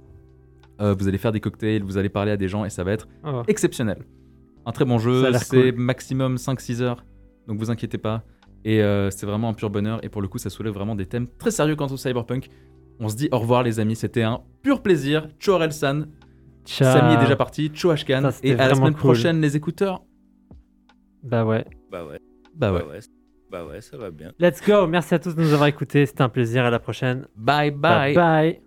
Euh, 0.80 0.96
vous 0.98 1.06
allez 1.06 1.16
faire 1.16 1.30
des 1.30 1.38
cocktails, 1.38 1.84
vous 1.84 1.96
allez 1.96 2.08
parler 2.08 2.32
à 2.32 2.36
des 2.36 2.48
gens 2.48 2.64
et 2.64 2.70
ça 2.70 2.82
va 2.82 2.90
être 2.90 3.06
Oh. 3.24 3.42
exceptionnel. 3.46 3.98
Un 4.66 4.72
très 4.72 4.84
bon 4.84 4.98
jeu, 4.98 5.32
c'est 5.34 5.70
cool. 5.70 5.80
maximum 5.80 6.34
5-6 6.34 6.80
heures, 6.82 7.04
donc 7.46 7.60
vous 7.60 7.70
inquiétez 7.70 7.98
pas. 7.98 8.24
Et 8.64 8.82
euh, 8.82 9.10
c'est 9.10 9.26
vraiment 9.26 9.48
un 9.50 9.54
pur 9.54 9.70
bonheur. 9.70 10.04
Et 10.04 10.08
pour 10.08 10.22
le 10.22 10.26
coup, 10.26 10.38
ça 10.38 10.50
soulève 10.50 10.74
vraiment 10.74 10.96
des 10.96 11.06
thèmes 11.06 11.28
très 11.38 11.52
sérieux 11.52 11.76
quant 11.76 11.86
au 11.86 11.96
cyberpunk. 11.96 12.48
On 12.98 13.08
se 13.08 13.14
dit 13.14 13.28
au 13.30 13.38
revoir 13.38 13.62
les 13.62 13.78
amis, 13.78 13.94
c'était 13.94 14.24
un 14.24 14.40
pur 14.62 14.82
plaisir. 14.82 15.28
Ciao 15.38 15.56
Relsan, 15.56 16.06
Ciao. 16.64 16.98
Samy 16.98 17.14
est 17.14 17.20
déjà 17.20 17.36
parti, 17.36 17.68
ciao 17.68 17.92
Ashkan. 17.92 18.32
Ça, 18.32 18.40
Et 18.42 18.54
à 18.54 18.66
la 18.68 18.74
semaine 18.74 18.88
cool. 18.94 18.98
prochaine 18.98 19.40
les 19.40 19.54
écouteurs. 19.56 20.02
Bah 21.22 21.44
ouais. 21.44 21.64
Bah 21.92 22.04
ouais. 22.04 22.18
Bah 22.56 22.72
ouais. 22.72 22.80
Bah 22.80 22.88
ouais. 22.90 23.00
Bah 23.50 23.64
ouais, 23.64 23.80
ça 23.80 23.96
va 23.96 24.10
bien. 24.10 24.32
Let's 24.38 24.60
go. 24.66 24.86
Merci 24.86 25.14
à 25.14 25.18
tous 25.18 25.34
de 25.34 25.40
nous 25.40 25.52
avoir 25.52 25.68
écoutés. 25.68 26.06
C'était 26.06 26.22
un 26.22 26.28
plaisir. 26.28 26.64
À 26.64 26.70
la 26.70 26.78
prochaine. 26.80 27.26
Bye 27.36 27.70
bye. 27.70 28.14
bye. 28.14 28.14
bye. 28.14 28.65